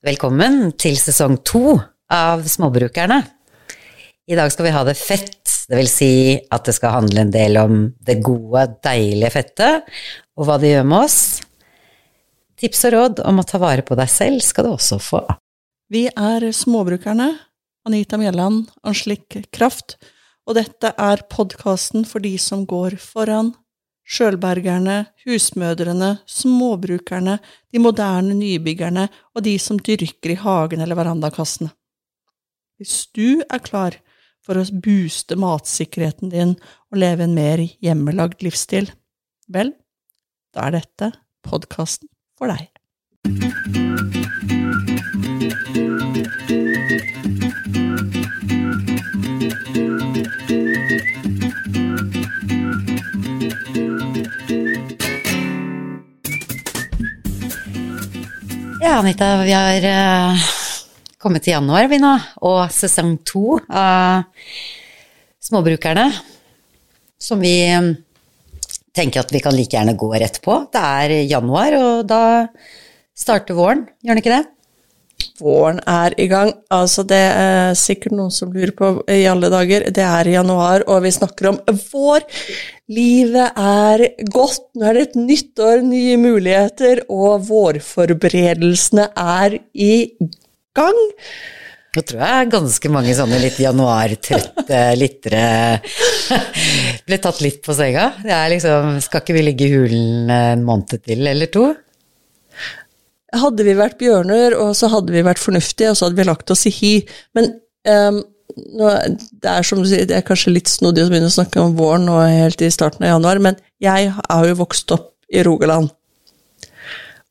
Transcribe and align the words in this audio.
Velkommen 0.00 0.70
til 0.80 0.94
sesong 0.96 1.34
to 1.44 1.74
av 2.08 2.46
Småbrukerne. 2.48 3.18
I 4.32 4.38
dag 4.38 4.48
skal 4.48 4.64
vi 4.64 4.70
ha 4.72 4.80
det 4.88 4.94
fett, 4.96 5.42
det 5.68 5.76
vil 5.76 5.90
si 5.92 6.14
at 6.40 6.64
det 6.64 6.72
skal 6.72 6.94
handle 6.94 7.26
en 7.26 7.32
del 7.34 7.58
om 7.60 7.82
det 8.00 8.16
gode, 8.24 8.62
deilige 8.80 9.28
fettet, 9.34 9.90
og 10.40 10.48
hva 10.48 10.56
det 10.56 10.70
gjør 10.70 10.88
med 10.88 11.04
oss. 11.04 11.18
Tips 12.56 12.86
og 12.88 12.94
råd 12.96 13.20
om 13.28 13.42
å 13.42 13.44
ta 13.44 13.60
vare 13.60 13.84
på 13.84 13.98
deg 14.00 14.08
selv 14.08 14.40
skal 14.46 14.70
du 14.70 14.72
også 14.72 14.96
få. 15.04 15.20
Vi 15.92 16.06
er 16.08 16.48
Småbrukerne, 16.48 17.28
Anita 17.84 18.16
Mjelland, 18.16 18.72
Anslik 18.80 19.36
Kraft, 19.52 19.98
og 20.48 20.56
dette 20.56 20.94
er 20.96 21.26
podkasten 21.28 22.08
for 22.08 22.24
de 22.24 22.38
som 22.40 22.64
går 22.64 22.96
foran, 23.04 23.52
sjølbergerne, 24.10 25.04
husmødrene, 25.24 26.10
småbrukerne, 26.26 27.38
de 27.70 27.82
moderne 27.82 28.34
nybyggerne 28.34 29.08
og 29.34 29.44
de 29.46 29.56
som 29.62 29.78
dyrker 29.78 30.34
i 30.34 30.40
hagen 30.40 30.82
eller 30.82 30.98
verandakassene. 30.98 31.70
Hvis 32.80 33.06
du 33.14 33.42
er 33.44 33.62
klar 33.62 33.98
for 34.44 34.58
å 34.58 34.64
booste 34.82 35.36
matsikkerheten 35.38 36.32
din 36.32 36.56
og 36.90 37.00
leve 37.02 37.26
en 37.26 37.36
mer 37.36 37.62
hjemmelagd 37.84 38.42
livsstil, 38.46 38.90
vel, 39.52 39.74
da 40.56 40.66
er 40.68 40.80
dette 40.80 41.12
podkasten 41.46 42.08
for 42.40 42.50
deg. 42.50 42.70
Ja, 58.80 58.94
Anita, 58.96 59.42
vi 59.44 59.52
har 59.52 59.84
uh, 59.84 60.44
kommet 61.20 61.44
til 61.44 61.52
januar, 61.52 61.84
vi 61.92 61.98
nå, 62.00 62.14
og 62.48 62.62
sesong 62.72 63.18
to 63.28 63.58
av 63.68 64.22
Småbrukerne, 65.44 66.06
som 67.20 67.44
vi 67.44 67.52
um, 67.76 67.90
tenker 68.96 69.20
at 69.20 69.34
vi 69.36 69.42
kan 69.44 69.52
like 69.52 69.76
gjerne 69.76 69.92
gå 70.00 70.08
rett 70.14 70.40
på. 70.40 70.56
Det 70.72 70.80
er 70.80 71.14
januar, 71.28 71.76
og 71.76 72.08
da 72.08 72.22
starter 73.12 73.58
våren, 73.58 73.84
gjør 74.00 74.16
den 74.16 74.22
ikke 74.24 74.38
det? 74.38 74.59
Våren 75.40 75.80
er 75.88 76.14
i 76.20 76.26
gang. 76.30 76.52
Altså, 76.72 77.04
det 77.08 77.20
er 77.20 77.76
sikkert 77.78 78.16
noen 78.16 78.32
som 78.34 78.52
lurer 78.52 78.72
på 78.76 78.90
i 79.10 79.22
alle 79.30 79.50
dager. 79.52 79.86
Det 79.94 80.04
er 80.04 80.28
i 80.28 80.34
januar, 80.36 80.84
og 80.88 81.04
vi 81.06 81.14
snakker 81.14 81.50
om 81.52 81.60
vår. 81.92 82.26
Livet 82.90 83.60
er 83.60 84.04
godt. 84.32 84.66
Nå 84.76 84.90
er 84.90 84.98
det 84.98 85.06
et 85.08 85.20
nytt 85.20 85.64
år, 85.64 85.84
nye 85.86 86.18
muligheter, 86.20 87.04
og 87.08 87.46
vårforberedelsene 87.48 89.08
er 89.16 89.56
i 89.74 89.94
gang. 90.76 91.00
Nå 91.90 92.04
tror 92.06 92.20
jeg 92.22 92.50
ganske 92.52 92.90
mange 92.94 93.14
sånne 93.18 93.38
litt 93.42 93.56
januartrøtte 93.58 94.82
lyttere 95.00 95.46
ble 97.02 97.18
tatt 97.18 97.40
litt 97.42 97.58
på 97.66 97.74
senga. 97.74 98.12
Det 98.22 98.30
er 98.30 98.52
liksom 98.52 99.00
Skal 99.02 99.24
ikke 99.24 99.34
vi 99.34 99.42
ligge 99.48 99.66
i 99.66 99.72
hulen 99.74 100.30
en 100.30 100.62
måned 100.66 101.00
til 101.02 101.26
eller 101.26 101.50
to? 101.50 101.72
Hadde 103.36 103.64
vi 103.66 103.76
vært 103.78 103.98
bjørner, 104.00 104.56
og 104.58 104.74
så 104.78 104.90
hadde 104.90 105.14
vi 105.14 105.22
vært 105.26 105.42
fornuftige, 105.42 105.92
og 105.92 105.98
så 105.98 106.08
hadde 106.08 106.18
vi 106.18 106.26
lagt 106.26 106.50
oss 106.50 106.66
i 106.66 106.74
hi. 106.74 106.94
Men 107.36 107.52
um, 107.86 108.20
nå, 108.56 108.90
det 109.42 109.52
er 109.52 109.66
som 109.66 109.82
det 109.84 110.10
er 110.16 110.26
kanskje 110.26 110.54
litt 110.54 110.70
snodig 110.70 111.04
å 111.04 111.12
begynne 111.12 111.30
å 111.30 111.36
snakke 111.36 111.62
om 111.62 111.76
våren 111.78 112.08
nå 112.08 112.18
helt 112.24 112.62
i 112.64 112.72
starten 112.72 113.06
av 113.06 113.14
januar, 113.14 113.40
men 113.42 113.58
jeg 113.82 114.12
har 114.16 114.48
jo 114.48 114.58
vokst 114.60 114.90
opp 114.96 115.12
i 115.30 115.44
Rogaland. 115.46 115.92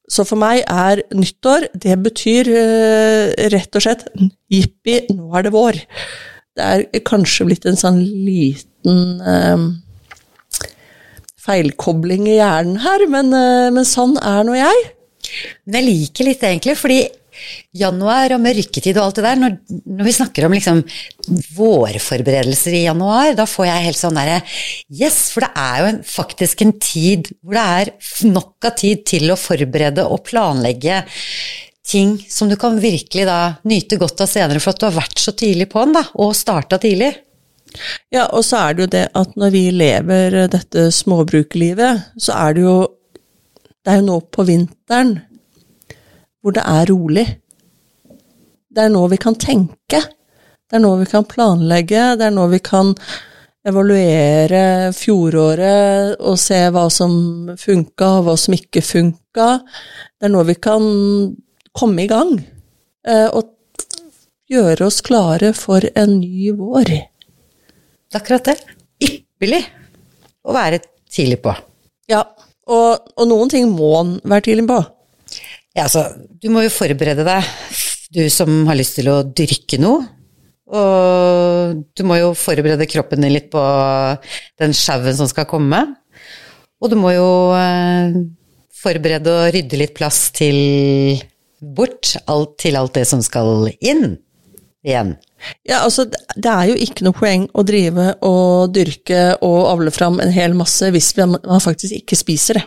Så 0.09 0.25
for 0.25 0.42
meg 0.42 0.64
er 0.66 1.03
nyttår 1.14 1.67
Det 1.77 1.94
betyr 2.02 2.47
uh, 2.50 3.25
rett 3.53 3.77
og 3.77 3.86
slett 3.86 4.08
jippi, 4.50 5.03
nå 5.14 5.30
er 5.38 5.45
det 5.45 5.53
vår. 5.53 5.77
Det 6.58 6.66
er 6.66 7.03
kanskje 7.05 7.45
blitt 7.45 7.67
en 7.70 7.77
sånn 7.80 8.00
liten 8.02 9.20
uh, 9.22 9.67
feilkobling 11.39 12.26
i 12.27 12.39
hjernen 12.39 12.82
her, 12.83 13.05
men, 13.11 13.30
uh, 13.36 13.70
men 13.76 13.86
sånn 13.88 14.17
er 14.17 14.48
nå 14.48 14.58
jeg. 14.58 14.88
Men 15.65 15.79
jeg 15.79 15.87
liker 15.89 16.29
litt 16.29 16.45
egentlig, 16.45 16.75
fordi 16.79 16.99
januar 17.79 18.33
og 18.35 18.41
mørketid 18.43 18.97
og 18.97 19.05
alt 19.05 19.19
det 19.19 19.25
der, 19.25 19.39
når, 19.39 19.55
når 19.85 20.07
vi 20.07 20.15
snakker 20.15 20.45
om 20.45 20.55
liksom 20.55 20.81
vårforberedelser 21.55 22.75
i 22.79 22.83
januar, 22.87 23.31
da 23.37 23.45
får 23.49 23.69
jeg 23.69 23.85
helt 23.87 24.01
sånn 24.01 24.19
derre 24.19 24.41
Yes, 24.89 25.21
for 25.33 25.45
det 25.45 25.51
er 25.55 25.79
jo 25.79 25.89
en, 25.93 26.01
faktisk 26.07 26.65
en 26.65 26.75
tid 26.81 27.31
hvor 27.39 27.55
det 27.59 27.65
er 27.79 27.93
nok 28.33 28.69
av 28.69 28.75
tid 28.81 29.05
til 29.07 29.31
å 29.31 29.39
forberede 29.39 30.05
og 30.09 30.23
planlegge 30.27 31.03
ting 31.89 32.17
som 32.29 32.49
du 32.49 32.57
kan 32.59 32.77
virkelig 32.81 33.25
da 33.25 33.39
nyte 33.69 33.97
godt 34.01 34.21
av 34.21 34.29
senere, 34.29 34.61
for 34.61 34.75
at 34.75 34.81
du 34.81 34.85
har 34.89 34.99
vært 34.99 35.21
så 35.21 35.33
tidlig 35.33 35.71
på 35.71 35.81
den, 35.81 35.95
da, 35.97 36.03
og 36.21 36.35
starta 36.37 36.77
tidlig. 36.81 37.15
Ja, 38.13 38.27
og 38.33 38.43
så 38.45 38.61
er 38.61 38.75
det 38.75 38.83
jo 38.83 38.91
det 38.93 39.03
at 39.17 39.35
når 39.39 39.53
vi 39.53 39.63
lever 39.73 40.37
dette 40.53 40.89
småbrukerlivet, 40.93 42.13
så 42.21 42.37
er 42.37 42.57
det 42.57 42.65
jo 42.65 42.77
det 43.83 43.93
er 43.93 44.01
jo 44.01 44.07
nå 44.09 44.19
på 44.33 44.45
vinteren 44.47 45.15
hvor 46.39 46.55
det 46.55 46.63
er 46.63 46.87
rolig. 46.87 47.25
Det 48.69 48.85
er 48.85 48.93
nå 48.93 49.01
vi 49.11 49.17
kan 49.19 49.35
tenke. 49.39 49.99
Det 50.69 50.77
er 50.77 50.83
nå 50.83 50.93
vi 51.01 51.07
kan 51.09 51.25
planlegge. 51.27 52.13
Det 52.19 52.27
er 52.27 52.35
nå 52.35 52.45
vi 52.51 52.61
kan 52.63 52.93
evaluere 53.69 54.93
fjoråret 54.95 56.21
og 56.23 56.37
se 56.39 56.61
hva 56.71 56.85
som 56.93 57.13
funka, 57.59 58.07
og 58.19 58.27
hva 58.27 58.35
som 58.39 58.55
ikke 58.55 58.83
funka. 58.85 59.49
Det 60.15 60.29
er 60.29 60.33
nå 60.33 60.43
vi 60.47 60.55
kan 60.61 60.85
komme 61.75 62.05
i 62.05 62.09
gang 62.09 62.37
eh, 62.39 63.27
og 63.27 63.55
gjøre 64.49 64.87
oss 64.87 65.01
klare 65.05 65.51
for 65.57 65.85
en 65.93 66.19
ny 66.21 66.51
vår. 66.57 66.93
Akkurat 68.17 68.47
det. 68.49 68.57
Ypperlig 69.05 69.61
å 70.47 70.55
være 70.55 70.81
tidlig 71.11 71.41
på. 71.43 71.53
Ja, 72.09 72.23
og, 72.69 73.11
og, 73.15 73.25
noen 73.30 73.52
ting 73.52 73.69
må 73.73 73.91
en 73.99 74.15
være 74.23 74.47
tidlig 74.49 74.67
på. 74.69 74.80
Ja, 75.75 75.85
altså, 75.87 76.05
du 76.41 76.49
må 76.53 76.63
jo 76.65 76.73
forberede 76.73 77.25
deg, 77.27 77.49
du 78.13 78.23
som 78.33 78.63
har 78.69 78.77
lyst 78.80 78.97
til 78.99 79.09
å 79.11 79.21
dyrke 79.23 79.80
noe. 79.81 80.05
Og 80.69 81.79
du 81.97 82.03
må 82.05 82.19
jo 82.19 82.33
forberede 82.37 82.85
kroppen 82.89 83.23
din 83.25 83.33
litt 83.33 83.49
på 83.53 83.61
den 84.61 84.75
sjauen 84.77 85.17
som 85.17 85.29
skal 85.29 85.47
komme. 85.49 85.81
Og 86.79 86.91
du 86.91 86.95
må 86.99 87.11
jo 87.15 87.29
eh, 87.58 88.19
forberede 88.79 89.33
og 89.33 89.53
rydde 89.55 89.79
litt 89.81 89.95
plass 89.97 90.27
til 90.35 91.17
bort 91.59 92.13
alt, 92.29 92.53
til 92.61 92.77
alt 92.79 92.95
det 92.95 93.05
som 93.09 93.23
skal 93.25 93.71
inn 93.81 94.19
igjen. 94.85 95.17
Ja, 95.67 95.83
altså, 95.86 96.05
det 96.10 96.52
er 96.52 96.72
jo 96.72 96.77
ikke 96.83 97.05
noe 97.08 97.16
poeng 97.16 97.45
å 97.55 97.64
drive 97.67 98.11
og 98.27 98.73
dyrke 98.76 99.22
og 99.45 99.70
avle 99.72 99.94
fram 99.95 100.20
en 100.20 100.33
hel 100.36 100.55
masse 100.58 100.89
hvis 100.92 101.14
man 101.20 101.64
faktisk 101.64 102.02
ikke 102.02 102.20
spiser 102.20 102.60
det. 102.60 102.66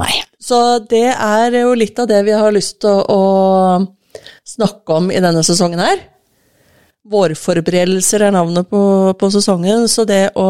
Nei. 0.00 0.12
Så 0.44 0.58
det 0.90 1.08
er 1.14 1.54
jo 1.56 1.72
litt 1.78 1.98
av 2.02 2.08
det 2.10 2.20
vi 2.26 2.34
har 2.36 2.52
lyst 2.52 2.82
til 2.84 2.92
å, 3.00 3.04
å 3.08 4.24
snakke 4.44 4.98
om 4.98 5.08
i 5.08 5.22
denne 5.24 5.40
sesongen 5.46 5.80
her. 5.80 6.02
Vårforberedelser 7.08 8.26
er 8.26 8.34
navnet 8.34 8.68
på, 8.68 8.82
på 9.16 9.30
sesongen, 9.32 9.88
så 9.88 10.06
det 10.08 10.28
å 10.40 10.48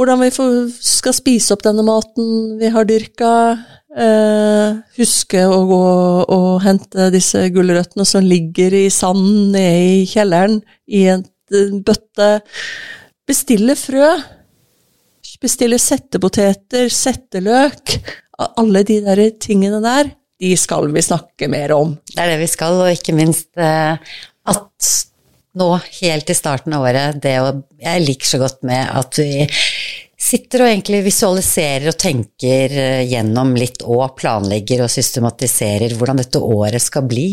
Hvordan 0.00 0.22
vi 0.22 0.30
får, 0.32 0.52
skal 0.80 1.12
spise 1.12 1.52
opp 1.52 1.64
denne 1.66 1.82
maten 1.84 2.54
vi 2.56 2.70
har 2.72 2.86
dyrka, 2.88 3.32
Uh, 3.90 4.78
huske 4.94 5.40
å 5.50 5.64
gå 5.66 5.84
og 6.30 6.50
hente 6.62 7.08
disse 7.10 7.42
gulrøttene 7.50 8.06
som 8.06 8.22
ligger 8.22 8.76
i 8.78 8.84
sanden 8.94 9.50
nede 9.56 9.80
i 9.96 10.04
kjelleren, 10.06 10.60
i 10.86 11.06
en 11.10 11.24
bøtte. 11.86 12.30
Bestille 13.26 13.74
frø. 13.78 14.12
Bestille 15.40 15.78
settepoteter, 15.80 16.90
setteløk. 16.92 17.96
Alle 18.60 18.82
de 18.86 18.98
der 19.04 19.22
tingene 19.40 19.80
der, 19.84 20.10
de 20.40 20.50
skal 20.56 20.88
vi 20.92 21.02
snakke 21.04 21.48
mer 21.52 21.72
om. 21.76 21.94
Det 22.12 22.20
er 22.20 22.34
det 22.34 22.42
vi 22.42 22.48
skal, 22.50 22.78
og 22.84 22.92
ikke 22.92 23.14
minst 23.16 23.48
eh, 23.60 23.96
at 24.52 24.90
nå, 25.58 25.68
helt 26.02 26.30
i 26.30 26.36
starten 26.36 26.74
av 26.76 26.86
året, 26.86 27.20
det 27.22 27.36
å 27.42 27.52
Jeg 27.80 28.04
liker 28.04 28.28
så 28.28 28.40
godt 28.42 28.62
med 28.66 28.90
at 29.00 29.18
vi 29.18 29.46
sitter 30.20 30.64
og 30.64 30.68
egentlig 30.68 31.00
visualiserer 31.06 31.88
og 31.90 31.98
tenker 31.98 32.74
eh, 32.76 33.06
gjennom 33.08 33.54
litt 33.56 33.80
og 33.88 34.18
planlegger 34.20 34.84
og 34.84 34.92
systematiserer 34.92 35.96
hvordan 35.96 36.20
dette 36.20 36.42
året 36.44 36.82
skal 36.84 37.06
bli. 37.08 37.28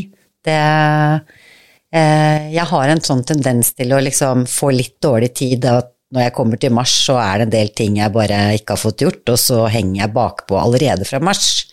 Det 0.45 0.55
eh, 0.55 2.47
Jeg 2.55 2.65
har 2.71 2.93
en 2.93 3.03
sånn 3.03 3.25
tendens 3.27 3.73
til 3.75 3.91
å 3.91 4.01
liksom 4.01 4.47
få 4.47 4.71
litt 4.71 4.95
dårlig 5.03 5.33
tid. 5.35 5.65
at 5.65 5.91
når 6.15 6.29
jeg 6.29 6.35
kommer 6.37 6.59
til 6.61 6.71
mars, 6.71 6.93
så 7.03 7.17
er 7.19 7.41
det 7.41 7.47
en 7.47 7.55
del 7.57 7.73
ting 7.75 7.99
jeg 7.99 8.15
bare 8.15 8.39
ikke 8.55 8.77
har 8.77 8.79
fått 8.79 9.03
gjort, 9.03 9.23
og 9.27 9.39
så 9.41 9.65
henger 9.67 10.05
jeg 10.05 10.15
bakpå 10.15 10.55
allerede 10.55 11.07
fra 11.07 11.19
mars. 11.19 11.67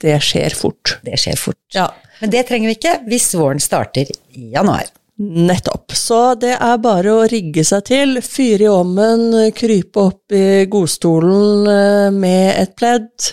Det 0.00 0.16
skjer 0.24 0.56
fort. 0.56 0.98
Det 1.04 1.18
skjer 1.20 1.36
fort. 1.36 1.60
Ja. 1.76 1.90
Men 2.22 2.32
det 2.32 2.46
trenger 2.48 2.70
vi 2.70 2.78
ikke 2.78 2.98
hvis 3.10 3.34
våren 3.36 3.60
starter 3.60 4.08
i 4.08 4.48
januar. 4.54 4.88
Nettopp. 5.14 5.92
Så 5.94 6.34
det 6.42 6.56
er 6.58 6.80
bare 6.82 7.12
å 7.14 7.26
rigge 7.30 7.62
seg 7.66 7.84
til, 7.86 8.18
fyre 8.24 8.66
i 8.66 8.70
ovnen, 8.70 9.52
krype 9.54 10.08
opp 10.10 10.34
i 10.34 10.66
godstolen 10.70 11.68
eh, 11.70 12.08
med 12.10 12.48
et 12.58 12.72
pledd, 12.74 13.28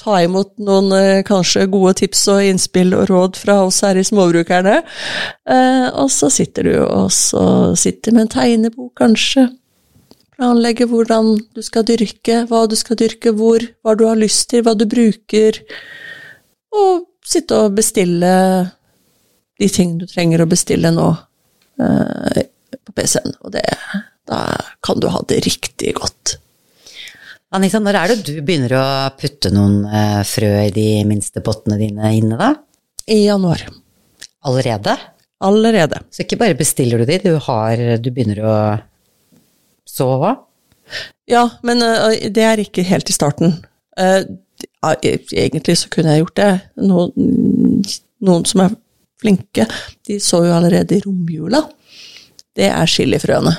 ta 0.00 0.22
imot 0.24 0.54
noen 0.64 0.94
eh, 0.96 1.24
kanskje 1.26 1.66
gode 1.72 1.98
tips 2.00 2.22
og 2.32 2.46
innspill 2.48 2.96
og 2.96 3.10
råd 3.10 3.36
fra 3.36 3.58
oss 3.66 3.82
her 3.84 4.00
i 4.00 4.04
Småbrukerne. 4.06 4.78
Eh, 5.44 5.84
og 5.92 6.08
så 6.12 6.30
sitter 6.32 6.70
du 6.70 6.78
og 6.86 7.12
sitter 7.12 8.16
med 8.16 8.24
en 8.24 8.32
tegnebok, 8.38 8.94
kanskje. 9.00 9.50
Planlegge 10.34 10.88
hvordan 10.90 11.34
du 11.54 11.60
skal 11.62 11.84
dyrke, 11.86 12.46
hva 12.48 12.64
du 12.66 12.78
skal 12.80 12.98
dyrke 12.98 13.34
hvor, 13.36 13.60
hva 13.84 13.92
du 13.94 14.06
har 14.08 14.16
lyst 14.18 14.48
til, 14.50 14.64
hva 14.64 14.72
du 14.72 14.86
bruker. 14.88 15.60
Og 16.74 17.04
sitte 17.28 17.60
og 17.60 17.76
bestille 17.76 18.32
de 19.60 19.68
tingene 19.70 20.02
du 20.02 20.10
trenger 20.10 20.42
å 20.42 20.48
bestille 20.50 20.90
nå 20.94 21.08
eh, 21.80 22.42
på 22.74 22.96
PC-en. 22.96 23.36
Og 23.44 23.54
det, 23.54 23.64
da 24.28 24.40
kan 24.84 25.00
du 25.02 25.08
ha 25.12 25.22
det 25.28 25.42
riktig 25.46 25.94
godt. 25.98 26.36
Anita, 27.54 27.78
når 27.78 27.98
er 28.00 28.10
det 28.10 28.26
du 28.26 28.34
begynner 28.42 28.74
å 28.80 28.86
putte 29.14 29.52
noen 29.54 29.84
eh, 29.86 30.22
frø 30.26 30.52
i 30.64 30.72
de 30.74 30.88
minste 31.06 31.42
pottene 31.44 31.78
dine 31.78 32.10
inne, 32.16 32.38
da? 32.40 32.54
I 33.06 33.26
januar. 33.28 33.62
Allerede? 34.48 34.96
Allerede. 35.44 36.00
Så 36.10 36.24
ikke 36.24 36.40
bare 36.40 36.58
bestiller 36.58 37.00
du 37.00 37.08
de, 37.08 37.20
du, 37.22 37.36
har, 37.46 37.80
du 38.00 38.10
begynner 38.10 38.40
å 38.42 38.56
så 39.94 40.08
òg? 40.16 40.42
Ja, 41.30 41.46
men 41.64 41.82
uh, 41.84 42.10
det 42.32 42.44
er 42.44 42.60
ikke 42.60 42.84
helt 42.86 43.08
i 43.08 43.16
starten. 43.16 43.54
Uh, 43.96 44.24
egentlig 45.32 45.78
så 45.80 45.90
kunne 45.92 46.14
jeg 46.14 46.24
gjort 46.24 46.40
det. 46.40 46.50
Noen, 46.82 47.84
noen 48.24 48.48
som 48.48 48.64
er 48.64 48.74
flinke, 49.24 49.66
de 50.04 50.20
så 50.20 50.44
jo 50.44 50.52
allerede 50.52 50.98
i 50.98 51.04
romjula. 51.04 51.64
Det 52.54 52.68
er 52.68 52.90
chilifrøene. 52.90 53.54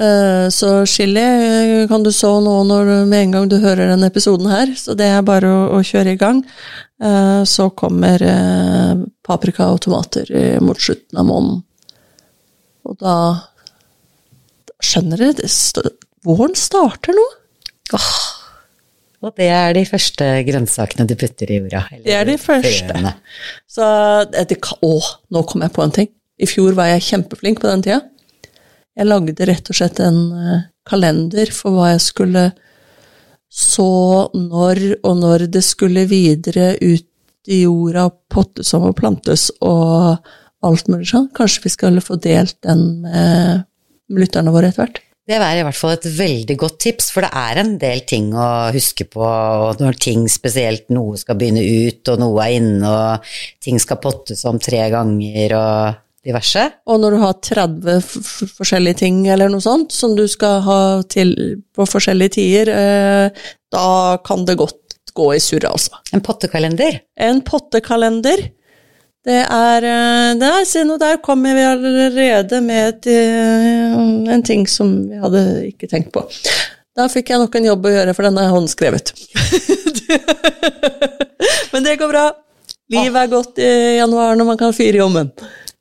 Eh, 0.00 0.48
så 0.48 0.86
chili 0.86 1.20
eh, 1.20 1.88
kan 1.88 2.02
du 2.02 2.12
så 2.12 2.38
nå 2.40 2.54
når, 2.64 2.92
med 3.10 3.22
en 3.22 3.34
gang 3.34 3.48
du 3.50 3.58
hører 3.60 3.90
denne 3.90 4.08
episoden 4.08 4.48
her, 4.48 4.72
så 4.78 4.94
det 4.96 5.10
er 5.12 5.26
bare 5.26 5.50
å, 5.50 5.66
å 5.76 5.82
kjøre 5.84 6.14
i 6.14 6.20
gang. 6.20 6.40
Eh, 7.02 7.42
så 7.44 7.68
kommer 7.76 8.24
paprika 9.26 9.68
og 9.74 9.82
tomater 9.84 10.30
mot 10.64 10.80
slutten 10.80 11.20
av 11.20 11.28
måneden. 11.28 11.62
Og 12.88 12.96
da, 13.02 13.16
da 14.70 14.78
skjønner 14.84 15.20
dere, 15.20 15.92
våren 16.24 16.56
starter 16.56 17.16
nå. 17.16 17.26
Åh, 17.96 18.14
og 19.20 19.34
det 19.36 19.50
er 19.52 19.74
de 19.76 19.82
første 19.84 20.26
grønnsakene 20.46 21.04
du 21.08 21.12
putter 21.20 21.50
i 21.52 21.58
jorda? 21.58 21.82
Det 22.06 22.14
er 22.16 22.24
de 22.28 22.38
første. 22.40 22.86
Frøene. 22.88 23.12
Så 23.68 23.84
det, 24.32 24.56
Å, 24.56 24.94
nå 25.34 25.42
kom 25.48 25.66
jeg 25.66 25.74
på 25.76 25.84
en 25.84 25.92
ting. 25.98 26.08
I 26.40 26.48
fjor 26.48 26.72
var 26.78 26.88
jeg 26.94 27.04
kjempeflink 27.10 27.60
på 27.60 27.68
den 27.68 27.84
tida. 27.84 28.00
Jeg 28.96 29.08
lagde 29.08 29.48
rett 29.48 29.68
og 29.70 29.76
slett 29.76 30.00
en 30.02 30.20
eh, 30.32 30.62
kalender 30.88 31.52
for 31.54 31.76
hva 31.76 31.92
jeg 31.92 32.02
skulle 32.06 32.46
så 33.50 34.30
når, 34.32 34.80
og 35.02 35.16
når 35.18 35.46
det 35.52 35.62
skulle 35.66 36.06
videre 36.08 36.72
ut 36.80 37.06
i 37.50 37.62
jorda, 37.64 38.06
pottes 38.30 38.72
om 38.76 38.86
og 38.90 38.96
plantes 39.00 39.48
og 39.64 40.20
alt 40.64 40.90
mulig 40.92 41.08
sånn. 41.10 41.30
Kanskje 41.36 41.64
vi 41.66 41.72
skulle 41.74 42.04
få 42.04 42.16
delt 42.22 42.56
den 42.66 43.02
med, 43.04 43.64
med 44.08 44.24
lytterne 44.24 44.54
våre 44.54 44.70
etter 44.70 44.84
hvert? 44.84 45.00
Det 45.30 45.38
er 45.38 45.60
i 45.60 45.62
hvert 45.62 45.78
fall 45.78 45.92
et 45.94 46.06
veldig 46.10 46.54
godt 46.58 46.78
tips, 46.82 47.12
for 47.14 47.22
det 47.22 47.30
er 47.38 47.60
en 47.62 47.76
del 47.78 48.00
ting 48.08 48.32
å 48.34 48.46
huske 48.74 49.06
på 49.06 49.26
når 49.78 49.98
ting 50.02 50.24
spesielt 50.32 50.88
noe 50.90 51.20
skal 51.20 51.38
begynne 51.38 51.62
ut, 51.62 52.02
og 52.10 52.18
noe 52.18 52.46
er 52.48 52.56
inne, 52.56 52.90
og 52.90 53.62
ting 53.62 53.78
skal 53.78 54.00
pottes 54.02 54.42
om 54.50 54.58
tre 54.58 54.88
ganger 54.90 55.54
og 55.54 56.00
diverse. 56.26 56.66
Og 56.90 56.98
når 57.00 57.14
du 57.14 57.20
har 57.22 57.38
30 57.46 58.02
forskjellige 58.58 59.00
ting 59.04 59.22
eller 59.30 59.52
noe 59.52 59.62
sånt 59.62 59.94
som 59.94 60.18
du 60.18 60.26
skal 60.28 60.60
ha 60.66 60.80
til 61.06 61.32
på 61.78 61.86
forskjellige 61.88 62.36
tider, 62.40 62.74
eh, 62.74 63.46
da 63.70 64.18
kan 64.26 64.42
det 64.48 64.58
godt 64.58 65.12
gå 65.14 65.30
i 65.36 65.40
surr, 65.42 65.68
altså. 65.70 66.02
En 66.14 66.26
pottekalender? 66.26 67.00
En 67.22 67.40
pottekalender. 67.46 68.48
Det 69.26 69.40
er 69.44 69.84
Der, 70.40 70.64
se 70.64 70.82
nå, 70.88 70.96
der 71.00 71.18
kom 71.20 71.44
vi 71.44 71.62
allerede 71.64 72.60
med 72.64 72.88
et, 72.88 73.06
eh, 73.12 73.96
en 74.34 74.42
ting 74.42 74.66
som 74.68 74.94
vi 75.10 75.18
hadde 75.20 75.42
ikke 75.68 75.88
tenkt 75.90 76.12
på. 76.14 76.24
Da 76.96 77.06
fikk 77.08 77.30
jeg 77.30 77.42
nok 77.42 77.54
en 77.56 77.68
jobb 77.68 77.86
å 77.86 77.92
gjøre, 77.92 78.14
for 78.16 78.26
den 78.26 78.38
er 78.40 78.52
håndskrevet. 78.54 79.12
Men 81.72 81.84
det 81.86 81.98
går 82.00 82.10
bra. 82.10 82.24
Livet 82.90 83.20
er 83.20 83.30
godt 83.30 83.60
i 83.62 83.70
januar 84.00 84.38
når 84.38 84.48
man 84.48 84.58
kan 84.60 84.74
fyre 84.74 84.98
i 84.98 85.04
ommen. 85.04 85.30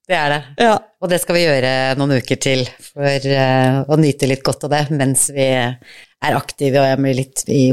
Det 0.09 0.17
er 0.17 0.33
det. 0.33 0.41
Ja. 0.65 0.75
Og 0.99 1.09
det 1.11 1.19
skal 1.23 1.37
vi 1.37 1.45
gjøre 1.45 1.71
noen 1.97 2.17
uker 2.19 2.39
til 2.41 2.65
for 2.81 3.29
uh, 3.29 3.81
å 3.87 3.97
nyte 4.01 4.29
litt 4.29 4.43
godt 4.45 4.65
av 4.67 4.73
det 4.73 4.83
mens 4.97 5.29
vi 5.33 5.47
er 5.49 6.35
aktive 6.35 6.81
og 6.81 6.87
jeg 6.89 6.99
blir 6.99 7.17
litt 7.21 7.43
i 7.47 7.63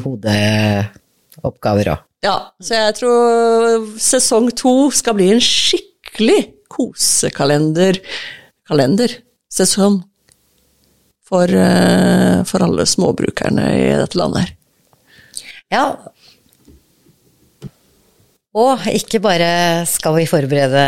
hodeoppgaver 1.39 1.93
òg. 1.95 2.03
Ja, 2.25 2.37
så 2.59 2.79
jeg 2.81 2.97
tror 2.99 3.87
sesong 4.03 4.51
to 4.57 4.75
skal 4.95 5.17
bli 5.19 5.31
en 5.35 5.43
skikkelig 5.45 6.41
kosekalender 6.73 8.01
kalender, 8.67 9.13
sesong 9.53 10.01
for, 11.27 11.47
uh, 11.47 12.43
for 12.47 12.67
alle 12.67 12.87
småbrukerne 12.89 13.67
i 13.79 13.89
dette 14.01 14.19
landet 14.19 14.47
her. 14.47 14.53
Ja, 15.73 15.87
og 18.57 18.87
ikke 18.89 19.21
bare 19.21 19.85
skal 19.89 20.15
vi 20.17 20.29
forberede 20.31 20.85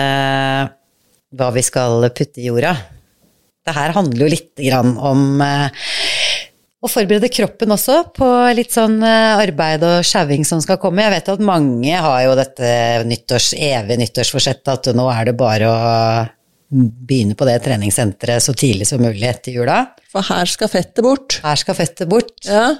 hva 1.36 1.48
vi 1.52 1.64
skal 1.66 2.06
putte 2.16 2.40
i 2.40 2.46
jorda. 2.48 2.72
Det 3.66 3.74
her 3.76 3.92
handler 3.92 4.24
jo 4.24 4.30
litt 4.32 4.62
om 5.04 5.42
eh, 6.78 6.84
å 6.84 6.90
forberede 6.90 7.30
kroppen 7.32 7.74
også 7.74 8.00
på 8.14 8.28
litt 8.54 8.74
sånn 8.74 9.00
eh, 9.02 9.42
arbeid 9.42 9.82
og 9.82 10.06
sjauing 10.06 10.46
som 10.46 10.62
skal 10.62 10.78
komme. 10.78 11.02
Jeg 11.02 11.16
vet 11.16 11.30
at 11.34 11.44
mange 11.44 12.02
har 12.04 12.24
jo 12.24 12.36
dette 12.38 12.72
nyttårs, 13.08 13.52
evige 13.54 13.98
nyttårsforsettet 14.04 14.74
at 14.74 14.90
nå 14.96 15.08
er 15.10 15.30
det 15.30 15.38
bare 15.38 15.70
å 15.70 15.80
begynne 16.68 17.34
på 17.34 17.46
det 17.48 17.56
treningssenteret 17.64 18.44
så 18.44 18.52
tidlig 18.52 18.86
som 18.90 19.02
mulig 19.02 19.24
etter 19.26 19.56
jula. 19.56 19.80
For 20.12 20.22
her 20.28 20.46
skal 20.50 20.70
fettet 20.70 21.02
bort. 21.02 21.40
Her 21.42 21.58
skal 21.58 21.78
fettet 21.78 22.10
bort. 22.10 22.36
Ja. 22.46 22.76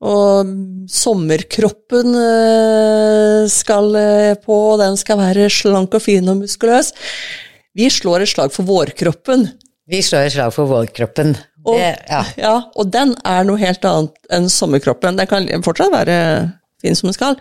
Og 0.00 0.54
sommerkroppen 0.88 2.14
eh, 2.16 3.48
skal 3.52 3.92
på, 4.40 4.60
og 4.72 4.78
den 4.80 4.96
skal 4.96 5.20
være 5.20 5.50
slank 5.52 5.98
og 5.98 6.06
fin 6.06 6.32
og 6.32 6.40
muskuløs. 6.40 6.94
Vi 7.76 7.90
slår 7.92 8.24
et 8.24 8.32
slag 8.32 8.54
for 8.54 8.66
vårkroppen. 8.66 9.44
Vi 9.90 10.00
slår 10.06 10.28
et 10.28 10.34
slag 10.38 10.54
for 10.54 10.70
vårkroppen. 10.70 11.34
Og, 11.70 11.78
det, 11.78 11.92
ja. 12.10 12.22
ja. 12.40 12.54
og 12.74 12.90
den 12.94 13.14
er 13.26 13.46
noe 13.48 13.60
helt 13.60 13.84
annet 13.88 14.32
enn 14.34 14.48
sommerkroppen. 14.52 15.18
Den 15.20 15.30
kan 15.30 15.48
fortsatt 15.66 15.94
være 15.94 16.16
fin 16.80 16.96
som 16.96 17.10
den 17.10 17.16
skal. 17.16 17.38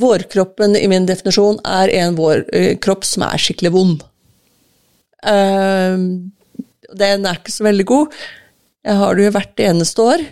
Vårkroppen 0.00 0.76
i 0.78 0.86
min 0.90 1.08
definisjon 1.08 1.60
er 1.68 1.92
en 2.00 2.18
vårkropp 2.18 3.06
som 3.06 3.26
er 3.28 3.40
skikkelig 3.40 3.74
vond. 3.74 4.04
Uh, 5.20 6.30
den 6.96 7.26
er 7.28 7.40
ikke 7.40 7.54
så 7.54 7.66
veldig 7.68 7.88
god. 7.88 8.20
Jeg 8.86 9.00
har 9.02 9.16
det 9.16 9.26
jo 9.26 9.32
hvert 9.36 9.66
eneste 9.68 10.06
år. 10.14 10.28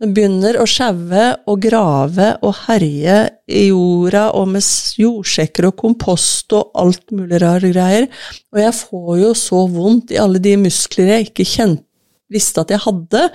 Den 0.00 0.14
begynner 0.16 0.56
å 0.56 0.64
sjaue 0.68 1.24
og 1.50 1.58
grave 1.60 2.30
og 2.40 2.54
herje 2.62 3.16
i 3.52 3.66
jorda 3.66 4.30
og 4.36 4.46
med 4.54 4.64
jordsjekker 4.96 5.68
og 5.68 5.76
kompost 5.82 6.54
og 6.56 6.70
alt 6.80 7.12
mulig 7.12 7.40
rare 7.42 7.68
greier. 7.68 8.06
Og 8.54 8.62
jeg 8.62 8.76
får 8.78 9.10
jo 9.20 9.34
så 9.36 9.60
vondt 9.68 10.14
i 10.14 10.20
alle 10.22 10.40
de 10.40 10.54
muskler 10.62 11.12
jeg 11.12 11.28
ikke 11.28 11.48
kjent, 11.50 11.84
visste 12.32 12.64
at 12.64 12.72
jeg 12.74 12.82
hadde, 12.86 13.26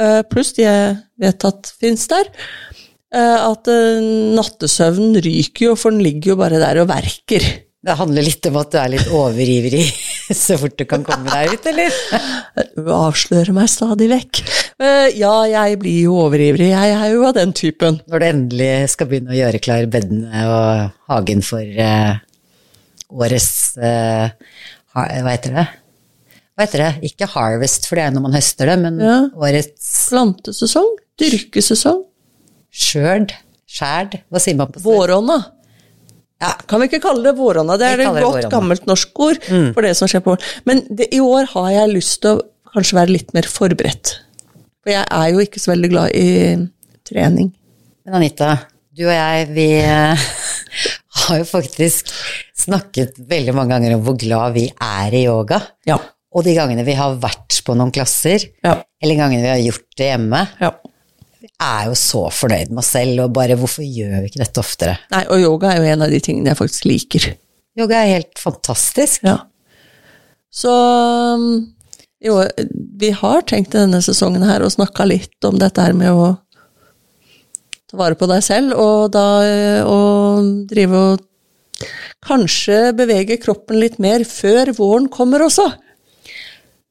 eh, 0.00 0.22
pluss 0.30 0.54
de 0.56 0.66
jeg 0.66 0.96
vet 1.20 1.46
at 1.48 1.70
fins 1.80 2.08
der, 2.10 2.30
eh, 3.14 3.38
at 3.40 3.70
eh, 3.72 4.08
nattesøvnen 4.36 5.20
ryker 5.24 5.70
jo, 5.70 5.76
for 5.78 5.94
den 5.94 6.04
ligger 6.04 6.34
jo 6.34 6.40
bare 6.40 6.60
der 6.62 6.82
og 6.82 6.90
verker. 6.92 7.46
Det 7.84 7.98
handler 7.98 8.24
litt 8.24 8.46
om 8.48 8.54
at 8.56 8.70
du 8.72 8.78
er 8.80 8.92
litt 8.94 9.10
overivrig 9.12 9.82
så 10.44 10.56
fort 10.56 10.78
du 10.80 10.86
kan 10.88 11.02
komme 11.04 11.28
deg 11.28 11.52
ut, 11.52 11.66
eller? 11.68 11.98
Du 12.78 12.88
avslører 12.96 13.52
meg 13.52 13.68
stadig 13.68 14.08
vekk. 14.08 14.40
Ja, 15.14 15.34
jeg 15.44 15.76
blir 15.82 16.06
jo 16.06 16.16
overivrig. 16.24 16.70
Jeg 16.72 16.94
er 16.96 17.12
jo 17.12 17.26
av 17.28 17.36
den 17.36 17.52
typen. 17.52 18.00
Når 18.08 18.22
du 18.22 18.26
endelig 18.30 18.72
skal 18.94 19.10
begynne 19.10 19.36
å 19.36 19.36
gjøre 19.36 19.60
klar 19.62 19.84
bedene 19.92 20.46
og 20.48 20.96
hagen 21.12 21.44
for 21.44 21.68
årets 23.20 23.54
Hva 23.76 25.06
heter 25.28 25.58
det? 25.60 25.68
Hva 26.54 26.66
heter 26.66 26.84
det? 26.84 27.10
Ikke 27.10 27.26
harvest, 27.32 27.88
for 27.90 27.98
det 27.98 28.06
er 28.06 28.14
når 28.14 28.26
man 28.28 28.36
høster 28.36 28.70
det, 28.70 28.76
men 28.82 29.00
ja. 29.02 29.16
årets 29.34 29.90
Plantesesong? 30.12 30.92
Dyrkesesong? 31.18 32.04
Skjørd? 32.74 33.34
Skjærd? 33.70 34.20
Hva 34.30 34.42
sier 34.42 34.58
man 34.58 34.70
på 34.70 34.82
Vårånda. 34.84 35.40
Ja, 36.42 36.52
kan 36.68 36.82
vi 36.82 36.88
ikke 36.90 37.02
kalle 37.04 37.24
det 37.24 37.38
våronna? 37.38 37.76
Det 37.80 37.88
er 37.88 38.02
et 38.02 38.10
godt, 38.10 38.24
våronna. 38.26 38.50
gammelt 38.52 38.88
norsk 38.90 39.20
ord 39.22 39.40
mm. 39.46 39.70
for 39.76 39.86
det 39.86 39.94
som 39.96 40.10
skjer 40.10 40.22
på 40.24 40.34
Men 40.68 40.82
det, 40.90 41.08
i 41.14 41.20
år 41.22 41.48
har 41.54 41.70
jeg 41.72 41.94
lyst 41.94 42.20
til 42.24 42.36
å 42.36 42.74
kanskje 42.74 42.98
være 42.98 43.14
litt 43.14 43.30
mer 43.36 43.48
forberedt. 43.48 44.16
For 44.84 44.92
jeg 44.92 45.06
er 45.06 45.28
jo 45.30 45.44
ikke 45.44 45.62
så 45.62 45.72
veldig 45.72 45.90
glad 45.92 46.16
i 46.18 46.26
trening. 47.06 47.52
Men 48.04 48.18
Anita, 48.18 48.50
du 48.92 49.06
og 49.06 49.14
jeg, 49.14 49.46
vi 49.54 49.68
eh, 49.80 50.26
har 51.24 51.40
jo 51.40 51.46
faktisk 51.48 52.10
snakket 52.64 53.16
veldig 53.30 53.54
mange 53.56 53.76
ganger 53.76 53.96
om 53.96 54.04
hvor 54.04 54.18
glad 54.20 54.58
vi 54.58 54.66
er 54.74 55.16
i 55.16 55.24
yoga. 55.28 55.62
Ja. 55.88 56.00
Og 56.34 56.42
de 56.46 56.56
gangene 56.56 56.84
vi 56.86 56.96
har 56.98 57.14
vært 57.22 57.60
på 57.64 57.76
noen 57.78 57.92
klasser, 57.94 58.42
ja. 58.64 58.78
eller 59.02 59.20
gangene 59.20 59.44
vi 59.44 59.52
har 59.52 59.62
gjort 59.62 59.86
det 60.00 60.10
hjemme. 60.10 60.42
Ja. 60.60 60.72
er 61.62 61.86
jo 61.86 61.94
så 61.98 62.24
fornøyd 62.34 62.72
med 62.72 62.82
oss 62.82 62.90
selv, 62.96 63.26
og 63.26 63.34
bare 63.36 63.56
hvorfor 63.60 63.86
gjør 63.86 64.18
vi 64.18 64.30
ikke 64.32 64.42
dette 64.42 64.62
oftere? 64.62 64.96
Nei, 65.14 65.22
og 65.30 65.42
yoga 65.44 65.70
er 65.70 65.80
jo 65.80 65.92
en 65.92 66.06
av 66.06 66.10
de 66.12 66.20
tingene 66.24 66.50
jeg 66.50 66.58
faktisk 66.58 66.88
liker. 66.90 67.28
Yoga 67.78 68.00
er 68.00 68.16
helt 68.16 68.40
fantastisk. 68.42 69.22
Ja. 69.26 69.38
Så 70.54 70.70
um, 70.70 71.46
jo, 72.24 72.40
vi 72.98 73.12
har 73.14 73.46
tenkt 73.46 73.74
denne 73.74 74.00
sesongen 74.04 74.44
her 74.46 74.64
og 74.64 74.74
snakka 74.74 75.06
litt 75.06 75.46
om 75.46 75.58
dette 75.60 75.82
her 75.82 75.94
med 75.96 76.14
å 76.14 76.32
ta 77.90 77.98
vare 78.00 78.18
på 78.18 78.28
deg 78.30 78.42
selv, 78.42 78.74
og 78.74 79.14
da 79.14 79.26
å 79.86 80.00
drive 80.70 81.06
og 81.12 81.24
kanskje 82.24 82.94
bevege 82.96 83.38
kroppen 83.42 83.78
litt 83.82 83.98
mer 84.02 84.24
før 84.26 84.72
våren 84.78 85.10
kommer 85.12 85.44
også. 85.44 85.66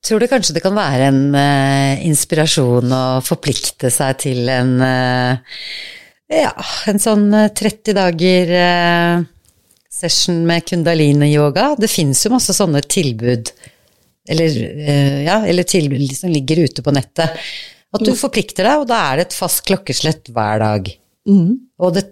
Tror 0.04 0.20
du 0.20 0.28
kanskje 0.28 0.58
det 0.58 0.64
kan 0.66 0.76
være 0.76 1.10
en 1.12 1.22
uh, 1.32 2.02
inspirasjon 2.04 2.92
å 2.92 3.04
forplikte 3.24 3.92
seg 3.94 4.18
til 4.26 4.50
en 4.52 4.74
uh, 4.84 5.60
ja, 6.34 6.52
en 6.92 7.00
sånn 7.00 7.30
30 7.32 7.96
dager 7.96 8.52
uh, 8.52 9.22
session 9.88 10.42
med 10.48 10.66
kundalini-yoga? 10.68 11.74
Det 11.80 11.88
fins 11.92 12.26
jo 12.26 12.34
masse 12.34 12.56
sånne 12.58 12.82
tilbud, 12.84 13.54
eller, 14.34 14.58
ja, 15.24 15.38
eller 15.48 15.68
tilbud 15.68 16.04
som 16.16 16.32
ligger 16.32 16.66
ute 16.66 16.84
på 16.84 16.92
nettet. 16.96 17.40
At 17.94 18.04
du 18.04 18.12
mm. 18.12 18.20
forplikter 18.20 18.66
deg, 18.66 18.84
og 18.84 18.90
da 18.90 19.00
er 19.12 19.20
det 19.20 19.28
et 19.28 19.38
fast 19.38 19.62
klokkeslett 19.68 20.32
hver 20.34 20.64
dag. 20.64 20.90
Mm. 21.30 21.52
Og 21.80 21.96
det 21.96 22.08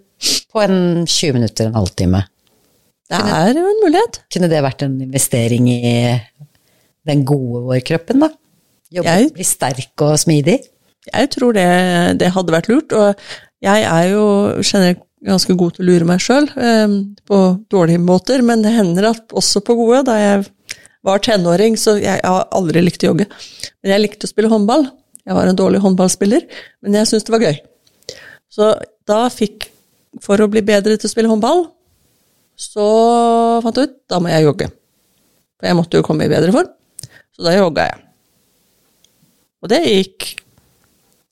på 0.51 0.62
en 0.62 1.07
20 1.07 1.33
minutter, 1.39 1.67
en 1.67 1.79
halvtime. 1.79 2.24
Det 3.12 3.19
er 3.19 3.57
jo 3.57 3.65
en 3.67 3.81
mulighet. 3.83 4.21
Kunne 4.31 4.50
det 4.51 4.62
vært 4.63 4.86
en 4.86 5.00
investering 5.03 5.67
i 5.71 5.95
den 7.08 7.24
gode 7.27 7.63
vårkroppen, 7.67 8.25
da? 8.25 8.31
Jobbe, 8.91 9.08
jeg, 9.08 9.31
bli 9.38 9.48
sterk 9.48 10.03
og 10.03 10.17
smidig? 10.20 10.58
Jeg 11.08 11.29
tror 11.34 11.55
det, 11.55 11.65
det, 12.22 12.34
hadde 12.36 12.53
vært 12.53 12.70
lurt, 12.70 12.93
og 12.93 13.22
jeg 13.63 13.86
er 13.88 14.10
jo 14.12 14.25
generelt 14.62 15.05
ganske 15.25 15.53
god 15.58 15.75
til 15.75 15.86
å 15.86 15.88
lure 15.89 16.08
meg 16.10 16.22
sjøl, 16.22 16.48
eh, 16.58 16.96
på 17.29 17.39
dårlige 17.72 18.01
måter, 18.01 18.41
men 18.46 18.65
det 18.65 18.74
hender 18.75 19.12
at 19.12 19.36
også 19.38 19.62
på 19.65 19.75
gode. 19.77 20.03
Da 20.10 20.17
jeg 20.17 20.46
var 21.05 21.22
tenåring, 21.24 21.77
så 21.77 21.96
jeg, 22.01 22.22
har 22.25 22.50
aldri 22.53 22.84
likt 22.84 23.05
å 23.05 23.12
jogge, 23.12 23.27
men 23.81 23.93
jeg 23.93 24.03
likte 24.03 24.27
å 24.27 24.31
spille 24.31 24.51
håndball. 24.51 24.88
Jeg 25.22 25.38
var 25.38 25.50
en 25.50 25.58
dårlig 25.58 25.81
håndballspiller, 25.84 26.48
men 26.81 26.98
jeg 26.98 27.10
syntes 27.10 27.27
det 27.27 27.36
var 27.36 27.46
gøy. 27.46 27.62
Så 28.51 28.74
da 29.08 29.27
fikk 29.31 29.70
For 30.20 30.36
å 30.43 30.50
bli 30.51 30.60
bedre 30.60 30.98
til 31.00 31.08
å 31.08 31.10
spille 31.10 31.29
håndball, 31.31 31.62
så 32.60 32.84
fant 33.63 33.77
jeg 33.79 33.88
ut 33.88 33.93
da 34.12 34.17
må 34.20 34.27
jeg 34.27 34.43
jogge. 34.43 34.67
For 35.55 35.70
jeg 35.70 35.77
måtte 35.77 36.01
jo 36.01 36.03
komme 36.03 36.27
i 36.27 36.31
bedre 36.34 36.51
form. 36.51 36.67
Så 37.35 37.47
da 37.47 37.55
jogga 37.55 37.89
jeg. 37.89 38.01
Og 39.61 39.69
det 39.71 39.81
gikk 39.85 40.31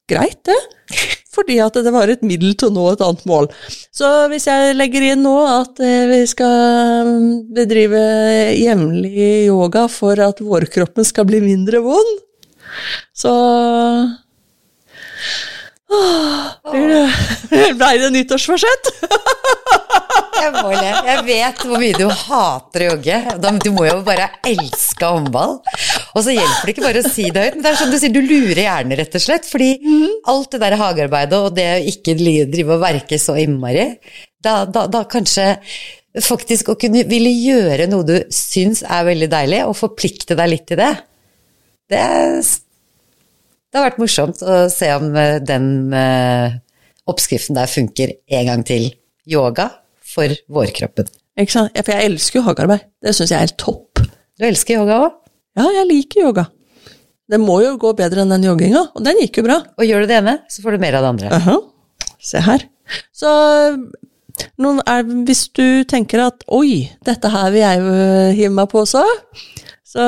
greit, 0.09 0.41
det. 0.47 0.59
Fordi 1.35 1.59
at 1.61 1.77
det 1.85 1.91
var 1.93 2.09
et 2.11 2.23
middel 2.25 2.55
til 2.57 2.71
å 2.71 2.75
nå 2.75 2.85
et 2.91 3.03
annet 3.05 3.25
mål. 3.29 3.49
Så 3.95 4.07
hvis 4.31 4.47
jeg 4.49 4.77
legger 4.77 5.05
inn 5.11 5.21
nå 5.23 5.35
at 5.47 5.79
eh, 5.85 6.07
vi 6.09 6.23
skal 6.29 7.11
bedrive 7.55 8.01
jevnlig 8.57 9.29
yoga 9.47 9.85
for 9.91 10.19
at 10.25 10.41
vårkroppen 10.43 11.07
skal 11.07 11.29
bli 11.29 11.41
mindre 11.43 11.83
vond, 11.85 12.17
så 13.15 13.35
Blei 17.79 17.95
det 17.97 18.09
nyttårsforsett? 18.13 18.89
Jeg 20.39 20.51
må 20.53 20.69
le. 20.71 20.89
Jeg 21.09 21.23
vet 21.27 21.63
hvor 21.65 21.81
mye 21.81 21.97
du 21.97 22.05
hater 22.07 22.85
å 22.85 22.89
jogge. 22.93 23.17
Du 23.63 23.69
må 23.75 23.87
jo 23.87 23.97
bare 24.05 24.29
elske 24.47 25.09
håndball. 25.09 25.57
Og 26.13 26.23
så 26.25 26.35
hjelper 26.35 26.65
det 26.69 26.75
ikke 26.75 26.85
bare 26.85 27.03
å 27.03 27.09
si 27.09 27.25
det 27.33 27.45
høyt, 27.45 27.57
men 27.57 27.65
det 27.65 27.71
er 27.71 27.79
som 27.81 27.91
du 27.91 27.97
sier, 27.99 28.13
du 28.13 28.21
lurer 28.21 28.63
hjernen, 28.65 28.97
rett 28.99 29.17
og 29.17 29.25
slett. 29.25 29.49
Fordi 29.49 29.71
alt 30.29 30.51
det 30.53 30.61
der 30.63 30.77
hagearbeidet 30.79 31.39
og 31.39 31.57
det 31.57 31.67
å 31.73 31.85
ikke 31.93 32.17
drive 32.19 32.77
og 32.77 32.83
verke 32.85 33.19
så 33.21 33.37
innmari, 33.41 33.89
da, 34.45 34.61
da, 34.69 34.85
da 34.91 35.03
kanskje 35.09 35.51
faktisk 36.25 36.71
å 36.71 36.77
kunne 36.79 37.03
ville 37.09 37.31
gjøre 37.33 37.85
noe 37.89 38.07
du 38.07 38.15
syns 38.33 38.81
er 38.85 39.05
veldig 39.09 39.29
deilig, 39.31 39.61
og 39.67 39.77
forplikte 39.77 40.37
deg 40.37 40.53
litt 40.53 40.65
til 40.69 40.79
det, 40.81 40.93
det, 41.89 42.05
det 43.69 43.77
har 43.77 43.85
vært 43.91 44.01
morsomt 44.01 44.41
å 44.41 44.63
se 44.73 44.89
om 44.97 45.11
eh, 45.19 45.37
den 45.45 45.93
uh, 45.93 46.57
oppskriften 47.09 47.57
der 47.57 47.69
funker 47.69 48.15
en 48.39 48.49
gang 48.49 48.65
til. 48.65 48.89
Yoga 49.29 49.67
for 50.09 50.33
vårkroppen. 50.49 51.09
Ikke 51.39 51.53
sant? 51.53 51.75
For 51.77 51.93
jeg 51.93 52.09
elsker 52.09 52.39
jo 52.39 52.45
hagearbeid. 52.47 52.87
Det 53.03 53.13
syns 53.13 53.29
jeg 53.29 53.37
er 53.37 53.45
helt 53.45 53.59
topp. 53.61 54.01
Du 54.39 54.47
elsker 54.47 54.79
yoga 54.79 55.03
òg? 55.05 55.19
Ja, 55.59 55.67
jeg 55.75 55.89
liker 55.89 56.25
yoga. 56.25 56.47
Det 57.29 57.37
må 57.37 57.59
jo 57.61 57.75
gå 57.77 57.93
bedre 57.97 58.23
enn 58.23 58.33
den 58.33 58.47
jogginga, 58.47 58.87
og 58.97 59.05
den 59.05 59.21
gikk 59.21 59.37
jo 59.37 59.45
bra. 59.45 59.59
Og 59.77 59.85
gjør 59.85 60.03
du 60.03 60.09
det 60.09 60.17
ene, 60.17 60.35
så 60.49 60.63
får 60.63 60.75
du 60.75 60.81
mer 60.81 60.97
av 60.97 61.05
det 61.05 61.11
andre. 61.13 61.29
-huh. 61.29 61.59
Se 62.19 62.41
her. 62.41 62.65
Så 63.13 63.29
er, 64.87 65.03
hvis 65.25 65.47
du 65.49 65.83
tenker 65.83 66.25
at 66.25 66.43
oi, 66.47 66.89
dette 67.05 67.29
her 67.29 67.51
vil 67.51 67.61
jeg 67.61 68.35
hive 68.35 68.49
meg 68.49 68.69
på 68.71 68.81
også, 68.81 69.05
så 69.85 70.05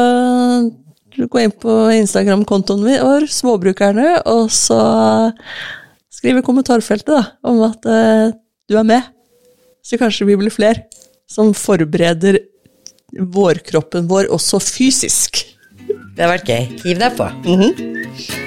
gå 1.16 1.42
inn 1.44 1.54
på 1.54 1.76
Instagram-kontoen 1.96 2.86
vår, 2.86 3.28
Småbrukerne, 3.32 4.22
og 4.30 4.52
så 4.54 4.80
skriv 6.12 6.40
i 6.40 6.46
kommentarfeltet 6.46 7.12
da, 7.12 7.24
om 7.48 7.64
at 7.68 7.88
uh, 7.88 8.34
du 8.70 8.78
er 8.80 8.88
med. 8.88 9.10
Så 9.84 10.00
kanskje 10.02 10.30
vi 10.30 10.38
blir 10.40 10.54
flere 10.54 10.86
som 11.32 11.54
forbereder 11.58 12.40
vårkroppen 13.12 14.08
vår 14.12 14.30
også 14.32 14.62
fysisk. 14.64 15.44
Det 15.88 16.24
har 16.24 16.32
vært 16.36 16.48
gøy. 16.48 16.70
Hiv 16.86 17.02
deg 17.02 17.18
på. 17.18 17.28
Mm 17.48 17.62
-hmm. 17.62 18.41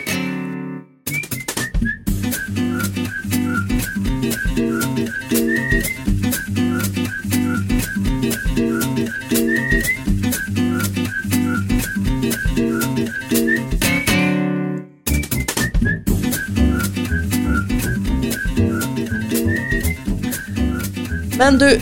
Men 21.45 21.59
du, 21.59 21.81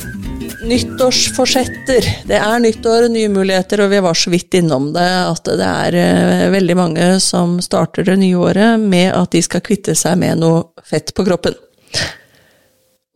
nyttårsforsetter. 0.67 2.07
Det 2.27 2.35
er 2.35 2.63
nyttår, 2.65 3.05
nye 3.15 3.29
muligheter, 3.31 3.85
og 3.85 3.93
vi 3.93 4.01
var 4.03 4.17
så 4.19 4.33
vidt 4.33 4.57
innom 4.59 4.89
det 4.91 5.05
at 5.07 5.47
det 5.47 5.69
er 5.69 5.97
uh, 6.03 6.47
veldig 6.51 6.75
mange 6.81 7.05
som 7.23 7.61
starter 7.63 8.09
det 8.09 8.17
nye 8.19 8.41
året 8.43 8.83
med 8.83 9.13
at 9.15 9.31
de 9.31 9.43
skal 9.47 9.63
kvitte 9.63 9.95
seg 9.95 10.19
med 10.19 10.41
noe 10.43 10.65
fett 10.83 11.13
på 11.15 11.23
kroppen. 11.29 11.55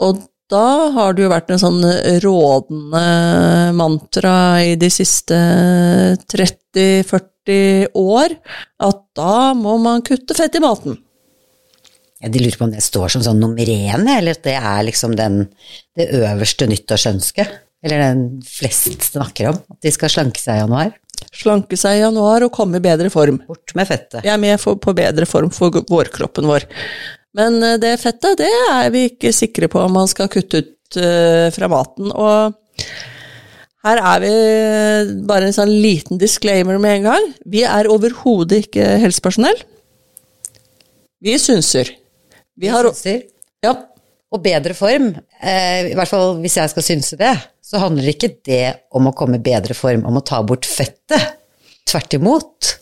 Og 0.07 0.21
da 0.47 0.69
har 0.95 1.17
det 1.17 1.25
jo 1.25 1.33
vært 1.33 1.51
en 1.51 1.63
sånn 1.65 1.83
rådende 2.23 3.03
mantra 3.75 4.37
i 4.63 4.77
de 4.79 4.93
siste 4.95 5.41
30-40 6.31 7.91
år 7.99 8.39
at 8.87 9.03
da 9.19 9.51
må 9.59 9.81
man 9.83 10.07
kutte 10.07 10.39
fett 10.39 10.55
i 10.55 10.63
maten. 10.63 10.95
De 12.17 12.41
lurer 12.41 12.57
på 12.57 12.65
om 12.65 12.73
det 12.73 12.85
står 12.85 13.13
som 13.13 13.25
sånn 13.27 13.41
nummer 13.43 13.69
én, 13.69 14.07
eller 14.09 14.37
at 14.37 14.45
det 14.47 14.57
er 14.57 14.85
liksom 14.89 15.17
den, 15.19 15.43
det 15.99 16.09
øverste 16.17 16.69
nyttårsønsket? 16.71 17.51
Eller 17.85 18.01
den 18.01 18.23
flest 18.43 19.11
snakker 19.13 19.51
om, 19.51 19.59
at 19.71 19.85
de 19.85 19.93
skal 19.95 20.11
slanke 20.11 20.41
seg 20.41 20.57
i 20.57 20.63
januar? 20.65 20.95
Slanke 21.37 21.77
seg 21.79 21.99
i 21.99 22.03
januar 22.03 22.47
og 22.47 22.55
komme 22.55 22.81
i 22.81 22.85
bedre 22.85 23.11
form. 23.13 23.43
Bort 23.47 23.75
med 23.77 23.89
fettet. 23.89 24.23
Jeg 24.25 24.33
er 24.33 24.41
med 24.41 24.57
for, 24.63 24.81
på 24.81 24.95
bedre 24.97 25.29
form 25.29 25.53
for 25.55 25.85
vårkroppen 25.91 26.49
vår. 26.49 26.67
Men 27.37 27.61
eh, 27.63 27.77
det 27.83 27.99
fettet, 28.01 28.41
det 28.41 28.53
er 28.73 28.89
vi 28.95 29.07
ikke 29.11 29.35
sikre 29.37 29.69
på 29.73 29.83
om 29.83 29.95
man 29.99 30.09
skal 30.11 30.31
kutte 30.33 30.65
ut 30.65 30.99
uh, 31.01 31.53
fra 31.53 31.69
maten. 31.71 32.11
Og 32.11 32.57
her 33.87 34.01
er 34.01 34.25
vi 34.25 34.33
bare 35.29 35.51
en 35.51 35.57
sånn 35.57 35.71
liten 35.71 36.21
disclaimer 36.21 36.81
med 36.83 36.99
en 36.99 37.09
gang. 37.11 37.29
Vi 37.47 37.63
er 37.69 37.91
overhodet 37.93 38.65
ikke 38.67 38.97
helsepersonell. 39.05 39.61
Vi 41.23 41.37
synser. 41.41 41.93
Vi 42.57 42.71
har 42.73 42.89
synser. 42.89 43.27
Ja. 43.65 43.75
Og 44.35 44.43
bedre 44.43 44.75
form, 44.75 45.13
eh, 45.41 45.93
i 45.93 45.95
hvert 45.97 46.11
fall 46.11 46.41
hvis 46.43 46.57
jeg 46.59 46.73
skal 46.73 46.85
synse 46.85 47.19
det, 47.21 47.33
så 47.63 47.81
handler 47.83 48.11
ikke 48.11 48.33
det 48.47 48.65
om 48.97 49.07
å 49.09 49.15
komme 49.17 49.39
i 49.39 49.45
bedre 49.45 49.77
form, 49.77 50.05
om 50.09 50.19
å 50.19 50.25
ta 50.27 50.41
bort 50.47 50.67
fettet. 50.67 51.37
Tvert 51.87 52.17
imot. 52.19 52.73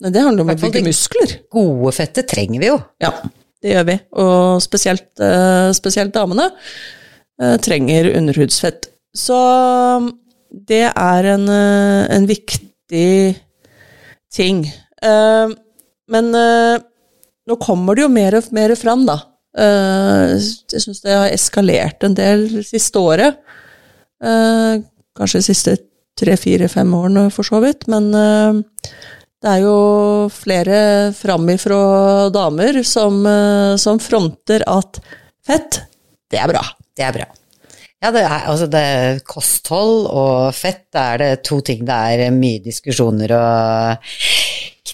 Nei, 0.00 0.12
det 0.14 0.22
handler 0.24 0.46
om 0.46 0.52
å 0.54 0.56
bygge 0.56 0.84
muskler. 0.86 1.34
Gode 1.52 1.92
fettet 1.96 2.30
trenger 2.30 2.62
vi 2.62 2.70
jo. 2.70 2.78
Ja, 3.04 3.12
det 3.60 3.74
gjør 3.74 3.88
vi. 3.90 3.98
Og 4.24 4.62
spesielt, 4.64 5.10
eh, 5.20 5.68
spesielt 5.76 6.14
damene 6.16 6.48
eh, 6.48 7.56
trenger 7.60 8.08
underhudsfett. 8.14 8.88
Så 9.16 9.36
det 10.48 10.86
er 10.88 11.28
en, 11.34 11.48
uh, 11.48 12.06
en 12.14 12.26
viktig 12.28 13.36
ting. 14.32 14.66
men 16.08 16.26
nå 17.48 17.56
kommer 17.62 17.96
det 17.96 18.04
jo 18.04 18.12
mer 18.12 18.36
og 18.38 18.48
mer 18.54 18.74
fram, 18.78 19.06
da. 19.08 19.18
Eh, 19.58 20.36
jeg 20.70 20.84
syns 20.84 21.02
det 21.04 21.14
har 21.16 21.34
eskalert 21.34 22.04
en 22.06 22.16
del 22.18 22.46
siste 22.66 23.00
året. 23.00 23.38
Eh, 24.22 24.82
kanskje 25.18 25.40
de 25.40 25.46
siste 25.46 25.76
tre, 26.18 26.34
fire, 26.40 26.68
fem 26.70 26.92
årene, 26.94 27.28
for 27.34 27.46
så 27.46 27.62
vidt. 27.64 27.88
Men 27.90 28.10
eh, 28.14 28.92
Det 29.38 29.50
er 29.52 29.60
jo 29.62 30.28
flere 30.34 30.78
framifrå 31.14 31.82
damer 32.34 32.80
som, 32.82 33.20
som 33.78 34.00
fronter 34.02 34.64
at 34.66 34.98
fett, 35.46 35.78
det 36.26 36.40
er 36.42 36.50
bra. 36.50 36.64
Det 36.90 37.04
er 37.06 37.14
bra. 37.14 37.28
Ja, 38.02 38.10
det 38.10 38.24
er, 38.24 38.48
altså 38.50 38.66
det 38.70 38.80
er 38.82 39.20
kosthold 39.26 40.08
og 40.10 40.50
fett, 40.58 40.88
da 40.94 41.12
er 41.14 41.22
det 41.22 41.30
to 41.46 41.60
ting 41.62 41.86
det 41.86 41.94
er 41.94 42.34
mye 42.34 42.58
diskusjoner 42.66 43.34
og 43.38 44.10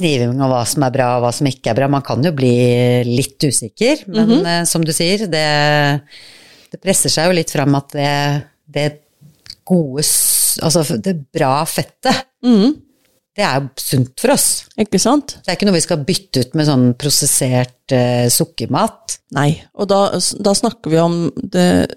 kniving 0.00 0.34
om 0.34 0.50
hva 0.50 0.62
som 0.68 0.84
er 0.86 0.94
bra 0.94 1.08
og 1.16 1.24
hva 1.24 1.32
som 1.34 1.48
ikke 1.48 1.72
er 1.72 1.78
bra. 1.78 1.90
Man 1.90 2.04
kan 2.06 2.24
jo 2.24 2.32
bli 2.36 2.54
litt 3.08 3.44
usikker, 3.44 4.06
men 4.08 4.24
mm 4.28 4.32
-hmm. 4.38 4.64
som 4.64 4.84
du 4.84 4.92
sier, 4.92 5.26
det, 5.26 5.48
det, 6.70 6.80
presser 6.80 7.10
seg 7.10 7.26
jo 7.28 7.38
litt 7.38 7.50
fram 7.50 7.74
at 7.74 7.92
det, 7.92 8.42
det 8.66 8.92
gode 9.64 10.02
Altså 10.62 10.96
det 11.02 11.16
bra 11.34 11.64
fettet, 11.66 12.14
mm. 12.44 12.74
det 13.34 13.42
er 13.42 13.60
jo 13.60 13.68
sunt 13.76 14.20
for 14.20 14.30
oss. 14.30 14.66
Ikke 14.78 15.00
sant? 15.02 15.38
Det 15.42 15.50
er 15.50 15.56
ikke 15.56 15.66
noe 15.66 15.74
vi 15.74 15.80
skal 15.80 16.04
bytte 16.06 16.40
ut 16.40 16.54
med 16.54 16.68
sånn 16.68 16.94
prosessert 16.94 17.90
uh, 17.92 18.28
sukkermat. 18.30 19.18
Nei, 19.34 19.62
og 19.74 19.88
da, 19.88 20.14
da 20.38 20.54
snakker 20.54 20.90
vi 20.90 20.98
om 21.02 21.32
det 21.34 21.88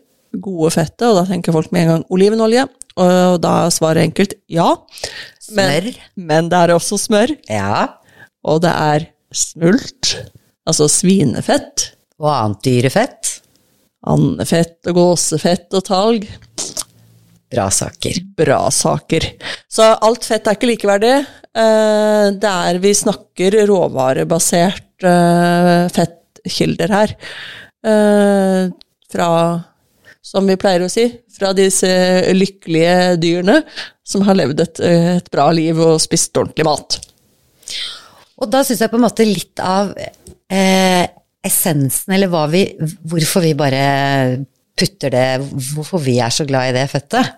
gode 0.42 0.72
fettet, 0.74 1.06
og 1.06 1.20
da 1.20 1.26
tenker 1.30 1.54
folk 1.54 1.72
med 1.72 1.84
en 1.84 1.92
gang 1.92 2.06
olivenolje. 2.10 2.66
Og 2.98 3.38
da 3.44 3.54
er 3.68 3.74
svaret 3.74 4.08
enkelt 4.08 4.34
ja. 4.50 4.72
Men, 5.52 5.70
smør. 5.70 6.02
Men 6.30 6.50
det 6.52 6.62
er 6.64 6.74
også 6.76 7.00
smør. 7.02 7.34
Ja. 7.52 7.86
Og 8.48 8.62
det 8.64 8.74
er 8.74 9.08
smult, 9.36 10.14
altså 10.68 10.88
svinefett. 10.92 11.92
Og 12.22 12.32
annet 12.34 12.64
dyrefett. 12.66 13.34
Andefett 14.08 14.88
og 14.90 14.98
gåsefett 14.98 15.74
og 15.78 15.86
talg. 15.88 16.28
Bra 17.52 17.68
saker. 17.72 18.20
Bra 18.38 18.60
saker. 18.74 19.26
Så 19.72 19.86
alt 20.04 20.28
fett 20.28 20.48
er 20.48 20.58
ikke 20.58 20.72
likeverdig. 20.74 21.16
Der 21.58 22.36
det 22.38 22.50
er 22.70 22.78
vi 22.84 22.92
snakker 22.94 23.56
råvarebasert 23.66 25.06
eh, 25.08 25.88
fettkilder 25.96 26.94
her. 26.94 27.16
Eh, 27.88 28.68
fra 29.10 29.30
som 30.28 30.48
vi 30.50 30.58
pleier 30.60 30.84
å 30.84 30.92
si, 30.92 31.06
fra 31.32 31.54
disse 31.56 31.88
lykkelige 32.36 33.16
dyrene 33.22 33.62
som 34.08 34.24
har 34.28 34.38
levd 34.40 34.64
et, 34.64 34.82
et 35.20 35.32
bra 35.34 35.50
liv 35.56 35.80
og 35.84 36.00
spist 36.02 36.38
ordentlig 36.40 36.68
mat. 36.68 37.00
Og 38.38 38.50
da 38.54 38.64
syns 38.64 38.84
jeg 38.84 38.92
på 38.92 39.00
en 39.00 39.06
måte 39.08 39.26
litt 39.28 39.60
av 39.64 39.92
eh, 39.98 41.06
essensen, 41.48 42.14
eller 42.16 42.32
vi, 42.52 42.64
hvorfor 43.08 43.44
vi 43.46 43.56
bare 43.58 43.84
putter 44.78 45.10
det 45.10 45.28
Hvorfor 45.74 46.04
vi 46.04 46.20
er 46.22 46.34
så 46.34 46.46
glad 46.46 46.70
i 46.70 46.76
det 46.76 46.86
fettet, 46.92 47.34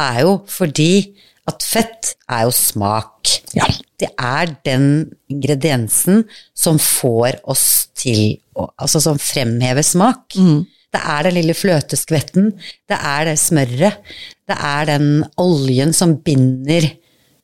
er 0.00 0.22
jo 0.24 0.38
fordi 0.48 1.12
at 1.50 1.64
fett 1.66 2.14
er 2.30 2.46
jo 2.46 2.52
smak. 2.54 3.30
Ja. 3.56 3.66
Det 4.00 4.08
er 4.14 4.52
den 4.64 4.84
ingrediensen 5.32 6.24
som 6.56 6.78
får 6.80 7.40
oss 7.50 7.66
til 7.98 8.38
å 8.56 8.70
Altså 8.80 9.00
som 9.02 9.18
fremhever 9.20 9.84
smak. 9.86 10.36
Mm. 10.36 10.64
Det 10.90 11.00
er 11.00 11.26
den 11.26 11.36
lille 11.36 11.54
fløteskvetten, 11.54 12.48
det 12.90 12.96
er 12.98 13.28
det 13.28 13.36
smøret, 13.38 14.14
det 14.50 14.56
er 14.56 14.88
den 14.88 15.10
oljen 15.38 15.94
som 15.94 16.16
binder 16.24 16.88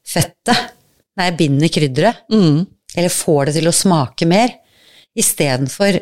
fettet. 0.06 0.72
Nei, 1.16 1.30
binder 1.38 1.70
krydderet. 1.72 2.26
Mm. 2.32 2.64
Eller 2.96 3.12
får 3.12 3.48
det 3.48 3.58
til 3.58 3.70
å 3.70 3.76
smake 3.76 4.26
mer. 4.28 4.50
Istedenfor 5.16 6.00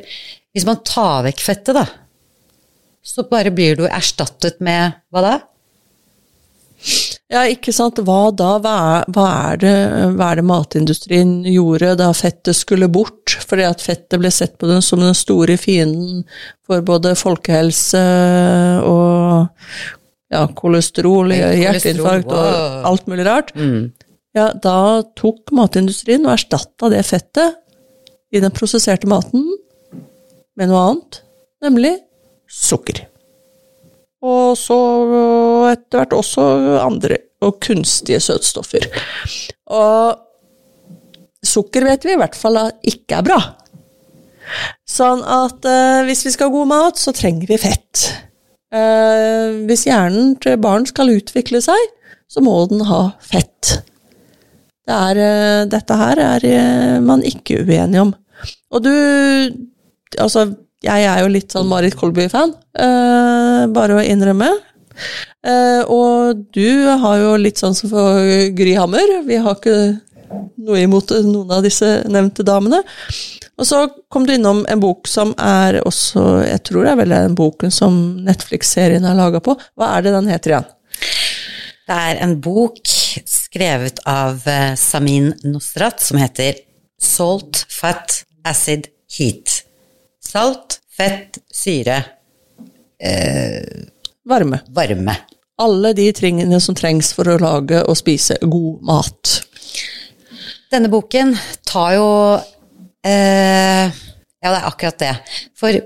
Hvis 0.54 0.66
man 0.66 0.80
tar 0.86 1.24
vekk 1.26 1.40
fettet, 1.42 1.74
da, 1.76 1.84
så 3.04 3.24
bare 3.28 3.50
blir 3.54 3.76
du 3.76 3.84
erstattet 3.88 4.60
med 4.64 4.94
hva 5.12 5.22
da? 5.24 5.34
Ja, 7.32 7.46
ikke 7.48 7.72
sant. 7.72 7.98
Hva 8.04 8.28
da? 8.36 8.50
Hva 8.60 8.74
er, 8.98 9.08
hva 9.14 9.26
er, 9.48 9.58
det, 9.62 9.74
hva 10.18 10.30
er 10.30 10.40
det, 10.40 10.44
matindustrien 10.48 11.32
gjorde 11.48 11.94
da 12.00 12.10
fettet 12.16 12.58
skulle 12.58 12.90
bort? 12.92 13.38
Fordi 13.48 13.64
at 13.66 13.84
fettet 13.84 14.20
ble 14.20 14.30
sett 14.34 14.58
på 14.60 14.68
den 14.68 14.84
som 14.84 15.00
den 15.02 15.16
store 15.16 15.56
fienden 15.60 16.24
for 16.66 16.84
både 16.84 17.14
folkehelse 17.18 18.02
og 18.84 19.48
ja, 20.34 20.44
kolesterol, 20.56 21.32
hjerteinfarkt 21.32 22.28
wow. 22.28 22.40
og 22.40 22.90
alt 22.92 23.08
mulig 23.08 23.26
rart. 23.28 23.54
Mm. 23.56 23.92
Ja, 24.34 24.50
da 24.52 24.76
tok 25.16 25.52
matindustrien 25.54 26.26
og 26.26 26.34
erstatta 26.34 26.90
det 26.92 27.04
fettet 27.06 27.60
i 28.34 28.42
den 28.42 28.52
prosesserte 28.54 29.08
maten 29.08 29.46
med 30.58 30.70
noe 30.70 30.86
annet, 30.90 31.20
nemlig 31.64 31.96
sukker 32.50 33.06
og 34.24 34.54
så 34.56 34.78
etter 35.70 36.00
hvert 36.00 36.14
også 36.16 36.44
andre 36.80 37.18
og 37.44 37.58
kunstige 37.64 38.22
søtstoffer. 38.24 38.86
Og 39.74 41.44
sukker 41.44 41.84
vet 41.84 42.06
vi 42.06 42.14
i 42.14 42.20
hvert 42.20 42.38
fall 42.38 42.58
ikke 42.88 43.20
er 43.20 43.26
bra. 43.26 43.40
Sånn 44.88 45.22
at 45.24 45.66
eh, 45.68 46.04
hvis 46.08 46.24
vi 46.26 46.32
skal 46.34 46.50
ha 46.50 46.54
god 46.54 46.70
mat, 46.70 47.00
så 47.00 47.14
trenger 47.16 47.48
vi 47.50 47.60
fett. 47.60 48.06
Eh, 48.74 49.64
hvis 49.68 49.86
hjernen 49.88 50.34
til 50.42 50.60
barn 50.62 50.88
skal 50.88 51.12
utvikle 51.14 51.60
seg, 51.64 51.92
så 52.30 52.42
må 52.44 52.56
den 52.70 52.84
ha 52.88 53.06
fett. 53.24 53.78
Det 54.84 54.96
er, 54.96 55.20
eh, 55.20 55.60
dette 55.72 56.00
her 56.00 56.20
er 56.20 56.48
man 57.04 57.24
ikke 57.24 57.62
uenig 57.64 58.02
om. 58.08 58.16
Og 58.72 58.84
du 58.84 58.94
Altså, 60.14 60.44
jeg 60.84 61.08
er 61.08 61.22
jo 61.22 61.32
litt 61.32 61.54
sånn 61.54 61.68
Marit 61.70 61.96
Kolby-fan, 61.98 62.54
uh, 62.78 63.64
bare 63.74 63.98
å 63.98 64.04
innrømme. 64.04 64.50
Uh, 65.44 65.82
og 65.90 66.44
du 66.54 66.86
har 67.02 67.20
jo 67.20 67.34
litt 67.40 67.60
sånn 67.60 67.74
som 67.76 67.90
for 67.92 68.20
Gry 68.56 68.76
Hammer. 68.78 69.18
Vi 69.26 69.40
har 69.42 69.58
ikke 69.58 69.78
noe 70.64 70.82
imot 70.82 71.12
noen 71.24 71.52
av 71.52 71.64
disse 71.64 71.88
nevnte 72.10 72.46
damene. 72.46 72.82
Og 73.54 73.68
så 73.68 73.84
kom 74.10 74.26
du 74.26 74.34
innom 74.34 74.64
en 74.70 74.82
bok 74.82 75.06
som 75.06 75.30
er 75.38 75.78
også 75.86 76.22
Jeg 76.42 76.62
tror 76.66 76.82
det 76.82 76.90
er 76.90 76.98
vel 76.98 77.14
den 77.14 77.36
boken 77.38 77.74
som 77.74 77.98
Netflix-serien 78.26 79.06
er 79.06 79.18
laga 79.18 79.42
på. 79.44 79.54
Hva 79.78 79.92
er 79.94 80.06
det 80.06 80.14
den 80.16 80.30
heter 80.32 80.54
igjen? 80.54 80.70
Det 81.84 81.98
er 82.08 82.20
en 82.24 82.38
bok 82.42 82.80
skrevet 83.28 84.00
av 84.08 84.46
eh, 84.48 84.72
Samin 84.80 85.34
Nosrat 85.44 86.00
som 86.02 86.18
heter 86.18 86.56
Salt, 87.00 87.66
Fat, 87.68 88.22
Acid, 88.48 88.88
Heat. 89.18 89.53
Salt, 90.34 90.80
fett, 90.90 91.38
syre 91.54 91.94
eh, 92.98 93.62
Varme. 94.26 94.58
Varme. 94.66 95.14
Alle 95.62 95.92
de 95.94 96.08
tingene 96.10 96.58
som 96.60 96.74
trengs 96.74 97.12
for 97.14 97.30
å 97.30 97.36
lage 97.38 97.78
og 97.86 97.94
spise 97.94 98.40
god 98.42 98.82
mat. 98.82 99.34
Denne 100.74 100.90
boken 100.90 101.36
tar 101.62 101.94
jo 102.00 102.08
eh, 103.06 103.86
Ja, 103.86 104.50
det 104.50 104.58
er 104.58 104.66
akkurat 104.72 104.98
det. 105.04 105.14
For 105.54 105.78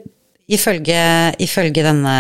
ifølge, 0.49 1.05
ifølge 1.45 1.85
denne 1.85 2.19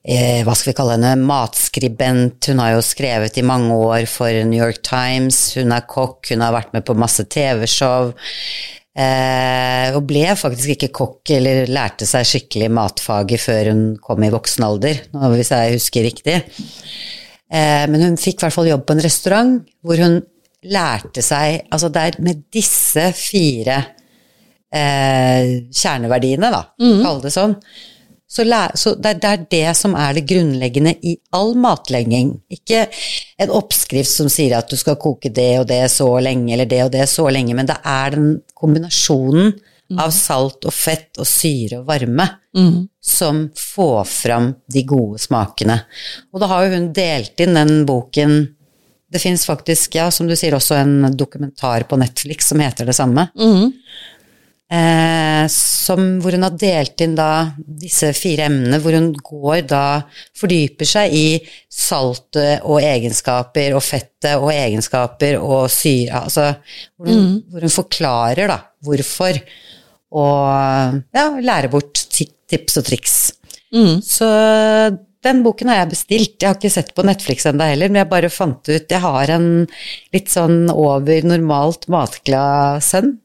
eh, 0.00 0.40
hva 0.40 0.56
skal 0.56 0.72
vi 0.72 0.78
kalle 0.80 0.96
henne, 0.96 1.18
matskribent. 1.20 2.48
Hun 2.48 2.64
har 2.64 2.78
jo 2.78 2.86
skrevet 2.86 3.36
i 3.36 3.44
mange 3.44 3.76
år 3.76 4.08
for 4.08 4.32
New 4.48 4.64
York 4.64 4.80
Times, 4.88 5.50
hun 5.60 5.76
er 5.76 5.84
kokk, 5.84 6.32
hun 6.32 6.48
har 6.48 6.56
vært 6.56 6.72
med 6.72 6.88
på 6.88 6.96
masse 6.96 7.28
TV-show. 7.28 8.14
Eh, 8.92 9.88
og 9.96 10.04
ble 10.04 10.26
faktisk 10.36 10.74
ikke 10.74 10.90
kokk 10.92 11.30
eller 11.38 11.70
lærte 11.72 12.04
seg 12.08 12.26
skikkelig 12.28 12.68
matfaget 12.76 13.40
før 13.40 13.70
hun 13.70 13.84
kom 14.04 14.20
i 14.24 14.32
voksen 14.32 14.66
alder, 14.66 15.00
hvis 15.32 15.52
jeg 15.54 15.78
husker 15.78 16.04
riktig. 16.04 16.34
Eh, 17.48 17.84
men 17.88 18.04
hun 18.04 18.20
fikk 18.20 18.42
i 18.42 18.46
hvert 18.46 18.56
fall 18.58 18.68
jobb 18.68 18.84
på 18.88 18.96
en 18.96 19.04
restaurant 19.04 19.56
hvor 19.84 20.00
hun 20.00 20.20
lærte 20.62 21.24
seg 21.26 21.66
Altså 21.74 21.88
det 21.90 22.02
er 22.06 22.18
med 22.22 22.44
disse 22.54 23.08
fire 23.18 23.78
eh, 24.72 25.48
kjerneverdiene, 25.72 26.52
da, 26.52 26.62
mm. 26.80 27.00
kall 27.02 27.24
det 27.24 27.32
sånn, 27.34 27.56
så, 28.32 28.44
så 28.74 28.94
det, 28.94 29.18
det, 29.20 29.28
er 29.28 29.42
det 29.50 29.74
som 29.76 29.92
er 29.98 30.14
det 30.16 30.24
grunnleggende 30.30 30.94
i 31.04 31.18
all 31.36 31.52
matlegging. 31.60 32.30
Ikke 32.52 32.86
en 33.36 33.52
oppskrift 33.52 34.08
som 34.08 34.30
sier 34.32 34.54
at 34.56 34.72
du 34.72 34.78
skal 34.80 34.96
koke 35.00 35.28
det 35.28 35.50
og 35.60 35.66
det 35.68 35.82
så 35.92 36.08
lenge, 36.24 36.54
eller 36.54 36.70
det 36.70 36.80
og 36.86 36.94
det 36.94 37.04
så 37.12 37.26
lenge, 37.28 37.52
men 37.58 37.68
det 37.68 37.76
er 37.84 38.16
den 38.16 38.30
kombinasjonen 38.56 39.52
mm. 39.52 40.00
av 40.00 40.14
salt 40.16 40.64
og 40.64 40.72
fett 40.72 41.20
og 41.20 41.28
syre 41.28 41.82
og 41.82 41.90
varme 41.90 42.24
mm. 42.56 42.78
som 43.04 43.44
får 43.58 44.00
fram 44.08 44.48
de 44.64 44.86
gode 44.88 45.20
smakene. 45.20 45.82
Og 46.32 46.40
da 46.40 46.48
har 46.54 46.64
jo 46.64 46.78
hun 46.78 46.88
delt 46.96 47.44
inn 47.44 47.60
den 47.60 47.84
boken 47.88 48.40
Det 49.12 49.20
fins 49.20 49.44
faktisk, 49.44 49.98
ja, 49.98 50.06
som 50.08 50.24
du 50.24 50.32
sier, 50.32 50.54
også 50.56 50.78
en 50.80 51.12
dokumentar 51.12 51.84
på 51.84 51.98
Netflix 52.00 52.46
som 52.48 52.62
heter 52.64 52.88
det 52.88 52.94
samme. 52.96 53.26
Mm. 53.36 53.74
Eh, 54.72 55.46
som, 55.52 56.00
hvor 56.22 56.32
hun 56.32 56.46
har 56.46 56.54
delt 56.56 57.02
inn 57.04 57.12
da 57.18 57.50
disse 57.60 58.08
fire 58.16 58.46
emnene, 58.48 58.78
hvor 58.80 58.94
hun 58.96 59.10
går 59.12 59.66
da 59.68 59.82
Fordyper 60.38 60.88
seg 60.88 61.12
i 61.12 61.26
saltet 61.68 62.64
og 62.64 62.80
egenskaper 62.80 63.76
og 63.76 63.84
fettet 63.84 64.38
og 64.38 64.48
egenskaper 64.54 65.36
og 65.42 65.66
syre 65.72 66.22
Altså 66.22 66.46
hvor 66.96 67.10
hun, 67.10 67.20
mm. 67.20 67.36
hvor 67.52 67.66
hun 67.66 67.76
forklarer 67.76 68.48
da 68.54 68.58
hvorfor, 68.82 69.42
og 70.16 70.98
ja, 71.14 71.28
lærer 71.44 71.70
bort 71.72 72.00
tips 72.12 72.80
og 72.80 72.88
triks. 72.88 73.16
Mm. 73.76 74.00
Så 74.04 74.26
den 75.22 75.44
boken 75.44 75.70
har 75.70 75.82
jeg 75.82 75.92
bestilt. 75.92 76.34
Jeg 76.40 76.48
har 76.48 76.58
ikke 76.58 76.72
sett 76.72 76.90
på 76.96 77.04
Netflix 77.06 77.46
ennå 77.46 77.68
heller, 77.70 77.92
men 77.92 78.02
jeg 78.02 78.10
bare 78.10 78.32
fant 78.32 78.72
ut 78.72 78.90
Jeg 78.90 79.04
har 79.04 79.36
en 79.36 79.48
litt 80.16 80.32
sånn 80.32 80.64
over 80.72 81.28
normalt 81.28 81.86
matglad 81.92 82.82
sønn 82.84 83.18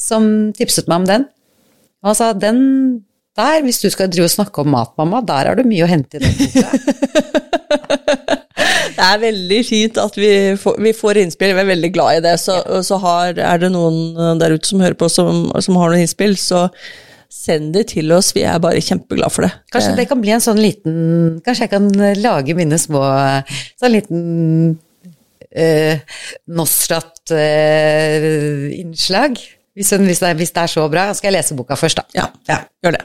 som 0.00 0.24
tipset 0.56 0.88
meg 0.90 0.98
om 1.02 1.08
den. 1.10 1.22
Og 2.00 2.06
han 2.12 2.18
sa 2.18 2.26
den 2.32 2.58
der, 3.38 3.62
hvis 3.64 3.80
du 3.82 3.88
skal 3.92 4.10
drive 4.10 4.26
og 4.26 4.32
snakke 4.32 4.60
om 4.62 4.68
mat, 4.74 4.92
mamma, 4.98 5.18
der 5.24 5.44
har 5.50 5.56
du 5.58 5.64
mye 5.68 5.84
å 5.86 5.90
hente 5.90 6.16
i 6.18 6.20
den 6.24 6.34
boka. 6.40 6.68
Det 9.00 9.06
er 9.06 9.20
veldig 9.22 9.60
fint 9.64 9.96
at 10.02 10.16
vi 10.18 10.30
får, 10.60 10.74
vi 10.84 10.90
får 10.92 11.16
innspill, 11.22 11.54
vi 11.56 11.62
er 11.62 11.68
veldig 11.70 11.90
glad 11.94 12.10
i 12.18 12.24
det. 12.26 12.34
Så, 12.42 12.54
så 12.84 12.94
har, 13.00 13.28
er 13.32 13.56
det 13.62 13.70
noen 13.72 13.96
der 14.40 14.52
ute 14.52 14.68
som 14.68 14.80
hører 14.82 14.98
på 15.00 15.08
som, 15.08 15.48
som 15.64 15.76
har 15.80 15.88
noen 15.88 16.02
innspill, 16.04 16.34
så 16.36 16.68
send 17.32 17.72
det 17.72 17.86
til 17.94 18.12
oss. 18.12 18.34
Vi 18.36 18.42
er 18.44 18.60
bare 18.60 18.84
kjempeglade 18.84 19.32
for 19.32 19.42
det. 19.46 19.52
Kanskje 19.72 19.96
det 20.02 20.08
kan 20.10 20.20
bli 20.20 20.32
en 20.34 20.44
sånn 20.44 20.60
liten 20.60 21.40
Kanskje 21.46 21.64
jeg 21.64 21.72
kan 21.72 21.88
lage 22.20 22.52
mine 22.58 22.78
små 22.82 23.00
Sånn 23.80 23.94
liten 23.94 24.20
eh, 25.48 25.96
Nostrat-innslag. 26.60 29.32
Hvis, 29.80 29.94
den, 29.94 30.04
hvis, 30.08 30.20
det 30.20 30.34
hvis 30.36 30.52
det 30.52 30.62
er 30.66 30.72
så 30.74 30.84
bra. 30.92 31.08
Skal 31.16 31.30
jeg 31.30 31.38
lese 31.38 31.56
boka 31.56 31.78
først, 31.78 32.02
da? 32.02 32.04
Ja, 32.18 32.26
Ja. 32.50 32.58
gjør 32.84 32.98
det. 32.98 33.04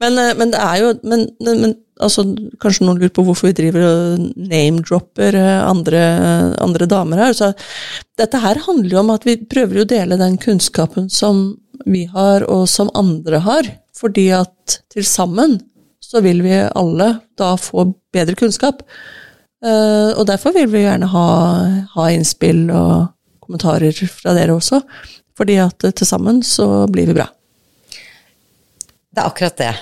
Men, 0.00 0.18
eh, 0.18 0.34
men 0.36 0.52
det 0.52 0.60
er 0.60 0.76
jo 0.80 0.90
men, 1.04 1.26
men, 1.44 1.74
altså, 2.00 2.24
Kanskje 2.60 2.86
noen 2.86 3.00
lurer 3.00 3.12
på 3.16 3.24
hvorfor 3.24 3.50
vi 3.50 3.56
driver 3.56 3.86
og 3.88 4.26
name-dropper 4.36 5.36
eh, 5.36 5.60
andre, 5.64 6.02
andre 6.60 6.88
damer 6.88 7.24
her. 7.24 7.36
Så 7.36 7.52
dette 8.20 8.40
her 8.40 8.60
handler 8.66 8.94
jo 8.94 9.00
om 9.02 9.14
at 9.16 9.24
vi 9.28 9.38
prøver 9.40 9.82
å 9.82 9.88
dele 9.88 10.20
den 10.20 10.36
kunnskapen 10.40 11.08
som 11.12 11.56
vi 11.88 12.04
har, 12.12 12.44
og 12.44 12.66
som 12.68 12.92
andre 12.96 13.40
har. 13.44 13.68
Fordi 13.96 14.28
at 14.36 14.80
til 14.92 15.04
sammen 15.08 15.58
så 16.04 16.20
vil 16.24 16.42
vi 16.44 16.56
alle 16.76 17.14
da 17.40 17.54
få 17.60 17.86
bedre 18.12 18.36
kunnskap. 18.36 18.82
Eh, 19.64 20.10
og 20.16 20.24
derfor 20.28 20.56
vil 20.56 20.68
vi 20.72 20.84
gjerne 20.86 21.08
ha, 21.12 21.26
ha 21.94 22.10
innspill 22.12 22.66
og 22.72 23.10
kommentarer 23.44 23.96
fra 24.08 24.32
dere 24.36 24.56
også. 24.56 24.80
Fordi 25.40 25.56
at 25.62 25.88
eh, 25.88 25.94
til 25.96 26.08
sammen 26.08 26.42
så 26.44 26.84
blir 26.92 27.08
vi 27.08 27.16
bra. 27.16 27.30
Det 29.10 29.22
er 29.22 29.26
akkurat 29.26 29.56
det. 29.58 29.72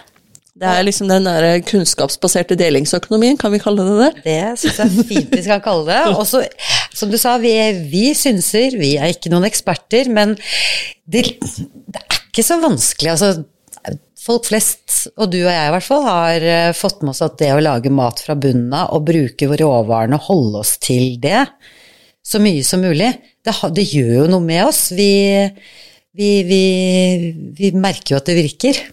Det 0.58 0.66
er 0.66 0.82
liksom 0.82 1.06
den 1.10 1.26
der 1.26 1.60
kunnskapsbaserte 1.62 2.56
delingsøkonomien, 2.58 3.36
kan 3.38 3.52
vi 3.54 3.60
kalle 3.62 3.84
det 3.86 3.98
det? 3.98 4.22
Det 4.24 4.38
syns 4.62 4.80
jeg 4.82 5.04
fint 5.06 5.34
vi 5.36 5.44
skal 5.44 5.62
kalle 5.62 5.86
det. 5.86 6.00
Og 6.18 6.24
så, 6.26 6.42
som 6.94 7.12
du 7.12 7.18
sa, 7.20 7.36
vi, 7.42 7.52
vi 7.90 8.08
synser, 8.18 8.74
vi 8.78 8.96
er 8.98 9.14
ikke 9.14 9.30
noen 9.30 9.46
eksperter, 9.46 10.10
men 10.10 10.34
det, 11.06 11.28
det 11.38 12.02
er 12.02 12.18
ikke 12.18 12.46
så 12.46 12.58
vanskelig. 12.62 13.14
Altså, 13.14 13.98
folk 14.18 14.48
flest, 14.50 15.12
og 15.14 15.30
du 15.30 15.38
og 15.44 15.52
jeg 15.52 15.70
i 15.70 15.74
hvert 15.76 15.86
fall, 15.86 16.06
har 16.06 16.48
eh, 16.54 16.70
fått 16.76 17.04
med 17.04 17.14
oss 17.14 17.22
at 17.26 17.38
det 17.40 17.52
å 17.54 17.62
lage 17.62 17.94
mat 17.94 18.22
fra 18.24 18.34
bunnen 18.38 18.74
av 18.74 18.96
og 18.96 19.06
bruke 19.10 19.50
råvarene 19.62 20.18
holde 20.26 20.64
oss 20.64 20.74
til 20.82 21.20
det 21.22 21.46
så 22.28 22.40
mye 22.42 22.64
som 22.66 22.82
mulig, 22.84 23.08
det, 23.48 23.56
det 23.76 23.86
gjør 23.88 24.12
jo 24.22 24.28
noe 24.34 24.44
med 24.44 24.66
oss. 24.68 24.88
Vi, 24.96 25.10
vi, 26.18 26.30
vi, 26.48 26.62
vi 27.58 27.72
merker 27.76 28.14
jo 28.14 28.20
at 28.20 28.28
det 28.28 28.38
virker. 28.38 28.84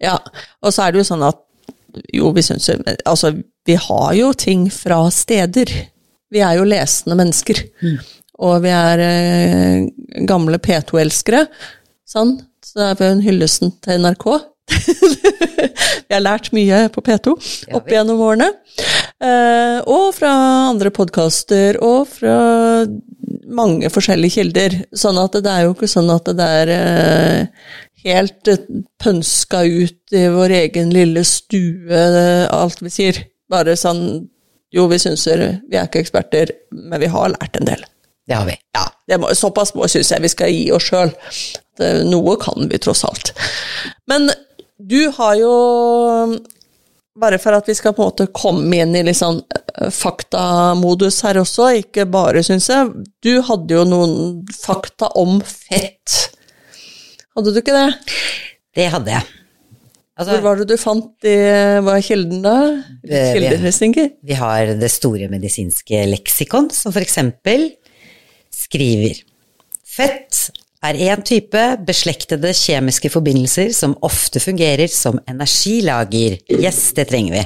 Ja, 0.00 0.16
og 0.64 0.74
så 0.74 0.86
er 0.86 0.92
det 0.92 1.02
jo 1.02 1.08
sånn 1.12 1.24
at 1.26 1.40
jo, 2.14 2.30
vi 2.34 2.42
syns 2.46 2.68
jo 2.70 2.76
Altså, 3.08 3.34
vi 3.66 3.76
har 3.78 4.12
jo 4.18 4.32
ting 4.38 4.68
fra 4.72 5.02
steder. 5.14 5.72
Vi 6.30 6.42
er 6.44 6.58
jo 6.58 6.68
lesende 6.68 7.18
mennesker. 7.18 7.64
Og 8.40 8.62
vi 8.64 8.70
er 8.72 9.02
eh, 9.04 9.88
gamle 10.28 10.60
P2-elskere, 10.62 11.44
sånn. 12.08 12.38
Så 12.64 12.86
er 12.90 12.96
vi 12.96 13.08
en 13.08 13.24
hyllesten 13.24 13.74
til 13.84 14.00
NRK. 14.04 14.26
vi 16.06 16.14
har 16.14 16.22
lært 16.22 16.52
mye 16.54 16.84
på 16.94 17.02
P2 17.04 17.34
opp 17.76 17.90
gjennom 17.90 18.22
årene. 18.24 18.48
Eh, 19.20 19.78
og 19.84 20.14
fra 20.16 20.32
andre 20.70 20.92
podkaster, 20.94 21.80
og 21.84 22.06
fra 22.08 22.38
mange 23.54 23.90
forskjellige 23.92 24.38
kilder. 24.38 24.76
Sånn 24.96 25.18
at 25.20 25.36
det 25.42 25.52
er 25.52 25.66
jo 25.66 25.74
ikke 25.74 25.90
sånn 25.90 26.10
at 26.12 26.28
det 26.38 26.48
er 26.62 26.72
eh, 26.74 27.70
helt 28.06 28.50
eh, 28.50 28.66
pønska 29.02 29.62
ut 29.66 30.16
i 30.16 30.26
vår 30.32 30.56
egen 30.64 30.92
lille 30.94 31.24
stue, 31.28 31.88
eh, 31.90 32.44
alt 32.54 32.82
vi 32.84 32.92
sier. 32.94 33.24
Bare 33.50 33.78
sånn 33.78 34.28
Jo, 34.70 34.84
vi 34.86 35.00
synser 35.02 35.40
vi 35.66 35.74
er 35.74 35.88
ikke 35.88 35.98
eksperter, 36.04 36.52
men 36.70 37.00
vi 37.02 37.08
har 37.10 37.32
lært 37.32 37.56
en 37.58 37.66
del. 37.66 37.80
Det 38.22 38.36
har 38.36 38.44
vi. 38.46 38.54
Ja, 38.76 38.84
det 39.10 39.16
må, 39.18 39.32
Såpass 39.34 39.72
må 39.74 39.88
syns 39.90 40.12
jeg 40.12 40.22
vi 40.22 40.30
skal 40.30 40.52
gi 40.54 40.68
oss 40.70 40.86
sjøl. 40.86 41.10
Noe 42.06 42.36
kan 42.38 42.70
vi 42.70 42.78
tross 42.78 43.02
alt. 43.08 43.32
Men 44.06 44.30
du 44.78 45.08
har 45.16 45.34
jo 45.40 45.50
Bare 47.18 47.38
for 47.42 47.56
at 47.56 47.66
vi 47.66 47.74
skal 47.74 47.92
på 47.96 48.04
en 48.04 48.10
måte 48.12 48.28
komme 48.32 48.78
inn 48.84 48.94
i 48.94 49.02
litt 49.02 49.18
sånn 49.18 49.40
eh, 49.50 49.90
faktamodus 49.90 51.18
her 51.26 51.40
også, 51.42 51.72
ikke 51.82 52.04
bare, 52.10 52.42
syns 52.46 52.68
jeg. 52.70 52.92
Du 53.24 53.32
hadde 53.48 53.74
jo 53.80 53.82
noen 53.88 54.14
fakta 54.54 55.08
om 55.18 55.40
fett. 55.42 56.28
Hadde 57.34 57.52
du 57.54 57.58
ikke 57.60 57.74
det? 57.74 58.14
Det 58.78 58.86
hadde 58.94 59.10
jeg. 59.16 59.26
Altså, 60.20 60.36
Hvor 60.36 60.42
var 60.44 60.58
det 60.60 60.66
du 60.68 60.76
fant 60.76 61.24
i 61.24 61.34
Hva 61.80 61.94
er 61.96 62.02
kilden, 62.04 62.42
da? 62.44 62.54
Eh, 63.08 63.32
vi- 63.56 63.62
Vi 64.22 64.34
har 64.36 64.66
det 64.78 64.90
store 64.92 65.28
medisinske 65.32 66.02
leksikon, 66.12 66.70
som 66.70 66.92
for 66.92 67.00
eksempel 67.00 67.70
skriver 68.52 69.22
Fett 69.84 70.50
er 70.80 70.96
en 71.10 71.22
type 71.26 71.62
beslektede 71.86 72.52
kjemiske 72.56 73.10
forbindelser 73.12 73.72
som 73.76 73.96
ofte 74.06 74.40
fungerer 74.40 74.88
som 74.92 75.18
energilager. 75.28 76.38
Yes, 76.48 76.92
det 76.96 77.10
trenger 77.10 77.36
vi. 77.36 77.44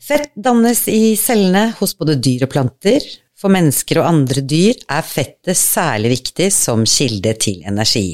Fett 0.00 0.32
dannes 0.34 0.86
i 0.88 1.16
cellene 1.20 1.68
hos 1.80 1.92
både 1.98 2.16
dyr 2.22 2.46
og 2.46 2.52
planter. 2.54 3.04
For 3.36 3.52
mennesker 3.52 4.00
og 4.00 4.08
andre 4.08 4.40
dyr 4.40 4.78
er 4.88 5.04
fettet 5.04 5.58
særlig 5.60 6.14
viktig 6.14 6.48
som 6.54 6.86
kilde 6.88 7.34
til 7.42 7.60
energi. 7.68 8.08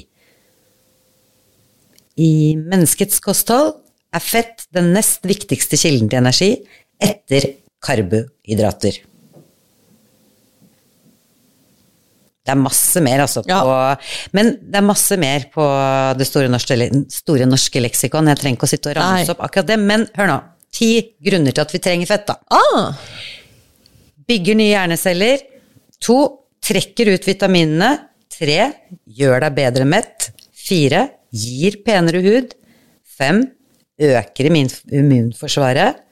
I 2.18 2.58
menneskets 2.58 3.22
kosthold 3.24 3.76
er 4.12 4.20
fett 4.20 4.66
den 4.74 4.90
nest 4.96 5.22
viktigste 5.24 5.78
kilden 5.80 6.10
til 6.10 6.20
energi 6.20 6.50
etter 7.02 7.46
karbohydrater. 7.82 8.98
Det 12.42 12.50
er 12.50 12.58
masse 12.58 12.98
mer, 13.04 13.20
altså. 13.22 13.44
Ja. 13.46 13.60
På, 13.62 13.74
men 14.34 14.48
det 14.66 14.80
er 14.80 14.82
masse 14.86 15.14
mer 15.20 15.44
på 15.52 15.62
Det 16.18 16.26
store 16.26 16.48
norske, 16.50 16.74
store 17.14 17.46
norske 17.46 17.82
leksikon. 17.84 18.30
Jeg 18.32 18.40
trenger 18.40 18.58
ikke 18.58 18.66
å 18.66 18.72
sitte 18.72 18.90
og 18.90 18.96
ramse 18.98 19.30
opp 19.36 19.44
akkurat 19.46 19.68
det. 19.70 19.76
Men 19.78 20.08
hør 20.18 20.30
nå. 20.32 20.38
Ti 20.72 20.88
grunner 21.22 21.54
til 21.54 21.62
at 21.62 21.74
vi 21.74 21.80
trenger 21.84 22.08
fett, 22.10 22.26
da. 22.32 22.38
Ah, 22.50 22.94
Bygger 24.26 24.56
nye 24.58 24.72
hjerneceller. 24.72 25.44
To. 26.06 26.18
Trekker 26.62 27.12
ut 27.14 27.24
vitaminene. 27.26 27.92
Tre. 28.32 28.58
Gjør 29.06 29.42
deg 29.46 29.56
bedre 29.60 29.86
mett. 29.86 30.30
Fire. 30.54 31.04
Gir 31.34 31.78
penere 31.86 32.22
hud. 32.26 32.54
Fem. 33.18 33.42
Øker 34.02 34.48
immunforsvaret. 34.50 36.02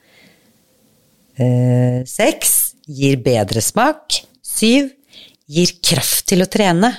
Eh, 1.40 2.00
Seks. 2.06 2.56
Gir 2.90 3.18
bedre 3.24 3.62
smak. 3.64 4.20
Syv. 4.44 4.90
Gir 5.50 5.72
kraft 5.82 6.26
til 6.30 6.44
å 6.44 6.48
trene. 6.50 6.92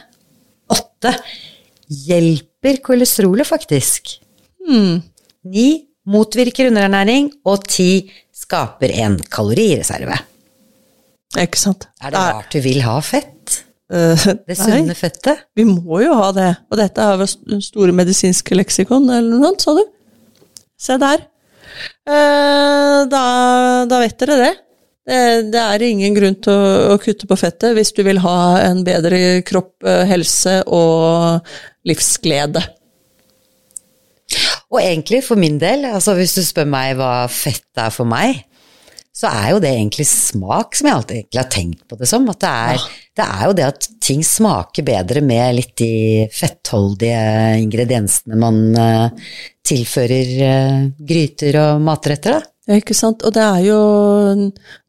Åtte. 0.72 1.14
Hjelper 1.92 2.82
kolesterolet, 2.84 3.48
faktisk. 3.48 4.18
Ni. 5.48 5.70
Motvirker 6.12 6.68
underernæring. 6.72 7.30
Og 7.48 7.64
ti. 7.70 8.10
Skaper 8.36 8.92
en 9.06 9.20
kalorireserve. 9.32 10.18
ikke 11.40 11.60
sant. 11.62 11.86
Er 12.04 12.12
det 12.12 12.20
rart 12.36 12.52
du 12.52 12.60
vil 12.66 12.82
ha 12.84 12.98
fett? 13.06 13.62
Eh, 13.92 14.16
Det 14.48 14.56
sunne 14.58 14.96
fettet? 14.96 15.46
Vi 15.56 15.64
må 15.68 16.02
jo 16.04 16.14
ha 16.18 16.32
det. 16.36 16.50
Og 16.72 16.78
dette 16.80 16.98
er 17.06 17.24
st- 17.28 17.62
store 17.70 17.92
medisinske 17.96 18.56
leksikon, 18.56 19.08
eller 19.10 19.30
noe 19.38 19.52
sånt, 19.52 19.62
sa 19.62 19.74
du? 19.78 19.84
Se 20.80 20.98
der. 20.98 21.24
Eh, 22.08 23.06
da, 23.12 23.24
da 23.88 24.00
vet 24.02 24.18
dere 24.20 24.38
det. 24.42 24.52
Det. 25.08 25.52
Det 25.54 25.64
er 25.64 25.88
ingen 25.88 26.14
grunn 26.18 26.38
til 26.44 26.68
å, 26.94 27.00
kutte 27.02 27.30
på 27.30 27.40
fettet 27.40 27.76
hvis 27.78 27.94
du 27.98 28.04
vil 28.08 28.22
ha 28.24 28.38
en 28.66 28.84
bedre 28.88 29.42
kropp, 29.48 29.76
eh, 29.86 30.06
helse 30.10 30.62
og 30.68 31.42
livsglede. 31.88 32.64
Og 34.72 34.80
egentlig, 34.80 35.20
for 35.26 35.36
min 35.36 35.58
del, 35.60 35.84
altså 35.90 36.16
hvis 36.16 36.38
du 36.38 36.44
spør 36.46 36.70
meg 36.72 36.96
hva 37.00 37.28
fett 37.28 37.82
er 37.82 37.92
for 37.92 38.08
meg, 38.08 38.46
så 39.12 39.28
er 39.28 39.50
jo 39.52 39.60
det 39.60 39.74
egentlig 39.76 40.06
smak 40.08 40.78
som 40.78 40.88
jeg 40.88 40.96
alltid 40.96 41.18
egentlig 41.18 41.42
har 41.42 41.50
tenkt 41.52 41.82
på 41.90 41.98
det 42.00 42.08
som. 42.08 42.30
At 42.32 42.40
det 42.42 42.52
er, 42.52 42.86
det 43.20 43.26
er 43.26 43.44
jo 43.44 43.56
det 43.58 43.66
at 43.68 43.88
ting 44.02 44.24
smaker 44.26 44.88
bedre 44.88 45.24
med 45.26 45.58
litt 45.58 45.74
de 45.82 45.92
fettholdige 46.32 47.20
ingrediensene 47.60 48.40
man 48.40 48.62
eh, 48.80 49.28
tilfører 49.68 50.32
eh, 50.48 50.88
gryter 51.12 51.60
og 51.66 51.84
matretter, 51.86 52.40
da. 52.40 52.48
Ja, 52.72 52.78
ikke 52.80 52.96
sant? 52.96 53.26
Og 53.28 53.34
det 53.36 53.44
er 53.44 53.64
jo, 53.66 53.78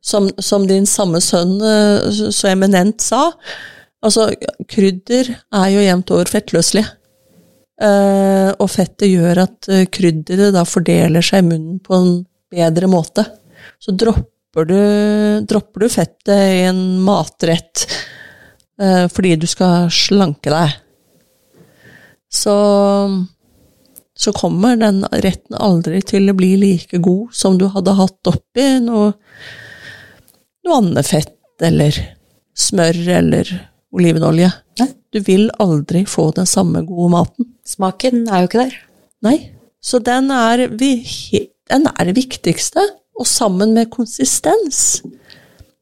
som, 0.07 0.29
som 0.39 0.69
din 0.71 0.85
samme 0.87 1.19
sønn 1.25 1.57
eh, 1.67 2.05
så 2.31 2.53
eminent 2.53 3.03
sa, 3.03 3.25
altså 4.07 4.29
krydder 4.71 5.33
er 5.35 5.71
jo 5.73 5.83
jevnt 5.83 6.13
over 6.15 6.31
fettløselig. 6.31 6.85
Eh, 7.83 8.51
og 8.55 8.71
fettet 8.71 9.11
gjør 9.11 9.43
at 9.49 9.71
eh, 9.73 9.89
krydderet 9.91 10.55
da 10.55 10.63
fordeler 10.69 11.27
seg 11.27 11.43
i 11.43 11.49
munnen 11.49 11.81
på 11.83 11.99
en 11.99 12.15
bedre 12.55 12.91
måte. 12.93 13.27
Så 13.83 13.97
dropper 13.99 14.71
du, 14.71 14.79
dropper 15.51 15.83
du 15.83 15.91
fettet 15.91 16.37
i 16.39 16.65
en 16.69 16.83
matrett 17.03 17.87
fordi 18.83 19.37
du 19.39 19.45
skal 19.47 19.93
slanke 19.95 20.51
deg. 20.51 20.73
Så, 22.33 22.55
så 24.23 24.33
kommer 24.37 24.77
den 24.79 25.03
retten 25.25 25.57
aldri 25.59 25.99
til 26.07 26.31
å 26.31 26.37
bli 26.39 26.55
like 26.61 27.01
god 27.03 27.33
som 27.35 27.59
du 27.59 27.67
hadde 27.75 27.97
hatt 27.99 28.31
oppi 28.31 28.67
noe, 28.85 29.13
noe 30.63 30.79
annet 30.79 31.09
fett 31.09 31.65
eller 31.67 31.97
smør 32.55 33.01
eller 33.19 33.51
olivenolje. 33.93 34.53
Nei. 34.81 34.89
Du 35.13 35.21
vil 35.27 35.51
aldri 35.61 36.05
få 36.09 36.31
den 36.37 36.47
samme 36.49 36.85
gode 36.87 37.11
maten. 37.13 37.51
Smaken 37.69 38.25
er 38.31 38.45
jo 38.45 38.49
ikke 38.49 38.63
der. 38.63 38.77
Nei. 39.27 39.37
Så 39.83 39.99
den 40.01 40.31
er, 40.33 40.69
vi, 40.79 40.95
den 41.69 41.89
er 41.91 42.09
det 42.09 42.15
viktigste, 42.17 42.85
og 43.19 43.27
sammen 43.29 43.75
med 43.77 43.91
konsistens. 43.93 45.03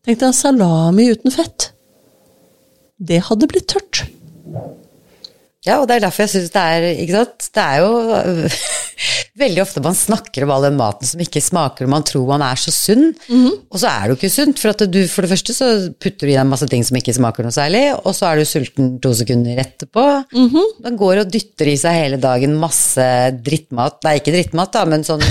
Tenk 0.02 0.22
deg 0.22 0.34
salami 0.34 1.10
uten 1.12 1.34
fett. 1.34 1.70
Det 2.96 3.20
hadde 3.28 3.48
blitt 3.52 3.68
tørt. 3.70 4.06
Ja, 5.70 5.78
og 5.80 5.86
det 5.88 5.96
er 5.98 6.04
derfor 6.08 6.24
jeg 6.24 6.32
syns 6.32 6.52
det 6.54 6.62
er 6.74 6.86
Ikke 7.04 7.14
sant. 7.20 7.46
Det 7.54 7.62
er 7.62 7.76
jo 7.84 8.48
veldig 9.42 9.62
ofte 9.62 9.82
man 9.84 9.96
snakker 9.96 10.44
om 10.44 10.52
all 10.52 10.66
den 10.66 10.76
maten 10.76 11.08
som 11.08 11.20
ikke 11.22 11.40
smaker, 11.42 11.86
og 11.86 11.92
man 11.94 12.04
tror 12.04 12.26
man 12.28 12.42
er 12.44 12.58
så 12.60 12.72
sunn, 12.74 13.06
og 13.70 13.78
så 13.80 13.88
er 13.88 14.02
det 14.02 14.10
jo 14.12 14.18
ikke 14.18 14.32
sunt. 14.34 14.60
For 14.60 14.74
at 14.74 14.82
du, 14.92 14.98
for 15.08 15.24
det 15.24 15.30
første 15.32 15.54
så 15.56 15.68
putter 16.02 16.26
du 16.26 16.32
i 16.32 16.36
deg 16.36 16.48
masse 16.50 16.68
ting 16.70 16.84
som 16.84 16.98
ikke 17.00 17.14
smaker 17.16 17.46
noe 17.46 17.54
særlig, 17.54 17.84
og 17.96 18.12
så 18.16 18.28
er 18.28 18.40
du 18.42 18.48
sulten 18.50 18.90
to 19.00 19.14
sekunder 19.16 19.62
etterpå. 19.62 20.04
Den 20.84 20.98
går 21.00 21.22
og 21.22 21.32
dytter 21.32 21.70
i 21.72 21.78
seg 21.80 21.96
hele 21.96 22.20
dagen 22.20 22.58
masse 22.60 23.06
drittmat. 23.46 24.02
Nei, 24.04 24.18
ikke 24.20 24.34
drittmat, 24.36 24.74
da, 24.76 24.84
men 24.90 25.06
sånn 25.06 25.24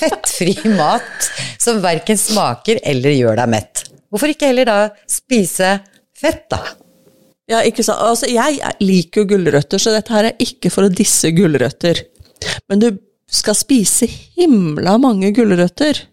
fettfri 0.00 0.54
mat 0.76 1.30
som 1.60 1.80
verken 1.84 2.18
smaker 2.20 2.80
eller 2.86 3.16
gjør 3.16 3.40
deg 3.42 3.50
mett. 3.56 3.84
Hvorfor 4.10 4.32
ikke 4.32 4.48
heller 4.50 4.68
da 4.70 4.78
spise 5.10 5.80
fett, 6.20 6.46
da? 6.50 6.62
Ja, 7.50 7.64
ikke 7.66 7.82
sant. 7.82 7.98
Altså, 8.04 8.28
jeg 8.30 8.60
liker 8.84 9.24
jo 9.24 9.32
gulrøtter, 9.34 9.82
så 9.82 9.94
dette 9.94 10.14
her 10.14 10.30
er 10.30 10.42
ikke 10.42 10.70
for 10.72 10.86
å 10.86 10.92
disse 10.92 11.32
gulrøtter. 11.34 12.04
Men 12.70 12.82
du 12.82 12.88
skal 13.30 13.58
spise 13.58 14.08
himla 14.38 14.96
mange 15.02 15.32
gulrøtter 15.34 16.04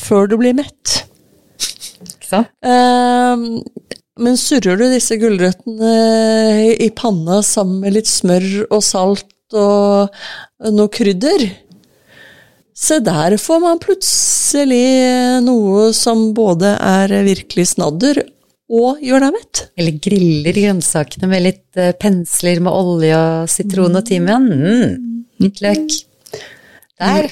før 0.00 0.28
du 0.28 0.38
blir 0.40 0.56
mett. 0.56 1.00
Ikke 2.04 2.28
sant? 2.28 2.52
Ehm, 2.66 3.62
men 4.20 4.38
surrer 4.38 4.78
du 4.78 4.86
disse 4.92 5.16
gulrøttene 5.18 5.94
i 6.76 6.90
panna 6.94 7.40
sammen 7.44 7.80
med 7.82 7.96
litt 7.96 8.10
smør 8.10 8.46
og 8.68 8.82
salt 8.84 9.30
og 9.54 10.72
noe 10.72 10.90
krydder 10.90 11.44
Se 12.74 12.96
der 13.04 13.36
får 13.38 13.60
man 13.62 13.78
plutselig 13.78 14.86
noe 15.44 15.92
som 15.94 16.32
både 16.34 16.72
er 16.74 17.12
virkelig 17.22 17.68
snadder 17.70 18.18
og 18.72 19.00
gjør 19.04 19.26
deg 19.26 19.36
mett. 19.36 19.62
Eller 19.76 19.98
griller 20.02 20.56
grønnsakene 20.56 21.30
med 21.30 21.44
litt 21.44 21.80
eh, 21.80 21.94
pensler 22.00 22.62
med 22.64 22.72
olje 22.72 23.16
og 23.18 23.50
sitron 23.52 24.00
og 24.00 24.06
timian. 24.08 24.48
Mm, 24.48 25.24
litt 25.44 25.64
løk. 25.64 25.98
Der 27.00 27.28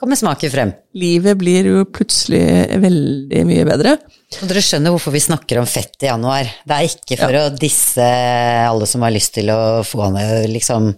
kommer 0.00 0.16
smaken 0.16 0.52
frem. 0.52 0.72
Livet 0.96 1.38
blir 1.40 1.68
jo 1.68 1.84
plutselig 1.88 2.42
veldig 2.82 3.42
mye 3.48 3.66
bedre. 3.68 3.98
Og 4.40 4.46
dere 4.48 4.62
skjønner 4.64 4.94
hvorfor 4.94 5.14
vi 5.14 5.22
snakker 5.22 5.60
om 5.60 5.68
fett 5.68 6.04
i 6.04 6.08
januar. 6.08 6.48
Det 6.64 6.76
er 6.76 6.88
ikke 6.88 7.18
for 7.20 7.40
å 7.40 7.44
disse 7.52 8.06
alle 8.64 8.88
som 8.88 9.04
har 9.04 9.14
lyst 9.14 9.34
til 9.36 9.50
å 9.52 9.60
få 9.86 10.08
ned 10.14 10.48
liksom 10.52 10.92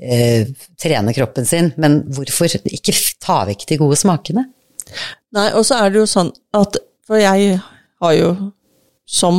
eh, 0.00 0.48
trene 0.80 1.14
kroppen 1.16 1.46
sin, 1.48 1.70
men 1.80 2.00
hvorfor 2.14 2.56
ikke 2.64 2.96
ta 3.22 3.42
vekk 3.50 3.66
de 3.70 3.78
gode 3.80 3.98
smakene? 4.00 4.46
Nei, 5.34 5.48
og 5.52 5.64
så 5.66 5.78
er 5.80 5.92
det 5.92 6.02
jo 6.02 6.08
sånn 6.08 6.28
at 6.54 6.76
For 7.04 7.20
jeg 7.20 7.56
har 8.00 8.12
jo, 8.16 8.28
som 9.06 9.36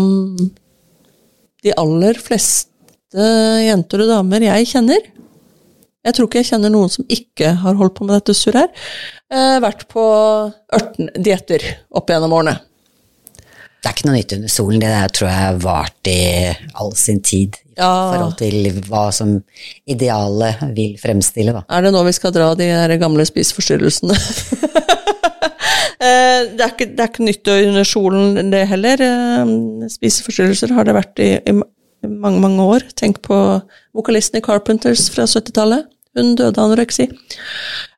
de 1.65 1.73
aller 1.80 2.19
fleste 2.21 2.69
jenter 3.65 4.04
og 4.04 4.10
damer 4.12 4.43
jeg 4.43 4.67
kjenner 4.69 5.01
Jeg 6.06 6.13
tror 6.13 6.28
ikke 6.28 6.41
jeg 6.43 6.49
kjenner 6.51 6.69
noen 6.73 6.91
som 6.93 7.06
ikke 7.10 7.54
har 7.63 7.78
holdt 7.80 7.95
på 7.97 8.06
med 8.06 8.13
dette 8.19 8.36
surret 8.38 8.67
her. 8.67 8.88
Eh, 9.34 9.56
vært 9.63 9.88
på 9.89 10.04
ørtendietter 10.78 11.63
opp 11.97 12.12
gjennom 12.13 12.36
årene. 12.38 12.60
Det 13.82 13.89
er 13.89 13.95
ikke 13.95 14.06
noe 14.10 14.17
nytt 14.19 14.36
under 14.38 14.49
solen, 14.54 14.80
det 14.82 14.91
der 14.93 15.12
tror 15.13 15.28
jeg 15.32 15.39
har 15.39 15.58
vart 15.62 16.10
i 16.10 16.19
all 16.82 16.93
sin 16.97 17.21
tid. 17.25 17.58
I 17.75 17.82
Ja. 17.82 17.89
forhold 18.13 18.38
til 18.38 18.69
hva 18.89 19.08
som 19.13 19.43
idealet 19.89 20.62
vil 20.78 20.93
fremstille, 21.01 21.54
da. 21.54 21.63
Er 21.69 21.82
det 21.82 21.91
nå 21.93 22.04
vi 22.06 22.13
skal 22.13 22.32
dra 22.34 22.54
de 22.58 22.97
gamle 23.01 23.25
spiseforstyrrelsene? 23.25 24.15
Eh, 25.96 26.52
det, 26.56 26.62
er 26.62 26.74
ikke, 26.74 26.90
det 26.92 27.04
er 27.04 27.12
ikke 27.12 27.28
nytt 27.28 27.52
under 27.54 27.88
solen, 27.88 28.52
det 28.52 28.66
heller. 28.72 29.02
Eh, 29.06 29.56
Spiseforstyrrelser 29.94 30.74
har 30.76 30.88
det 30.88 30.96
vært 30.98 31.22
i, 31.24 31.32
i 31.40 31.56
mange, 31.56 32.42
mange 32.44 32.66
år. 32.76 32.88
Tenk 33.00 33.22
på 33.26 33.38
vokalisten 33.96 34.42
i 34.42 34.46
Carpenters 34.46 35.08
fra 35.14 35.28
70-tallet. 35.30 35.88
Hun 36.16 36.36
døde 36.40 36.56
av 36.56 36.70
anoreksi. 36.70 37.08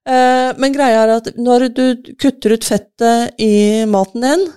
Eh, 0.08 0.50
Men 0.58 0.76
greia 0.76 1.04
er 1.04 1.16
at 1.18 1.34
når 1.38 1.68
du 1.78 1.84
kutter 2.22 2.56
ut 2.58 2.66
fettet 2.66 3.38
i 3.42 3.86
maten 3.90 4.26
din, 4.26 4.48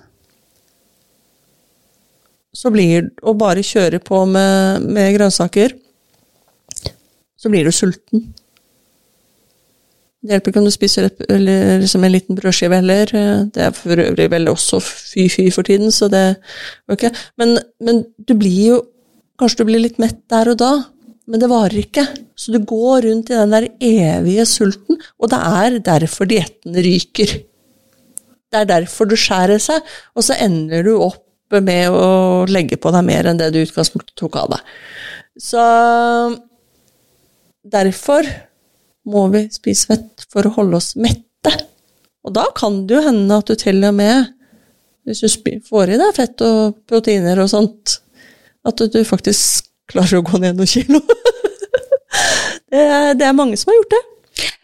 så 2.51 2.67
blir 2.69 3.07
Å 3.23 3.31
bare 3.37 3.63
kjøre 3.63 4.01
på 4.03 4.25
med, 4.27 4.83
med 4.83 5.13
grønnsaker, 5.15 5.71
så 7.39 7.49
blir 7.49 7.65
du 7.65 7.71
sulten. 7.73 8.33
Det 10.21 10.35
hjelper 10.35 10.51
ikke 10.51 10.61
om 10.61 10.67
du 10.67 10.73
spiser 10.73 11.07
et, 11.07 11.21
liksom 11.81 12.03
en 12.05 12.13
liten 12.13 12.37
brødskive 12.37 12.77
heller. 12.77 13.09
Det 13.49 13.63
er 13.65 13.73
for 13.73 13.97
øvrig 14.03 14.27
vel 14.29 14.51
også 14.51 14.77
fy-fy 14.85 15.47
for 15.53 15.65
tiden, 15.65 15.89
så 15.91 16.11
det 16.13 16.35
okay. 16.91 17.09
Men, 17.41 17.57
men 17.81 18.03
du 18.27 18.35
blir 18.37 18.65
jo 18.67 18.81
Kanskje 19.41 19.63
du 19.63 19.71
blir 19.71 19.81
litt 19.81 19.95
mett 19.97 20.19
der 20.29 20.51
og 20.51 20.57
da, 20.59 20.67
men 21.25 21.41
det 21.41 21.47
varer 21.49 21.79
ikke. 21.79 22.03
Så 22.37 22.51
du 22.53 22.59
går 22.61 23.07
rundt 23.07 23.31
i 23.31 23.37
den 23.39 23.55
der 23.55 23.63
evige 23.81 24.43
sulten, 24.45 24.99
og 25.17 25.31
det 25.31 25.39
er 25.63 25.77
derfor 25.81 26.29
dietten 26.29 26.77
ryker. 26.77 27.33
Det 28.51 28.59
er 28.59 28.67
derfor 28.69 29.09
du 29.09 29.15
skjærer 29.17 29.57
seg, 29.63 29.81
og 30.13 30.27
så 30.27 30.37
ender 30.45 30.85
du 30.85 30.91
opp 30.99 31.57
med 31.57 31.89
å 31.89 32.45
legge 32.51 32.77
på 32.77 32.93
deg 32.93 33.07
mer 33.07 33.31
enn 33.31 33.41
det 33.41 33.49
du 33.49 33.57
i 33.59 33.65
utgangspunktet 33.65 34.13
tok 34.21 34.37
av 34.43 34.53
deg. 34.53 34.71
Så 35.41 35.65
derfor 37.65 38.27
må 39.07 39.25
vi 39.33 39.45
spise 39.53 39.89
fett 39.89 40.25
for 40.31 40.47
å 40.47 40.53
holde 40.57 40.77
oss 40.77 40.93
mette. 40.99 41.53
Og 42.21 42.35
da 42.35 42.45
kan 42.57 42.83
det 42.87 42.99
jo 42.99 43.03
hende 43.07 43.39
at 43.41 43.49
du 43.49 43.57
til 43.57 43.81
og 43.87 43.95
med, 43.97 44.31
hvis 45.07 45.23
du 45.23 45.57
får 45.65 45.95
i 45.95 45.99
deg 46.01 46.15
fett 46.17 46.43
og 46.45 46.77
proteiner 46.89 47.41
og 47.41 47.49
sånt, 47.49 47.97
at 48.67 48.77
du 48.93 49.01
faktisk 49.07 49.65
klarer 49.91 50.19
å 50.19 50.25
gå 50.25 50.39
ned 50.41 50.59
noen 50.59 50.69
kilo. 50.69 51.01
det, 52.71 52.81
er, 52.81 53.13
det 53.17 53.25
er 53.25 53.37
mange 53.37 53.57
som 53.57 53.73
har 53.73 53.81
gjort 53.81 53.95
det. 53.95 54.03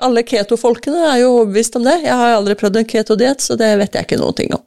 Alle 0.05 0.21
keto-folkene 0.25 1.01
er 1.09 1.23
jo 1.23 1.33
overbevist 1.39 1.75
om 1.79 1.85
det. 1.87 1.97
Jeg 2.05 2.17
har 2.19 2.35
aldri 2.35 2.55
prøvd 2.59 2.81
en 2.81 2.89
keto-diett, 2.89 3.41
så 3.43 3.57
det 3.59 3.73
vet 3.81 3.97
jeg 3.97 4.07
ikke 4.07 4.21
noen 4.21 4.37
ting 4.37 4.53
om. 4.53 4.66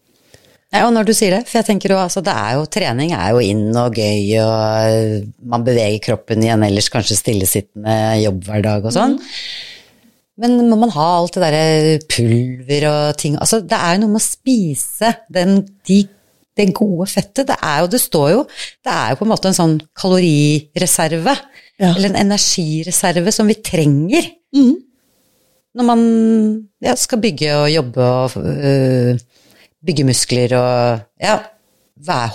Ja, 0.70 0.84
og 0.86 0.92
når 0.94 1.08
du 1.08 1.10
sier 1.16 1.34
det, 1.34 1.48
for 1.48 1.58
jeg 1.58 1.66
tenker 1.66 1.90
jo 1.90 1.98
altså 1.98 2.22
det 2.22 2.30
er 2.30 2.54
jo 2.54 2.68
trening 2.70 3.10
er 3.16 3.32
jo 3.34 3.40
inn 3.42 3.74
og 3.74 3.96
gøy, 3.98 4.28
og 4.38 5.26
man 5.50 5.66
beveger 5.66 5.98
kroppen 6.04 6.44
i 6.46 6.52
en 6.54 6.62
ellers 6.62 6.90
kanskje 6.92 7.18
stillesittende 7.18 7.96
jobbhverdag 8.22 8.86
og 8.86 8.94
sånn. 8.94 9.16
Men 10.40 10.54
må 10.70 10.78
man 10.78 10.92
ha 10.94 11.08
alt 11.18 11.34
det 11.36 11.42
derre 11.42 11.96
pulver 12.08 12.86
og 12.88 13.18
ting 13.20 13.34
Altså, 13.36 13.58
det 13.60 13.76
er 13.76 13.96
jo 13.96 14.04
noe 14.04 14.14
med 14.14 14.22
å 14.22 14.24
spise 14.24 15.10
den, 15.28 15.58
de, 15.84 15.98
det 16.56 16.68
gode 16.78 17.08
fettet. 17.10 17.50
Det 17.50 17.58
er 17.58 17.82
jo, 17.82 17.90
det 17.92 18.00
står 18.00 18.28
jo 18.32 18.44
Det 18.80 18.94
er 18.94 19.10
jo 19.10 19.18
på 19.20 19.26
en 19.26 19.32
måte 19.34 19.50
en 19.50 19.58
sånn 19.58 19.74
kalorireserve. 20.00 21.34
Ja. 21.80 21.92
Eller 21.92 22.12
en 22.12 22.22
energireserve 22.22 23.34
som 23.34 23.50
vi 23.50 23.58
trenger. 23.64 24.30
Når 25.76 25.86
man 25.86 26.00
ja, 26.82 26.96
skal 26.98 27.20
bygge 27.22 27.52
og 27.58 27.68
jobbe 27.74 28.08
og 28.08 28.40
øh, 28.40 29.20
bygge 29.86 30.06
muskler 30.08 30.56
og 30.58 31.04
ja, 31.22 31.38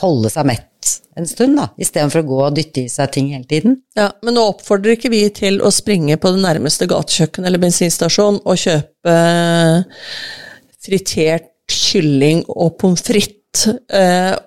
holde 0.02 0.32
seg 0.34 0.48
mett 0.50 0.72
en 1.16 1.28
stund, 1.28 1.56
da, 1.58 1.70
istedenfor 1.82 2.22
å 2.22 2.28
gå 2.28 2.40
og 2.44 2.58
dytte 2.58 2.84
i 2.84 2.92
seg 2.92 3.14
ting 3.16 3.32
hele 3.34 3.48
tiden. 3.50 3.80
Ja, 3.98 4.10
Men 4.26 4.38
nå 4.38 4.44
oppfordrer 4.52 4.98
ikke 4.98 5.12
vi 5.14 5.24
til 5.34 5.62
å 5.64 5.72
springe 5.74 6.18
på 6.22 6.34
det 6.36 6.44
nærmeste 6.44 6.90
gatekjøkken 6.92 7.48
eller 7.48 7.62
bensinstasjon 7.64 8.42
og 8.44 8.60
kjøpe 8.60 9.16
fritert 10.86 11.50
kylling 11.72 12.44
og 12.52 12.76
pommes 12.82 13.02
frites 13.06 13.45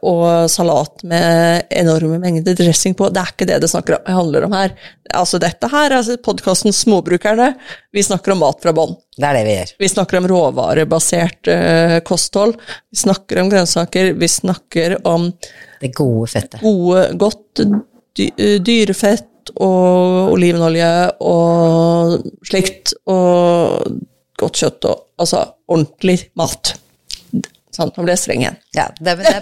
og 0.05 0.51
salat 0.53 1.03
med 1.09 1.69
enorme 1.71 2.19
mengder 2.23 2.57
dressing 2.59 2.97
på. 2.99 3.09
Det 3.15 3.23
er 3.23 3.33
ikke 3.33 3.49
det 3.49 3.61
det 3.63 3.71
snakker 3.73 3.99
om, 3.99 4.11
handler 4.19 4.47
om 4.49 4.57
her. 4.57 4.75
Altså 5.17 5.41
Dette 5.43 5.71
her 5.73 5.91
er 5.91 5.97
altså 6.01 6.19
podkasten 6.25 6.75
Småbrukerne. 6.75 7.53
Vi 7.95 8.05
snakker 8.05 8.35
om 8.35 8.43
mat 8.45 8.61
fra 8.63 8.75
bånn. 8.77 8.97
Det 9.17 9.27
er 9.27 9.39
det 9.39 9.45
vi 9.47 9.55
gjør. 9.57 9.73
Vi 9.85 9.91
snakker 9.95 10.21
om 10.21 10.29
råvarebasert 10.33 11.51
uh, 11.53 11.97
kosthold. 12.07 12.59
Vi 12.93 13.01
snakker 13.05 13.43
om 13.43 13.53
grønnsaker. 13.53 14.13
Vi 14.19 14.29
snakker 14.29 14.99
om 15.09 15.31
Det 15.81 15.95
gode 15.97 16.29
fettet. 16.35 16.61
gode, 16.63 17.09
godt 17.19 17.65
dy 18.19 18.31
dyrefett 18.65 19.53
og 19.57 20.35
olivenolje 20.35 20.91
og 21.25 22.19
slikt, 22.47 22.93
og 23.09 23.87
godt 24.39 24.61
kjøtt 24.63 24.89
og 24.91 25.05
altså 25.23 25.45
ordentlig 25.71 26.19
mat. 26.39 26.75
Sånn, 27.79 27.93
nå 27.95 28.03
ble 28.05 28.15
jeg 28.17 28.19
streng 28.25 28.41
igjen. 28.43 28.57
Ja, 28.75 28.89
det, 28.99 29.13
det, 29.23 29.33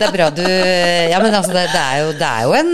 det 0.00 0.06
er 0.06 0.12
bra 0.14 0.28
du 0.32 0.40
Ja, 0.40 1.18
men 1.20 1.34
altså, 1.36 1.52
det, 1.52 1.66
det, 1.74 1.80
er 1.82 1.98
jo, 2.00 2.12
det 2.16 2.28
er 2.30 2.46
jo 2.46 2.54
en 2.56 2.70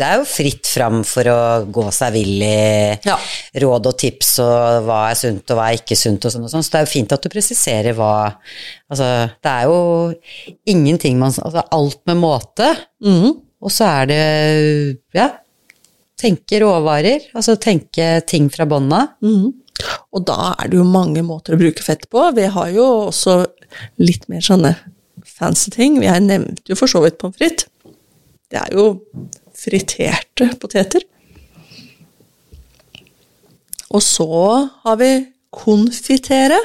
Det 0.00 0.06
er 0.08 0.16
jo 0.18 0.24
fritt 0.26 0.66
fram 0.66 1.00
for 1.06 1.30
å 1.30 1.36
gå 1.70 1.84
seg 1.94 2.16
vill 2.16 2.42
i 2.42 2.96
Ja. 3.06 3.14
råd 3.62 3.86
og 3.92 3.96
tips 4.02 4.32
og 4.42 4.88
hva 4.88 4.98
er 5.12 5.18
sunt 5.20 5.54
og 5.54 5.60
hva 5.60 5.68
er 5.70 5.78
ikke 5.78 5.98
sunt 5.98 6.26
og 6.26 6.34
sånn 6.34 6.48
og 6.48 6.50
sånn, 6.52 6.64
så 6.66 6.74
det 6.74 6.80
er 6.80 6.86
jo 6.88 6.92
fint 6.96 7.14
at 7.14 7.22
du 7.22 7.30
presiserer 7.32 7.94
hva 7.98 8.12
Altså, 8.90 9.06
det 9.42 9.52
er 9.52 9.70
jo 9.70 9.78
ingenting 10.74 11.18
man 11.22 11.30
Altså, 11.34 11.62
alt 11.78 12.00
med 12.10 12.18
måte, 12.22 12.72
og 13.06 13.70
så 13.72 13.86
er 14.02 14.10
det 14.10 14.22
Ja, 15.16 15.30
tenke 16.18 16.58
råvarer, 16.62 17.30
altså 17.36 17.54
tenke 17.60 18.16
ting 18.26 18.50
fra 18.50 18.66
bånn 18.68 18.90
av. 18.96 19.14
Og 20.16 20.22
da 20.24 20.54
er 20.56 20.70
det 20.72 20.78
jo 20.78 20.84
mange 20.88 21.20
måter 21.26 21.52
å 21.52 21.58
bruke 21.60 21.82
fett 21.84 22.06
på. 22.08 22.22
Vi 22.32 22.46
har 22.48 22.70
jo 22.72 22.86
også 23.10 23.34
litt 24.02 24.28
mer 24.32 24.44
sånne 24.44 24.74
fancy 25.26 25.72
ting. 25.74 25.98
Jeg 26.04 26.24
nevnte 26.26 26.72
jo 26.72 26.78
for 26.78 26.90
så 26.90 27.02
vidt 27.04 27.18
pommes 27.20 27.38
frites. 27.38 27.68
Det 28.46 28.60
er 28.60 28.76
jo 28.76 29.00
friterte 29.56 30.52
poteter. 30.62 31.02
Og 33.94 34.02
så 34.02 34.28
har 34.84 34.98
vi 35.00 35.10
konfitere. 35.54 36.58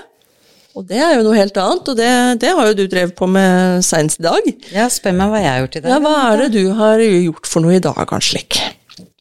Og 0.76 0.86
det 0.88 1.02
er 1.04 1.18
jo 1.18 1.24
noe 1.26 1.36
helt 1.36 1.58
annet, 1.60 1.90
og 1.92 1.98
det, 2.00 2.12
det 2.40 2.52
har 2.56 2.70
jo 2.70 2.76
du 2.80 2.86
drevet 2.88 3.16
på 3.18 3.28
med 3.28 3.82
seinest 3.84 4.22
i 4.22 4.24
dag. 4.24 4.46
Ja, 4.72 4.86
spør 4.92 5.18
meg 5.18 5.34
hva 5.34 5.42
jeg 5.42 5.52
har 5.52 5.64
gjort 5.66 5.76
i 5.76 5.82
dag. 5.84 5.92
Ja, 5.92 5.98
hva 6.06 6.14
er 6.30 6.44
det 6.44 6.50
du 6.56 6.62
har 6.78 7.04
gjort 7.04 7.50
for 7.50 7.66
noe 7.66 7.76
i 7.76 7.84
dag, 7.84 8.14
Anslik? 8.16 8.60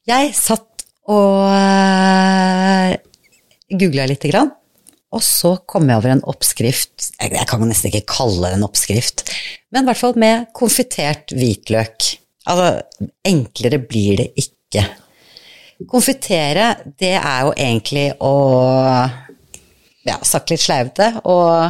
Jeg 0.06 0.30
satt 0.38 0.84
og 1.10 1.42
uh, 1.50 2.94
googla 3.82 4.06
lite 4.06 4.30
grann, 4.30 4.52
og 5.10 5.22
så 5.26 5.56
kom 5.66 5.88
jeg 5.90 5.98
over 5.98 6.12
en 6.12 6.22
oppskrift 6.30 7.08
Jeg, 7.16 7.46
kan 7.50 7.62
nesten 7.66 7.90
ikke 7.90 8.14
kalle 8.14 8.52
det 8.52 8.60
en 8.60 8.66
oppskrift, 8.66 9.24
men 9.74 9.82
i 9.82 9.90
hvert 9.90 10.00
fall 10.00 10.18
med 10.20 10.50
konfitert 10.56 11.34
hvitløk. 11.34 12.12
Altså, 12.50 13.08
enklere 13.26 13.80
blir 13.82 14.20
det 14.22 14.30
ikke. 14.40 14.84
Konfitere, 15.90 16.74
det 17.00 17.16
er 17.18 17.46
jo 17.46 17.56
egentlig 17.56 18.10
å 18.22 18.34
Ja, 20.06 20.16
sagt 20.24 20.48
litt 20.48 20.62
sleivete, 20.62 21.10
å 21.28 21.60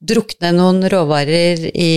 drukne 0.00 0.54
noen 0.56 0.80
råvarer 0.88 1.66
i 1.76 1.90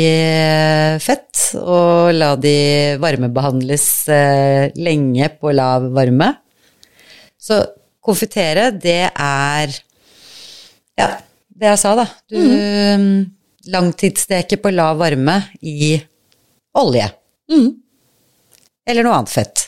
fett 0.99 1.39
og 1.61 2.11
la 2.17 2.33
de 2.35 2.57
varmebehandles 2.99 3.85
eh, 4.11 4.65
lenge 4.75 5.29
på 5.39 5.53
lav 5.55 5.87
varme. 5.95 6.33
Så 7.39 7.61
konfitere, 8.03 8.73
det 8.75 9.07
er 9.07 9.77
Ja, 10.99 11.09
det 11.53 11.69
jeg 11.71 11.81
sa, 11.81 11.93
da. 11.97 12.07
Du 12.29 12.39
mm. 12.39 13.09
langtidssteker 13.73 14.61
på 14.61 14.73
lav 14.73 14.99
varme 15.01 15.39
i 15.61 15.95
olje. 16.79 17.07
Eller 18.89 19.05
noe 19.05 19.19
annet 19.19 19.33
fett. 19.33 19.67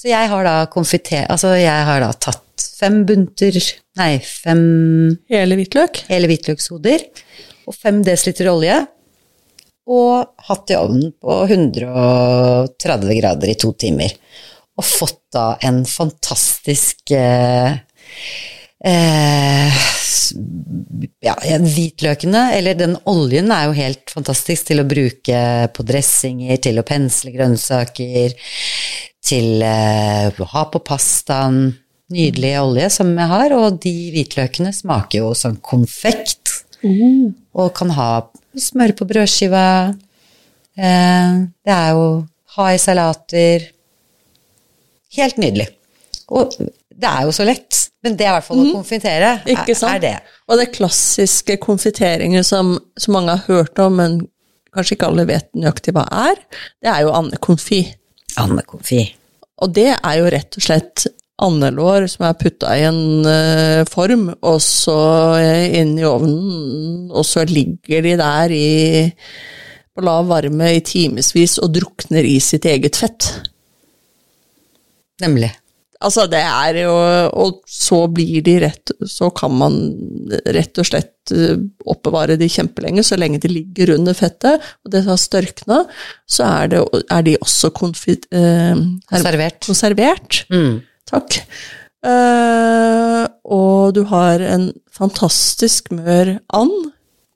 Så 0.00 0.08
jeg 0.08 0.30
har 0.32 0.46
da 0.46 0.54
konfiter... 0.72 1.26
Altså, 1.28 1.52
jeg 1.60 1.84
har 1.86 2.00
da 2.02 2.12
tatt 2.16 2.64
fem 2.80 3.02
bunter 3.08 3.56
Nei, 4.00 4.14
fem 4.24 4.62
Hele 5.28 5.58
hvitløk? 5.58 6.04
hele 6.08 6.28
hvitløkshoder 6.30 7.04
og 7.68 7.76
fem 7.76 8.00
dl 8.04 8.48
olje. 8.50 8.78
Og 9.90 10.46
hatt 10.48 10.72
i 10.72 10.78
ovnen 10.78 11.12
på 11.20 11.36
130 11.46 13.16
grader 13.20 13.52
i 13.52 13.58
to 13.58 13.72
timer. 13.78 14.14
Og 14.78 14.86
fått 14.86 15.22
da 15.34 15.52
en 15.66 15.82
fantastisk 15.86 17.12
eh, 17.14 17.76
eh, 18.86 19.80
ja, 21.24 21.34
hvitløkene, 21.60 22.50
eller 22.56 22.78
den 22.78 22.96
oljen 23.10 23.50
er 23.54 23.68
jo 23.68 23.76
helt 23.76 24.12
fantastisk 24.12 24.70
til 24.70 24.82
å 24.82 24.88
bruke 24.88 25.42
på 25.74 25.86
dressinger, 25.86 26.58
til 26.62 26.80
å 26.80 26.86
pensle 26.86 27.32
grønnsaker, 27.34 28.34
til 29.30 29.62
eh, 29.66 30.28
å 30.30 30.50
ha 30.54 30.66
på 30.72 30.82
pastaen. 30.86 31.70
Nydelig 32.10 32.56
olje 32.58 32.88
som 32.90 33.12
jeg 33.14 33.30
har, 33.30 33.52
og 33.54 33.76
de 33.84 33.92
hvitløkene 34.10 34.72
smaker 34.74 35.20
jo 35.20 35.28
som 35.38 35.54
konfekt. 35.62 36.56
Og 37.54 37.68
kan 37.76 37.92
ha 37.94 38.08
smør 38.58 38.96
på 38.98 39.06
brødskiva. 39.12 39.66
Eh, 40.74 41.36
det 41.62 41.76
er 41.76 41.92
jo 41.94 42.08
ha 42.56 42.66
i 42.74 42.80
salater. 42.82 43.68
Helt 45.14 45.38
nydelig. 45.42 45.68
Og 46.30 46.54
det 47.00 47.08
er 47.08 47.28
jo 47.28 47.32
så 47.34 47.46
lett, 47.48 47.78
men 48.04 48.16
det 48.18 48.26
er 48.26 48.32
i 48.32 48.36
hvert 48.38 48.48
fall 48.48 48.60
å 48.62 48.72
konfitere. 48.74 49.30
Mhm. 49.40 49.52
Ikke 49.54 49.76
sant? 49.78 49.96
Er 49.96 50.02
det. 50.04 50.34
Og 50.50 50.60
det 50.60 50.72
klassiske 50.74 51.56
konfiteringen 51.62 52.44
som, 52.46 52.76
som 52.98 53.16
mange 53.16 53.36
har 53.36 53.46
hørt 53.48 53.80
om, 53.82 53.96
men 54.00 54.20
kanskje 54.74 54.96
ikke 54.96 55.08
alle 55.10 55.26
vet 55.30 55.48
nøyaktig 55.56 55.94
hva 55.96 56.04
er, 56.28 56.42
det 56.82 56.92
er 56.92 57.06
jo 57.06 57.14
andekonfi. 57.16 57.80
Andekonfi. 58.40 59.00
Og 59.60 59.72
det 59.76 59.90
er 59.96 60.20
jo 60.20 60.28
rett 60.32 60.56
og 60.56 60.64
slett 60.64 61.06
andelår 61.40 62.06
som 62.12 62.26
er 62.28 62.36
putta 62.38 62.74
i 62.76 62.84
en 62.84 63.24
uh, 63.24 63.86
form, 63.88 64.28
og 64.44 64.58
så 64.64 64.98
eh, 65.40 65.78
inn 65.80 65.94
i 65.98 66.04
ovnen, 66.04 67.08
og 67.08 67.24
så 67.26 67.46
ligger 67.48 68.04
de 68.04 68.12
der 68.20 68.52
i, 68.52 69.08
på 69.94 70.04
lav 70.04 70.28
varme 70.28 70.74
i 70.76 70.82
timevis 70.84 71.56
og 71.64 71.72
drukner 71.78 72.28
i 72.28 72.36
sitt 72.44 72.68
eget 72.68 73.00
fett. 73.00 73.30
Nemlig. 75.24 75.50
Altså, 76.00 76.24
det 76.32 76.40
er 76.40 76.78
jo 76.80 76.92
Og 77.36 77.58
så 77.68 77.98
blir 78.12 78.40
de 78.46 78.54
rett 78.62 78.92
Så 79.04 79.28
kan 79.36 79.52
man 79.60 79.74
rett 80.48 80.80
og 80.80 80.86
slett 80.88 81.32
eh, 81.34 81.58
oppbevare 81.90 82.38
de 82.40 82.48
kjempelenge, 82.50 83.04
så 83.06 83.18
lenge 83.20 83.40
de 83.42 83.50
ligger 83.52 83.92
under 83.96 84.16
fettet, 84.16 84.62
og 84.84 84.92
det 84.94 85.02
har 85.06 85.18
størkna, 85.20 85.82
så 86.30 86.46
er, 86.46 86.70
det, 86.72 86.80
er 87.12 87.26
de 87.26 87.34
også 87.42 87.70
konfit... 87.76 88.26
Eh, 88.34 88.78
Konservert. 89.10 89.60
konservert. 89.66 90.40
Mm. 90.50 90.80
Takk. 91.10 91.40
Eh, 92.06 93.24
og 93.44 93.92
du 93.98 94.02
har 94.08 94.42
en 94.46 94.70
fantastisk 94.96 95.92
mør 95.94 96.38
and, 96.56 96.90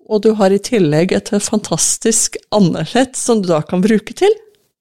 og 0.08 0.24
du 0.24 0.32
har 0.38 0.54
i 0.54 0.62
tillegg 0.62 1.14
et 1.16 1.30
fantastisk 1.42 2.38
andefett 2.54 3.18
som 3.18 3.42
du 3.42 3.50
da 3.52 3.62
kan 3.66 3.84
bruke 3.84 4.16
til 4.16 4.32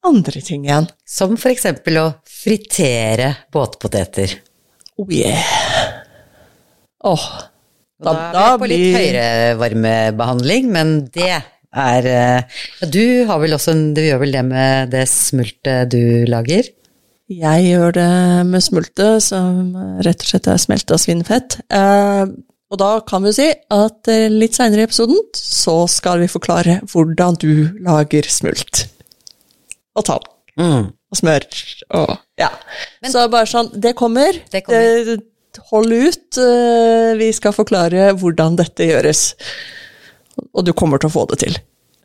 andre 0.08 0.42
ting 0.44 0.66
igjen. 0.68 0.90
Som 1.08 1.38
for 1.40 1.54
eksempel 1.54 2.00
å 2.02 2.08
fritere 2.30 3.34
båtpoteter. 3.54 4.36
Oh 5.00 5.10
yeah. 5.10 6.04
Åh, 7.04 7.26
Og 8.04 8.06
Da, 8.06 8.14
er 8.14 8.54
vi 8.54 8.62
på 8.62 8.70
litt 8.72 8.96
høyere 8.98 9.26
varmebehandling, 9.60 10.70
men 10.72 10.94
det 11.14 11.34
er 11.34 12.08
eh, 12.08 12.62
ja, 12.82 12.88
Du 12.88 13.26
har 13.28 13.42
vel 13.42 13.56
også 13.56 13.74
en, 13.74 13.84
du 13.96 14.02
gjør 14.04 14.22
vel 14.24 14.36
det 14.36 14.44
med 14.48 14.94
det 14.94 15.08
smultet 15.10 15.92
du 15.92 16.26
lager? 16.30 16.70
Jeg 17.34 17.66
gjør 17.66 17.96
det 17.96 18.10
med 18.46 18.64
smultet, 18.64 19.24
som 19.26 19.74
rett 20.06 20.22
og 20.22 20.30
slett 20.30 20.50
er 20.52 20.60
smelta 20.62 21.00
svinefett. 21.00 21.58
Eh, 21.74 22.26
og 22.74 22.80
da 22.82 22.92
kan 23.08 23.24
vi 23.24 23.32
jo 23.32 23.38
si 23.38 23.50
at 23.54 24.12
eh, 24.12 24.28
litt 24.32 24.58
seinere 24.58 24.84
i 24.84 24.88
episoden 24.90 25.20
så 25.38 25.84
skal 25.92 26.24
vi 26.24 26.32
forklare 26.32 26.82
hvordan 26.92 27.40
du 27.42 27.54
lager 27.86 28.28
smult. 28.30 28.88
Og 29.98 30.08
tall. 30.08 30.26
Mm. 30.60 30.90
Og 30.94 31.18
smør. 31.20 31.46
Og 31.98 32.16
ja. 32.40 32.50
så 33.10 33.28
bare 33.32 33.50
sånn, 33.50 33.72
det 33.82 33.96
kommer. 34.00 34.40
Det 34.52 34.64
kommer. 34.66 35.06
Det- 35.14 35.22
hold 35.70 35.92
ut. 35.94 36.38
eh, 36.38 37.14
vi 37.20 37.32
skal 37.34 37.54
forklare 37.54 38.14
hvordan 38.18 38.58
dette 38.58 38.88
gjøres. 38.90 39.34
Og 40.54 40.66
du 40.66 40.74
kommer 40.74 40.98
til 40.98 41.12
å 41.12 41.14
få 41.14 41.28
det 41.30 41.40
til. 41.44 41.58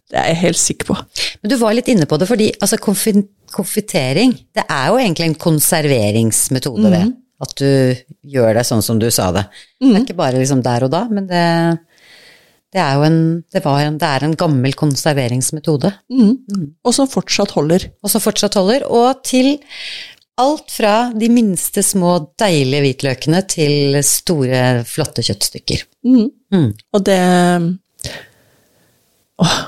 Det 0.08 0.16
er 0.16 0.30
jeg 0.32 0.40
helt 0.42 0.60
sikker 0.60 0.88
på. 0.88 0.96
Men 1.42 1.52
du 1.52 1.56
var 1.60 1.74
litt 1.76 1.88
inne 1.88 2.06
på 2.08 2.18
det, 2.20 2.28
fordi 2.28 2.50
altså, 2.60 2.78
konfi 2.80 3.14
konfitering, 3.48 4.34
det 4.52 4.66
er 4.68 4.90
jo 4.90 4.98
egentlig 5.00 5.24
en 5.24 5.38
konserveringsmetode 5.40 6.90
ved 6.92 7.14
at 7.40 7.54
du 7.56 7.96
gjør 8.28 8.58
det 8.58 8.64
sånn 8.68 8.82
som 8.84 8.98
du 9.00 9.06
sa 9.14 9.30
det. 9.32 9.46
Det 9.80 9.88
er 9.94 10.02
ikke 10.02 10.18
bare 10.18 10.36
liksom 10.36 10.60
der 10.64 10.84
og 10.84 10.90
da, 10.92 11.06
men 11.08 11.28
det, 11.30 11.44
det 12.74 12.80
er 12.84 12.94
jo 12.98 13.04
en 13.06 13.20
det, 13.52 13.62
var 13.64 13.80
en 13.80 13.96
det 14.00 14.08
er 14.08 14.24
en 14.26 14.36
gammel 14.36 14.74
konserveringsmetode. 14.76 15.92
Og 16.84 16.94
som 16.94 17.08
fortsatt 17.08 17.54
holder. 17.56 17.86
Og 18.04 18.12
som 18.12 18.20
fortsatt 18.20 18.58
holder. 18.60 18.84
Og 18.92 19.22
til 19.24 19.54
alt 20.38 20.70
fra 20.70 20.92
de 21.18 21.30
minste 21.32 21.82
små 21.82 22.12
deilige 22.38 22.84
hvitløkene 22.84 23.40
til 23.50 23.96
store, 24.06 24.84
flotte 24.86 25.24
kjøttstykker. 25.26 25.82
Mm. 26.06 26.68
Og 26.94 27.04
det 27.08 27.18
Åh, 29.38 29.58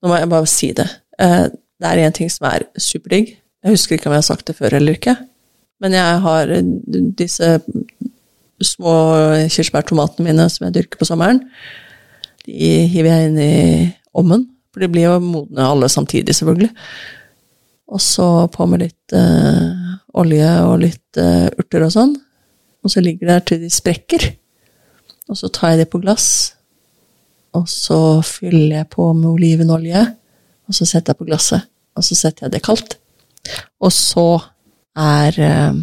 nå 0.00 0.08
må 0.10 0.16
jeg 0.18 0.30
bare 0.32 0.48
si 0.50 0.70
det. 0.76 0.88
Eh, 1.20 1.48
Det 1.80 1.88
er 1.88 2.02
én 2.04 2.12
ting 2.12 2.28
som 2.28 2.44
er 2.50 2.66
superdigg. 2.76 3.36
Jeg 3.64 3.72
husker 3.72 3.96
ikke 3.96 4.08
om 4.10 4.12
jeg 4.12 4.20
har 4.20 4.28
sagt 4.34 4.46
det 4.50 4.56
før 4.56 4.74
eller 4.76 4.98
ikke. 4.98 5.14
Men 5.80 5.92
jeg 5.96 6.18
har 6.26 6.50
eh, 6.52 6.62
disse 7.16 7.60
små 8.60 8.94
kirsebærtomatene 9.48 10.26
mine 10.26 10.48
som 10.52 10.66
jeg 10.66 10.74
dyrker 10.76 11.00
på 11.00 11.08
sommeren. 11.08 11.40
De 12.46 12.72
hiver 12.90 13.10
jeg 13.10 13.30
inn 13.30 13.40
i 13.42 13.54
ommen, 14.16 14.46
for 14.70 14.82
de 14.82 14.90
blir 14.92 15.08
jo 15.08 15.16
modne 15.22 15.66
alle 15.66 15.88
samtidig, 15.92 16.34
selvfølgelig. 16.36 16.70
Og 17.90 18.02
så 18.02 18.28
på 18.52 18.66
med 18.70 18.84
litt 18.84 19.14
eh, 19.16 19.96
olje 20.20 20.50
og 20.66 20.76
litt 20.84 21.18
eh, 21.18 21.48
urter 21.58 21.86
og 21.86 21.94
sånn. 21.94 22.14
Og 22.80 22.92
så 22.92 23.02
ligger 23.02 23.26
det 23.26 23.34
der 23.34 23.46
til 23.48 23.64
de 23.64 23.72
sprekker. 23.72 24.30
og 25.30 25.38
så 25.38 25.48
tar 25.48 25.74
jeg 25.74 25.84
det 25.84 25.90
på 25.92 26.00
glass, 26.02 26.56
og 27.54 27.68
så 27.70 28.22
fyller 28.26 28.80
jeg 28.80 28.88
på 28.90 29.12
med 29.14 29.28
olivenolje, 29.30 30.02
og 30.66 30.74
så 30.74 30.86
setter 30.86 31.12
jeg 31.12 31.20
på 31.20 31.26
glasset, 31.28 31.68
og 31.94 32.02
så 32.02 32.16
setter 32.18 32.46
jeg 32.46 32.54
det 32.54 32.62
kaldt. 32.66 32.96
Og 33.80 33.92
så 33.94 34.28
er 34.98 35.40
eh, 35.40 35.80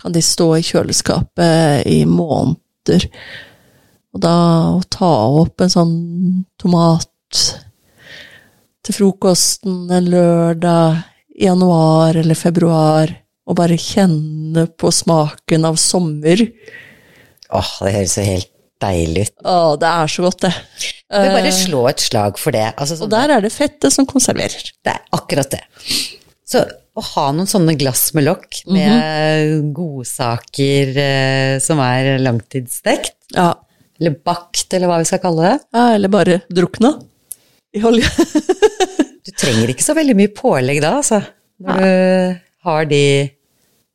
Kan 0.00 0.12
de 0.12 0.22
stå 0.24 0.54
i 0.56 0.62
kjøleskapet 0.64 1.84
i 1.84 2.04
måneder. 2.08 3.02
Og 4.16 4.22
da 4.24 4.34
å 4.72 4.80
ta 4.88 5.12
opp 5.42 5.60
en 5.60 5.72
sånn 5.72 5.94
tomat 6.60 7.10
til 8.86 8.96
frokosten 8.96 9.90
en 9.92 10.08
lørdag 10.08 11.02
i 11.36 11.44
januar 11.50 12.16
eller 12.16 12.38
februar, 12.38 13.12
og 13.46 13.58
bare 13.58 13.76
kjenne 13.78 14.64
på 14.74 14.88
smaken 14.94 15.68
av 15.68 15.76
sommer 15.78 16.40
Åh, 17.54 17.68
det 17.84 17.92
høres 17.94 18.16
jo 18.18 18.24
helt 18.26 18.48
deilig 18.82 19.26
ut. 19.28 19.34
Å, 19.46 19.58
det 19.78 19.90
er 19.90 20.10
så 20.10 20.24
godt, 20.24 20.40
det. 20.48 20.50
Vi 21.06 21.28
bare 21.30 21.52
Eh, 21.52 21.54
slå 21.54 21.84
et 21.92 22.02
slag 22.02 22.40
for 22.42 22.56
det. 22.56 22.64
Altså, 22.74 22.96
og 22.96 23.04
sånn, 23.04 23.12
der 23.12 23.34
er 23.36 23.44
det 23.44 23.52
fettet 23.54 23.94
som 23.94 24.08
konserverer. 24.08 24.72
det 24.82 24.96
er 24.96 25.04
akkurat 25.14 25.52
det. 25.54 25.60
Så 26.46 26.64
å 26.96 27.04
ha 27.12 27.26
noen 27.36 27.46
sånne 27.46 27.76
glass 27.78 28.08
med 28.16 28.26
lokk 28.26 28.64
med 28.72 29.70
godsaker 29.76 30.98
eh, 31.04 31.54
som 31.62 31.78
er 31.84 32.16
langtidsstekt, 32.24 33.14
Ja. 33.36 33.52
Eller 34.00 34.16
bakt, 34.26 34.66
eller 34.76 34.90
hva 34.90 34.98
vi 35.02 35.08
skal 35.08 35.22
kalle 35.22 35.42
det. 35.50 35.56
ja, 35.76 35.84
eller 35.94 36.08
bare 36.12 36.40
drukna 36.52 36.94
i 37.76 37.82
olje. 37.84 38.08
Du 39.26 39.32
trenger 39.34 39.72
ikke 39.72 39.82
så 39.82 39.94
veldig 39.98 40.14
mye 40.14 40.30
pålegg 40.30 40.78
da, 40.84 40.92
altså. 41.00 41.18
Når 41.58 41.80
du 41.82 42.36
har 42.68 42.84
de 42.86 43.00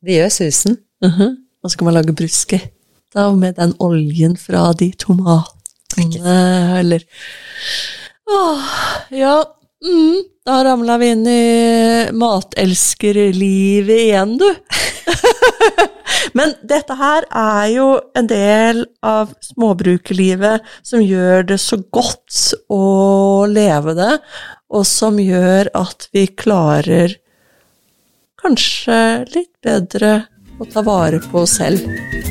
De 0.04 0.16
gjør 0.18 0.28
susen. 0.34 0.76
Mhm. 1.00 1.38
Og 1.64 1.70
så 1.72 1.78
kan 1.78 1.86
man 1.88 1.94
lage 1.96 2.12
bruske. 2.18 2.58
Da 3.14 3.30
med 3.32 3.56
den 3.56 3.72
oljen 3.80 4.34
fra 4.36 4.66
de 4.76 4.90
tomatene, 5.00 6.36
eller 6.82 7.04
Åh, 8.28 8.68
ja. 9.16 9.34
Mm, 9.82 10.22
da 10.46 10.64
ramla 10.64 10.98
vi 10.98 11.08
inn 11.10 11.26
i 11.26 12.10
matelskerlivet 12.14 13.98
igjen, 14.04 14.36
du. 14.38 14.46
Men 16.38 16.54
dette 16.62 16.94
her 16.98 17.26
er 17.26 17.66
jo 17.72 17.86
en 18.18 18.28
del 18.30 18.84
av 19.02 19.32
småbrukerlivet 19.42 20.62
som 20.86 21.02
gjør 21.02 21.48
det 21.50 21.58
så 21.62 21.80
godt 21.90 22.44
å 22.70 22.84
leve 23.50 23.96
det, 23.98 24.12
og 24.70 24.86
som 24.86 25.18
gjør 25.18 25.72
at 25.82 26.06
vi 26.14 26.28
klarer 26.30 27.18
kanskje 28.42 29.00
litt 29.34 29.54
bedre 29.62 30.20
å 30.62 30.70
ta 30.70 30.86
vare 30.86 31.18
på 31.26 31.42
oss 31.42 31.58
selv. 31.58 32.21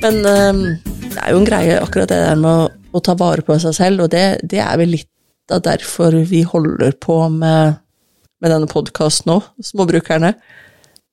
Men 0.00 0.22
um, 0.24 0.60
det 1.10 1.20
er 1.20 1.34
jo 1.34 1.40
en 1.42 1.48
greie 1.48 1.76
akkurat 1.80 2.08
det 2.08 2.20
der 2.22 2.38
med 2.40 2.50
å, 2.50 2.68
å 2.96 3.02
ta 3.04 3.14
vare 3.20 3.44
på 3.44 3.56
seg 3.60 3.76
selv, 3.76 4.06
og 4.06 4.14
det, 4.14 4.40
det 4.48 4.62
er 4.64 4.78
vel 4.80 4.94
litt 4.94 5.52
av 5.52 5.60
derfor 5.66 6.14
vi 6.30 6.40
holder 6.46 6.94
på 7.02 7.18
med, 7.34 7.80
med 8.40 8.54
denne 8.54 8.70
podkasten 8.70 9.32
nå, 9.32 9.40
Småbrukerne. 9.66 10.32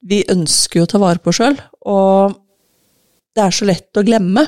Vi 0.08 0.22
ønsker 0.32 0.80
jo 0.80 0.88
å 0.88 0.92
ta 0.94 1.02
vare 1.02 1.20
på 1.20 1.34
oss 1.34 1.42
sjøl, 1.42 1.60
og 1.90 2.38
det 3.36 3.44
er 3.44 3.54
så 3.54 3.68
lett 3.68 4.00
å 4.00 4.06
glemme. 4.08 4.46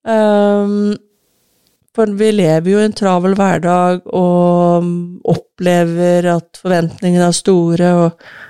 Um, 0.00 0.94
for 1.92 2.08
vi 2.16 2.30
lever 2.32 2.72
jo 2.72 2.80
i 2.80 2.86
en 2.88 2.96
travel 2.96 3.34
hverdag 3.36 4.06
og 4.16 4.86
opplever 5.28 6.30
at 6.38 6.62
forventningene 6.62 7.28
er 7.28 7.36
store, 7.36 7.90
og 8.06 8.49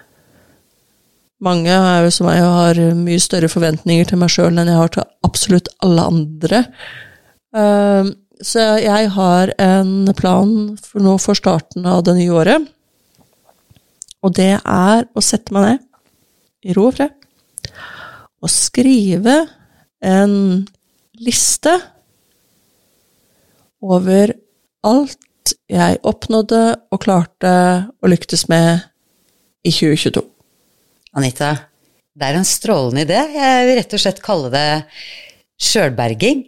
mange 1.45 1.73
er 1.73 2.05
jo 2.05 2.11
som 2.15 2.29
meg 2.29 2.41
og 2.45 2.57
har 2.57 2.81
mye 2.99 3.21
større 3.23 3.49
forventninger 3.51 4.11
til 4.11 4.21
meg 4.21 4.33
sjøl 4.33 4.53
enn 4.53 4.69
jeg 4.69 4.81
har 4.81 4.93
til 4.95 5.07
absolutt 5.27 5.71
alle 5.85 6.09
andre. 6.13 6.65
Ehm, 7.57 8.13
så 8.41 8.67
jeg 8.81 9.11
har 9.15 9.53
en 9.61 10.11
plan 10.17 10.53
for 10.81 11.05
nå 11.05 11.17
for 11.21 11.37
starten 11.37 11.89
av 11.89 12.05
det 12.07 12.17
nye 12.19 12.37
året. 12.43 12.69
Og 14.21 14.37
det 14.37 14.53
er 14.59 15.07
å 15.17 15.25
sette 15.25 15.53
meg 15.57 15.67
ned 15.67 15.87
i 16.71 16.77
ro 16.77 16.91
og 16.91 16.99
fred 16.99 17.17
og 18.41 18.49
skrive 18.53 19.37
en 20.05 20.35
liste 21.21 21.73
over 23.81 24.33
alt 24.87 25.55
jeg 25.71 26.01
oppnådde 26.07 26.63
og 26.93 27.03
klarte 27.05 27.53
å 28.01 28.11
lyktes 28.11 28.47
med 28.53 28.87
i 29.65 29.73
2022. 29.73 30.30
Anita, 31.19 31.55
det 32.15 32.29
er 32.29 32.37
en 32.39 32.47
strålende 32.47 33.03
idé. 33.03 33.19
Jeg 33.35 33.67
vil 33.67 33.77
rett 33.81 33.95
og 33.97 34.03
slett 34.03 34.23
kalle 34.23 34.51
det 34.53 34.67
sjølberging. 35.61 36.45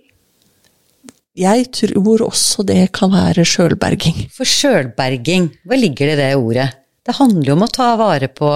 Jeg 1.39 1.67
tror 1.75 2.27
også 2.29 2.63
det 2.69 2.85
kan 2.95 3.11
være 3.11 3.43
sjølberging. 3.49 4.29
For 4.35 4.47
sjølberging, 4.47 5.49
hva 5.67 5.79
ligger 5.81 6.13
det 6.13 6.15
i 6.15 6.21
det 6.21 6.31
ordet? 6.39 6.69
Det 7.03 7.17
handler 7.19 7.49
jo 7.49 7.57
om 7.57 7.65
å 7.67 7.73
ta 7.73 7.89
vare 7.99 8.29
på 8.31 8.51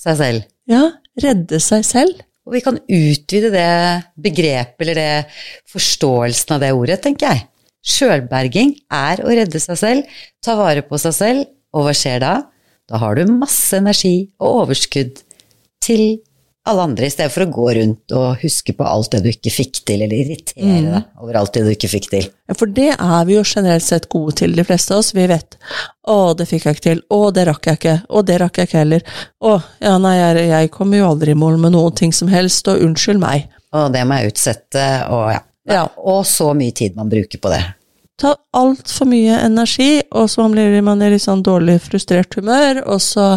seg 0.00 0.18
selv. 0.18 0.46
Ja, 0.70 0.88
redde 1.22 1.60
seg 1.62 1.84
selv. 1.86 2.22
Og 2.44 2.56
vi 2.56 2.62
kan 2.64 2.80
utvide 2.82 3.52
det 3.54 3.68
begrepet, 4.20 4.80
eller 4.82 4.98
det 4.98 5.36
forståelsen 5.72 6.56
av 6.56 6.64
det 6.64 6.72
ordet, 6.76 6.98
tenker 7.04 7.30
jeg. 7.30 7.46
Sjølberging 7.84 8.74
er 8.92 9.22
å 9.24 9.30
redde 9.30 9.60
seg 9.62 9.78
selv, 9.80 10.18
ta 10.44 10.56
vare 10.58 10.82
på 10.84 10.98
seg 11.00 11.14
selv, 11.16 11.46
og 11.76 11.86
hva 11.86 11.94
skjer 11.96 12.20
da? 12.24 12.34
Da 12.88 13.00
har 13.00 13.16
du 13.16 13.32
masse 13.32 13.78
energi 13.78 14.28
og 14.42 14.64
overskudd 14.64 15.23
til 15.84 16.06
alle 16.64 16.84
andre, 16.86 17.04
i 17.04 17.12
stedet 17.12 17.32
for 17.34 17.44
å 17.44 17.52
gå 17.52 17.64
rundt 17.76 18.12
og 18.16 18.38
huske 18.40 18.72
på 18.76 18.86
alt 18.88 19.12
det 19.12 19.20
du 19.24 19.28
ikke 19.28 19.52
fikk 19.52 19.82
til, 19.84 20.00
eller 20.06 20.16
irritere 20.16 20.78
deg 20.80 21.20
over 21.20 21.36
alt 21.36 21.52
det 21.56 21.64
du 21.66 21.72
ikke 21.74 21.90
fikk 21.92 22.08
til. 22.08 22.28
Ja, 22.48 22.56
For 22.56 22.72
det 22.78 22.88
er 22.94 23.26
vi 23.28 23.36
jo 23.36 23.42
generelt 23.44 23.84
sett 23.84 24.08
gode 24.12 24.32
til, 24.40 24.54
de 24.56 24.64
fleste 24.64 24.96
av 24.96 25.02
oss. 25.02 25.12
Vi 25.12 25.26
vet 25.28 25.58
'Å, 26.08 26.16
det 26.36 26.48
fikk 26.48 26.64
jeg 26.64 26.76
ikke 26.76 26.86
til', 26.88 27.02
'Å, 27.12 27.20
det 27.36 27.46
rakk 27.50 27.68
jeg 27.68 27.78
ikke', 27.78 27.98
'Å, 28.08 28.24
det 28.24 28.40
rakk 28.40 28.56
jeg 28.56 28.68
ikke 28.68 28.80
heller', 28.80 29.04
'Å, 29.44 29.52
ja, 29.80 29.98
nei, 29.98 30.16
jeg, 30.16 30.48
jeg 30.48 30.70
kommer 30.70 30.98
jo 30.98 31.10
aldri 31.12 31.36
i 31.36 31.40
mål 31.44 31.60
med 31.60 31.76
noen 31.76 31.94
ting 32.00 32.12
som 32.12 32.28
helst', 32.32 32.68
og 32.72 32.80
'unnskyld 32.80 33.20
meg'. 33.20 33.48
Og 33.74 33.92
det 33.92 34.06
må 34.08 34.16
jeg 34.16 34.32
utsette, 34.32 34.88
og 35.10 35.32
ja. 35.32 35.40
Ja. 35.68 35.88
Og 35.96 36.26
så 36.28 36.52
mye 36.56 36.72
tid 36.76 36.96
man 36.96 37.08
bruker 37.08 37.40
på 37.40 37.52
det. 37.52 37.62
Ta 38.20 38.34
altfor 38.54 39.08
mye 39.10 39.40
energi, 39.42 40.02
og 40.14 40.28
så 40.30 40.46
blir 40.52 40.76
man 40.86 41.02
i 41.02 41.10
litt 41.14 41.24
sånn 41.24 41.42
dårlig 41.44 41.80
frustrert 41.82 42.36
humør, 42.38 42.84
og 42.86 43.02
så 43.02 43.34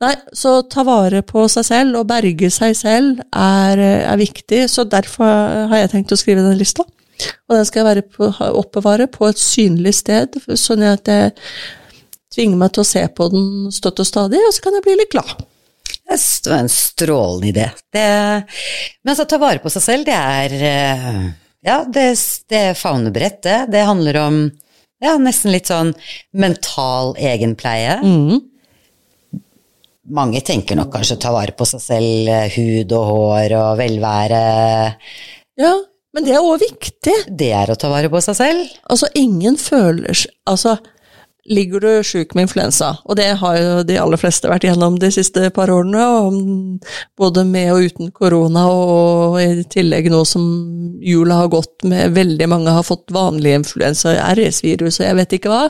Nei, 0.00 0.14
så 0.32 0.62
ta 0.64 0.80
vare 0.80 1.18
på 1.28 1.42
seg 1.52 1.66
selv, 1.66 1.98
og 1.98 2.06
berge 2.08 2.48
seg 2.48 2.72
selv, 2.72 3.18
er, 3.36 3.82
er 4.08 4.16
viktig, 4.16 4.62
så 4.72 4.86
derfor 4.88 5.68
har 5.68 5.82
jeg 5.82 5.90
tenkt 5.92 6.14
å 6.16 6.16
skrive 6.16 6.40
den 6.40 6.56
lista. 6.56 6.86
Og 7.50 7.56
den 7.58 7.66
skal 7.68 7.90
jeg 7.90 8.06
på, 8.14 8.30
oppbevare 8.48 9.10
på 9.12 9.28
et 9.28 9.42
synlig 9.42 9.98
sted, 9.98 10.38
sånn 10.56 10.86
at 10.88 11.10
jeg 11.12 11.34
tvinger 12.32 12.62
meg 12.62 12.72
til 12.72 12.84
å 12.84 12.88
se 12.88 13.04
på 13.12 13.28
den 13.32 13.68
støtt 13.76 14.00
og 14.00 14.08
stadig, 14.08 14.40
og 14.40 14.56
så 14.56 14.64
kan 14.64 14.78
jeg 14.78 14.86
bli 14.86 14.96
litt 15.02 15.12
glad. 15.12 15.36
Det 16.10 16.50
var 16.50 16.62
en 16.64 16.72
strålende 16.72 17.50
idé. 17.52 17.68
Det, 17.92 18.08
men 19.04 19.12
altså, 19.12 19.28
ta 19.28 19.38
vare 19.42 19.60
på 19.62 19.70
seg 19.74 19.84
selv, 19.84 20.08
det 20.08 20.16
er 20.16 20.56
eh, 20.70 21.20
Ja, 21.66 21.82
det, 21.84 22.06
det 22.48 22.60
er 22.70 22.78
favnebrett, 22.78 23.42
det. 23.44 23.58
Det 23.72 23.84
handler 23.84 24.18
om 24.22 24.38
ja, 25.00 25.16
nesten 25.20 25.52
litt 25.52 25.68
sånn 25.70 25.92
mental 26.36 27.14
egenpleie. 27.20 27.98
Mm. 28.04 28.40
Mange 30.10 30.40
tenker 30.44 30.78
nok 30.78 30.90
kanskje 30.94 31.18
ta 31.22 31.32
vare 31.34 31.54
på 31.56 31.66
seg 31.68 31.82
selv, 31.84 32.30
eh, 32.32 32.56
hud 32.56 32.92
og 32.96 33.06
hår 33.12 33.54
og 33.58 33.78
velvære. 33.80 34.44
Ja, 35.60 35.74
men 36.16 36.26
det 36.26 36.34
er 36.34 36.44
òg 36.44 36.62
viktig. 36.64 37.16
Det 37.28 37.52
er 37.54 37.70
å 37.70 37.78
ta 37.78 37.90
vare 37.92 38.10
på 38.12 38.22
seg 38.24 38.38
selv. 38.38 38.72
Altså, 38.90 39.10
ingen 39.14 39.60
føler 39.60 40.16
Altså, 40.48 40.78
ligger 41.50 41.82
du 41.82 41.88
sjuk 42.06 42.34
med 42.34 42.46
influensa, 42.46 42.92
og 43.04 43.16
det 43.18 43.26
har 43.40 43.56
jo 43.58 43.70
de 43.86 43.96
aller 43.98 44.20
fleste 44.20 44.50
vært 44.50 44.64
gjennom 44.68 44.98
de 45.02 45.10
siste 45.14 45.48
par 45.54 45.72
årene, 45.72 46.78
både 47.18 47.44
med 47.48 47.72
og 47.74 47.88
uten 47.90 48.12
korona, 48.14 48.66
og 48.70 49.40
i 49.42 49.64
tillegg 49.72 50.10
nå 50.12 50.22
som 50.28 50.44
jula 51.02 51.42
har 51.42 51.50
gått 51.52 51.86
med 51.90 52.14
veldig 52.14 52.48
mange 52.50 52.76
har 52.76 52.86
fått 52.86 53.10
vanlig 53.14 53.56
influensa, 53.58 54.14
RS-virus 54.30 55.00
og 55.00 55.08
jeg 55.08 55.18
vet 55.18 55.36
ikke 55.40 55.52
hva. 55.52 55.66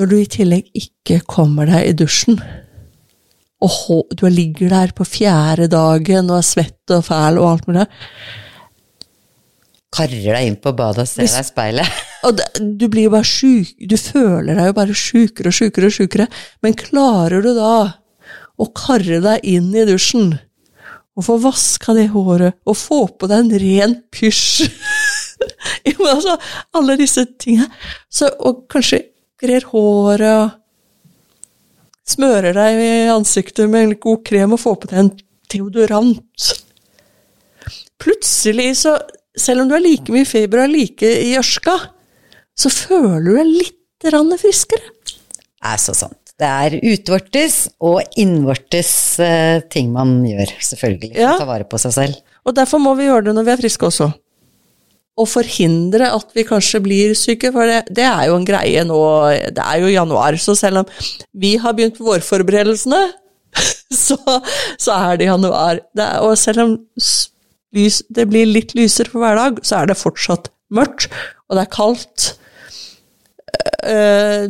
Når 0.00 0.10
du 0.10 0.18
i 0.18 0.28
tillegg 0.38 0.70
ikke 0.82 1.22
kommer 1.28 1.70
deg 1.70 1.92
i 1.92 1.96
dusjen, 2.02 2.40
og 3.62 4.14
du 4.18 4.26
ligger 4.26 4.72
der 4.72 4.94
på 4.96 5.06
fjerde 5.06 5.68
dagen 5.70 6.32
og 6.32 6.40
er 6.40 6.48
svett 6.48 6.94
og 6.96 7.04
fæl 7.06 7.38
og 7.38 7.52
alt 7.52 7.68
mulig, 7.70 7.90
Karrer 9.92 10.38
deg 10.38 10.46
inn 10.48 10.56
på 10.56 10.72
badet 10.72 11.04
og 11.04 11.08
ser 11.10 11.26
deg 11.28 11.42
i 11.42 11.44
speilet. 11.44 11.98
Og 12.22 12.38
du 12.60 12.86
blir 12.90 13.08
jo 13.08 13.14
bare 13.16 13.26
sjuk, 13.26 13.74
du 13.78 13.96
føler 13.98 14.54
deg 14.54 14.70
jo 14.70 14.76
bare 14.76 14.96
sjukere 14.96 15.50
og 15.50 15.56
sjukere 15.56 15.88
og 15.90 15.96
sjukere, 15.96 16.28
men 16.62 16.78
klarer 16.78 17.42
du 17.42 17.50
da 17.56 17.74
å 18.60 18.68
karre 18.76 19.18
deg 19.24 19.46
inn 19.48 19.72
i 19.74 19.86
dusjen, 19.88 20.36
og 21.18 21.26
få 21.26 21.36
vaska 21.42 21.96
det 21.96 22.08
håret, 22.12 22.60
og 22.64 22.78
få 22.78 23.00
på 23.18 23.28
deg 23.30 23.42
en 23.42 23.62
ren 23.64 23.96
pysj 24.14 24.68
Jo, 25.88 25.96
men 25.98 26.12
altså, 26.12 26.36
alle 26.78 26.94
disse. 27.00 27.24
Så, 28.06 28.28
og 28.46 28.62
kanskje 28.70 29.00
grer 29.42 29.64
håret 29.72 30.28
og 30.30 30.52
smører 32.06 32.54
deg 32.54 32.82
i 32.82 32.92
ansiktet 33.10 33.70
med 33.70 33.88
en 33.88 33.96
god 34.02 34.22
krem 34.26 34.54
og 34.54 34.62
får 34.62 34.76
på 34.78 34.90
deg 34.92 35.00
en 35.02 35.10
deodorant. 35.52 36.46
Plutselig, 38.02 38.68
så, 38.84 38.94
selv 39.38 39.64
om 39.64 39.70
du 39.70 39.76
har 39.76 39.82
like 39.82 40.14
mye 40.14 40.28
feber 40.28 40.62
og 40.62 40.68
er 40.68 40.74
like 40.76 41.12
i 41.26 41.34
ørska, 41.40 41.76
så 42.58 42.70
føler 42.72 43.22
du 43.24 43.32
deg 43.38 43.52
litt 43.52 44.10
rann 44.12 44.32
friskere. 44.40 44.82
Det 45.06 45.70
er 45.72 45.78
så 45.80 45.94
sant. 45.94 46.18
Det 46.42 46.48
er 46.48 46.74
utvortes 46.90 47.56
og 47.84 48.00
innvortes 48.18 48.90
eh, 49.22 49.60
ting 49.70 49.92
man 49.94 50.16
gjør, 50.26 50.50
selvfølgelig, 50.72 51.12
for 51.14 51.22
Ja. 51.22 51.34
å 51.36 51.42
ta 51.44 51.46
vare 51.46 51.68
på 51.70 51.78
seg 51.78 51.92
selv. 51.94 52.16
Og 52.48 52.56
derfor 52.56 52.80
må 52.82 52.96
vi 52.98 53.06
gjøre 53.06 53.28
det 53.28 53.34
når 53.36 53.46
vi 53.46 53.52
er 53.54 53.60
friske 53.60 53.86
også. 53.86 54.08
Og 55.22 55.28
forhindre 55.28 56.08
at 56.16 56.32
vi 56.34 56.42
kanskje 56.48 56.80
blir 56.82 57.12
syke, 57.14 57.52
for 57.54 57.68
det, 57.68 57.82
det 57.94 58.06
er 58.08 58.26
jo 58.30 58.38
en 58.40 58.46
greie 58.48 58.82
nå 58.88 58.98
Det 59.54 59.60
er 59.62 59.82
jo 59.84 59.90
januar, 59.92 60.34
så 60.40 60.56
selv 60.58 60.82
om 60.82 60.86
vi 61.36 61.52
har 61.60 61.76
begynt 61.76 61.98
på 62.00 62.08
vårforberedelsene, 62.08 63.02
så, 64.06 64.16
så 64.80 64.96
er 65.12 65.20
det 65.20 65.28
januar. 65.28 65.82
Det 65.94 66.06
er, 66.08 66.24
og 66.24 66.34
selv 66.40 66.64
om 66.64 66.74
lys, 67.76 68.02
det 68.10 68.26
blir 68.32 68.48
litt 68.48 68.72
lysere 68.74 69.12
for 69.12 69.22
hver 69.22 69.36
dag, 69.38 69.60
så 69.62 69.82
er 69.82 69.92
det 69.92 70.00
fortsatt 70.00 70.48
mørkt, 70.72 71.06
og 71.46 71.58
det 71.60 71.66
er 71.68 71.74
kaldt. 71.76 72.30
Eh, 73.82 74.46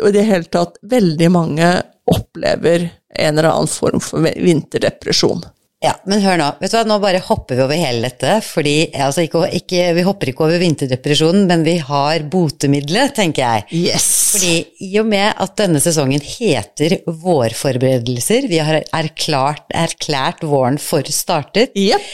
og 0.00 0.08
i 0.08 0.14
det 0.14 0.26
hele 0.26 0.48
tatt, 0.50 0.78
veldig 0.82 1.30
mange 1.32 1.70
opplever 2.10 2.88
en 3.18 3.38
eller 3.38 3.50
annen 3.50 3.70
form 3.70 4.02
for 4.02 4.24
vinterdepresjon. 4.24 5.42
Ja, 5.80 5.94
men 6.04 6.20
hør 6.20 6.36
nå. 6.36 6.46
Vet 6.60 6.74
du 6.74 6.76
hva, 6.76 6.82
nå 6.84 6.98
bare 7.00 7.22
hopper 7.24 7.56
vi 7.56 7.62
over 7.64 7.78
hele 7.80 8.04
dette, 8.04 8.34
fordi 8.44 8.90
altså 9.00 9.22
ikke, 9.24 9.46
ikke, 9.56 9.86
vi 9.96 10.02
hopper 10.04 10.28
ikke 10.28 10.44
over 10.44 10.60
vinterdepresjonen, 10.60 11.46
men 11.48 11.62
vi 11.64 11.78
har 11.80 12.26
botemiddelet, 12.28 13.14
tenker 13.16 13.46
jeg. 13.46 13.64
Yes! 13.88 14.08
Fordi 14.34 14.52
i 14.84 14.90
og 15.00 15.08
med 15.08 15.40
at 15.40 15.54
denne 15.56 15.80
sesongen 15.80 16.20
heter 16.20 16.98
vårforberedelser, 17.08 18.50
vi 18.52 18.60
har 18.60 18.82
erklært, 18.84 19.64
erklært 19.72 20.44
våren 20.44 20.76
for 20.76 21.08
startet, 21.16 21.72
yep. 21.72 22.12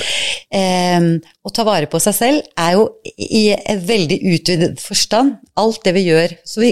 eh, 0.55 1.11
å 1.43 1.51
ta 1.51 1.67
vare 1.67 1.91
på 1.91 1.99
seg 2.07 2.15
selv 2.21 2.47
er 2.63 2.79
jo 2.79 2.87
i 3.19 3.49
en 3.57 3.83
veldig 3.91 4.21
utvidet 4.31 4.77
forstand 4.79 5.41
alt 5.59 5.83
det 5.83 5.97
vi 5.99 6.07
gjør, 6.07 6.39
så 6.47 6.63
vi 6.63 6.71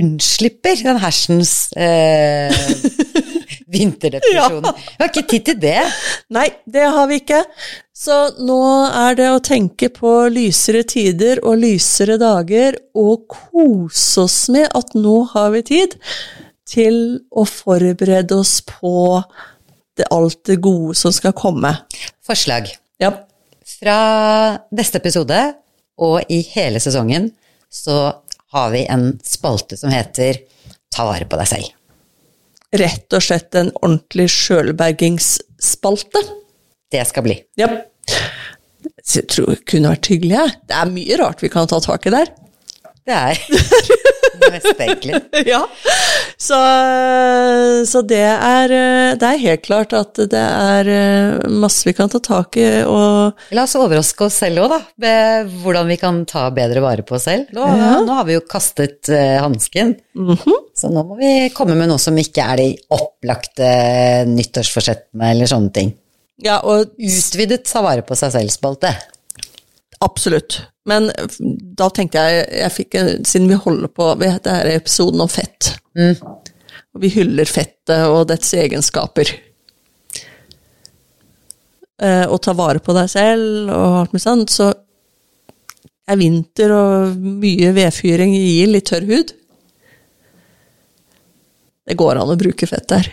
unnslipper 0.00 0.80
den 0.88 0.98
hersens 1.04 1.68
eh, 1.76 2.64
vinterdepresjonen. 3.74 4.70
Vi 4.96 5.02
har 5.02 5.10
ikke 5.10 5.26
tid 5.30 5.48
til 5.50 5.58
det. 5.62 5.80
Nei, 6.34 6.46
det 6.70 6.86
har 6.94 7.10
vi 7.10 7.20
ikke. 7.22 7.42
Så 7.94 8.16
nå 8.42 8.60
er 8.88 9.18
det 9.18 9.28
å 9.30 9.42
tenke 9.44 9.90
på 9.94 10.12
lysere 10.32 10.82
tider 10.88 11.42
og 11.46 11.60
lysere 11.62 12.16
dager, 12.20 12.78
og 12.94 13.28
kose 13.30 14.24
oss 14.24 14.38
med 14.54 14.66
at 14.74 14.96
nå 14.98 15.20
har 15.34 15.52
vi 15.54 15.62
tid 15.68 15.94
til 16.68 16.96
å 17.30 17.44
forberede 17.46 18.34
oss 18.34 18.58
på 18.66 19.20
det, 19.98 20.08
alt 20.10 20.40
det 20.48 20.58
gode 20.64 20.96
som 20.98 21.14
skal 21.14 21.36
komme. 21.38 21.70
Forslag. 22.26 22.72
Ja. 23.02 23.12
Fra 23.64 23.98
neste 24.74 25.00
episode 25.00 25.38
og 26.02 26.32
i 26.32 26.40
hele 26.54 26.82
sesongen 26.82 27.30
så 27.72 27.98
har 28.54 28.74
vi 28.74 28.84
en 28.90 29.12
spalte 29.26 29.78
som 29.78 29.92
heter 29.94 30.42
Ta 30.94 31.06
vare 31.08 31.26
på 31.26 31.38
deg 31.40 31.48
selv. 31.50 31.70
Rett 32.74 33.14
og 33.14 33.22
slett 33.22 33.54
en 33.58 33.68
ordentlig 33.80 34.26
sjølbergingsspalte. 34.34 36.22
Det 36.92 37.04
skal 37.08 37.22
bli. 37.26 37.36
Ja. 37.60 37.68
Jeg 39.04 39.26
tror 39.30 39.52
det 39.54 39.60
kunne 39.70 39.92
vært 39.94 40.08
hyggelig, 40.10 40.34
Ja. 40.36 40.46
Det 40.68 40.76
er 40.80 40.90
mye 40.92 41.18
rart 41.20 41.42
vi 41.44 41.50
kan 41.52 41.68
ta 41.70 41.78
tak 41.84 42.06
i 42.08 42.12
der. 42.14 42.32
Det 43.04 43.14
er 43.14 43.40
mest 44.54 44.80
egentlig. 44.80 45.20
ja. 45.46 45.62
Så, 46.40 46.56
så 47.86 48.02
det 48.06 48.20
er 48.24 48.68
Det 49.18 49.28
er 49.28 49.40
helt 49.42 49.62
klart 49.66 49.92
at 49.96 50.18
det 50.30 50.40
er 50.40 50.88
eh, 50.90 51.48
masse 51.50 51.86
vi 51.86 51.94
kan 51.96 52.08
ta 52.12 52.20
tak 52.22 52.56
i, 52.60 52.66
og 52.88 53.32
La 53.54 53.64
oss 53.64 53.76
overraske 53.78 54.26
oss 54.26 54.38
selv 54.42 54.64
òg, 54.64 54.74
da. 54.74 54.80
Med 55.04 55.52
hvordan 55.62 55.88
vi 55.90 55.96
kan 56.00 56.22
ta 56.28 56.46
bedre 56.54 56.82
vare 56.84 57.04
på 57.06 57.16
oss 57.18 57.26
selv. 57.28 57.50
Nå, 57.54 57.64
Ja. 57.64 58.00
nå 58.04 58.18
har 58.20 58.24
vi 58.28 58.36
jo 58.38 58.44
kastet 58.48 59.08
hansken, 59.40 59.94
mm 60.16 60.36
-hmm. 60.36 60.60
så 60.74 60.90
nå 60.92 61.02
må 61.06 61.16
vi 61.18 61.50
komme 61.54 61.74
med 61.74 61.88
noe 61.88 61.98
som 61.98 62.16
ikke 62.18 62.42
er 62.52 62.56
de 62.56 62.68
opplagte 62.90 64.24
nyttårsforsettene 64.26 65.30
eller 65.30 65.46
sånne 65.46 65.72
ting. 65.72 65.94
Ja, 66.42 66.58
og 66.64 66.90
Utvidet 66.98 67.64
ta 67.64 67.82
vare 67.82 68.02
på 68.02 68.16
seg 68.16 68.32
selv-spalte. 68.32 68.94
absolutt. 70.00 70.62
Men 70.86 71.10
da 71.78 71.88
tenkte 71.88 72.18
jeg, 72.18 72.48
jeg 72.60 72.72
fikk 72.72 72.96
siden 73.26 73.48
vi 73.48 73.54
holder 73.54 73.88
på 73.88 74.10
ved 74.20 74.42
denne 74.44 74.74
episoden 74.76 75.20
om 75.24 75.28
fett, 75.28 75.70
og 76.94 77.02
vi 77.02 77.10
hyller 77.16 77.48
fettet 77.50 78.06
og 78.06 78.28
dets 78.30 78.54
egenskaper 78.54 79.30
eh, 81.98 82.26
Å 82.30 82.38
ta 82.38 82.54
vare 82.56 82.82
på 82.82 82.94
deg 82.96 83.10
selv 83.10 83.72
og 83.74 83.98
alt 84.00 84.14
mulig 84.14 84.24
sånt, 84.24 84.54
så 84.54 84.70
er 86.04 86.20
vinter 86.20 86.72
og 86.74 87.16
mye 87.16 87.72
vedfyring 87.74 88.34
gir 88.36 88.68
litt 88.68 88.90
tørr 88.90 89.06
hud. 89.08 89.30
Det 91.84 91.96
går 91.96 92.20
an 92.20 92.32
å 92.32 92.36
bruke 92.40 92.68
fett 92.68 92.88
der. 92.92 93.08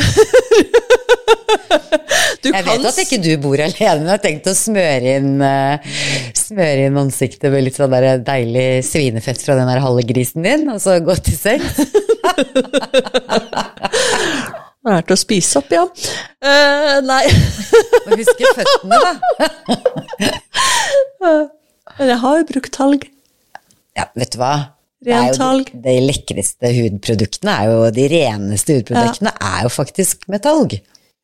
du 2.44 2.50
Jeg 2.50 2.64
vet 2.66 2.86
at 2.90 2.98
ikke 3.04 3.20
du 3.22 3.30
bor 3.42 3.60
alene, 3.60 4.00
men 4.00 4.08
jeg 4.08 4.12
har 4.14 4.22
tenkt 4.22 4.50
å 4.50 4.54
smøre 4.56 5.14
inn, 5.18 5.32
uh, 5.42 5.76
smøre 6.38 6.88
inn 6.88 7.00
ansiktet 7.00 7.52
med 7.52 7.66
litt 7.66 7.78
sånn 7.78 7.94
der 7.94 8.22
deilig 8.24 8.68
svinefett 8.88 9.42
fra 9.44 9.56
den 9.58 9.70
der 9.70 9.82
halve 9.84 10.04
grisen 10.08 10.46
din, 10.46 10.66
og 10.72 10.82
så 10.82 10.98
gå 11.04 11.16
til 11.24 11.38
sengs. 11.38 11.80
Det 14.84 14.92
er 14.92 15.04
til 15.08 15.14
å 15.14 15.16
spise 15.16 15.60
opp, 15.62 15.70
ja. 15.72 15.84
Uh, 16.44 16.98
nei, 17.08 17.22
Og 18.04 18.18
huske 18.20 18.50
føttene, 18.58 18.98
da. 19.00 19.14
men 21.96 22.10
jeg 22.10 22.18
har 22.20 22.40
jo 22.42 22.46
brukt 22.50 22.72
talg. 22.74 23.06
Ja, 23.96 24.10
vet 24.18 24.34
du 24.34 24.40
hva? 24.42 24.54
Er 25.04 25.30
Rentalg. 25.30 25.68
De, 25.72 25.80
de 25.84 25.94
lekreste 26.04 26.70
hudproduktene 26.72 27.54
er 27.60 27.68
jo 27.68 27.80
De 27.92 28.04
reneste 28.08 28.78
hudproduktene 28.78 29.32
er 29.36 29.66
jo 29.66 29.72
faktisk 29.72 30.24
med 30.32 30.44
talg. 30.44 30.76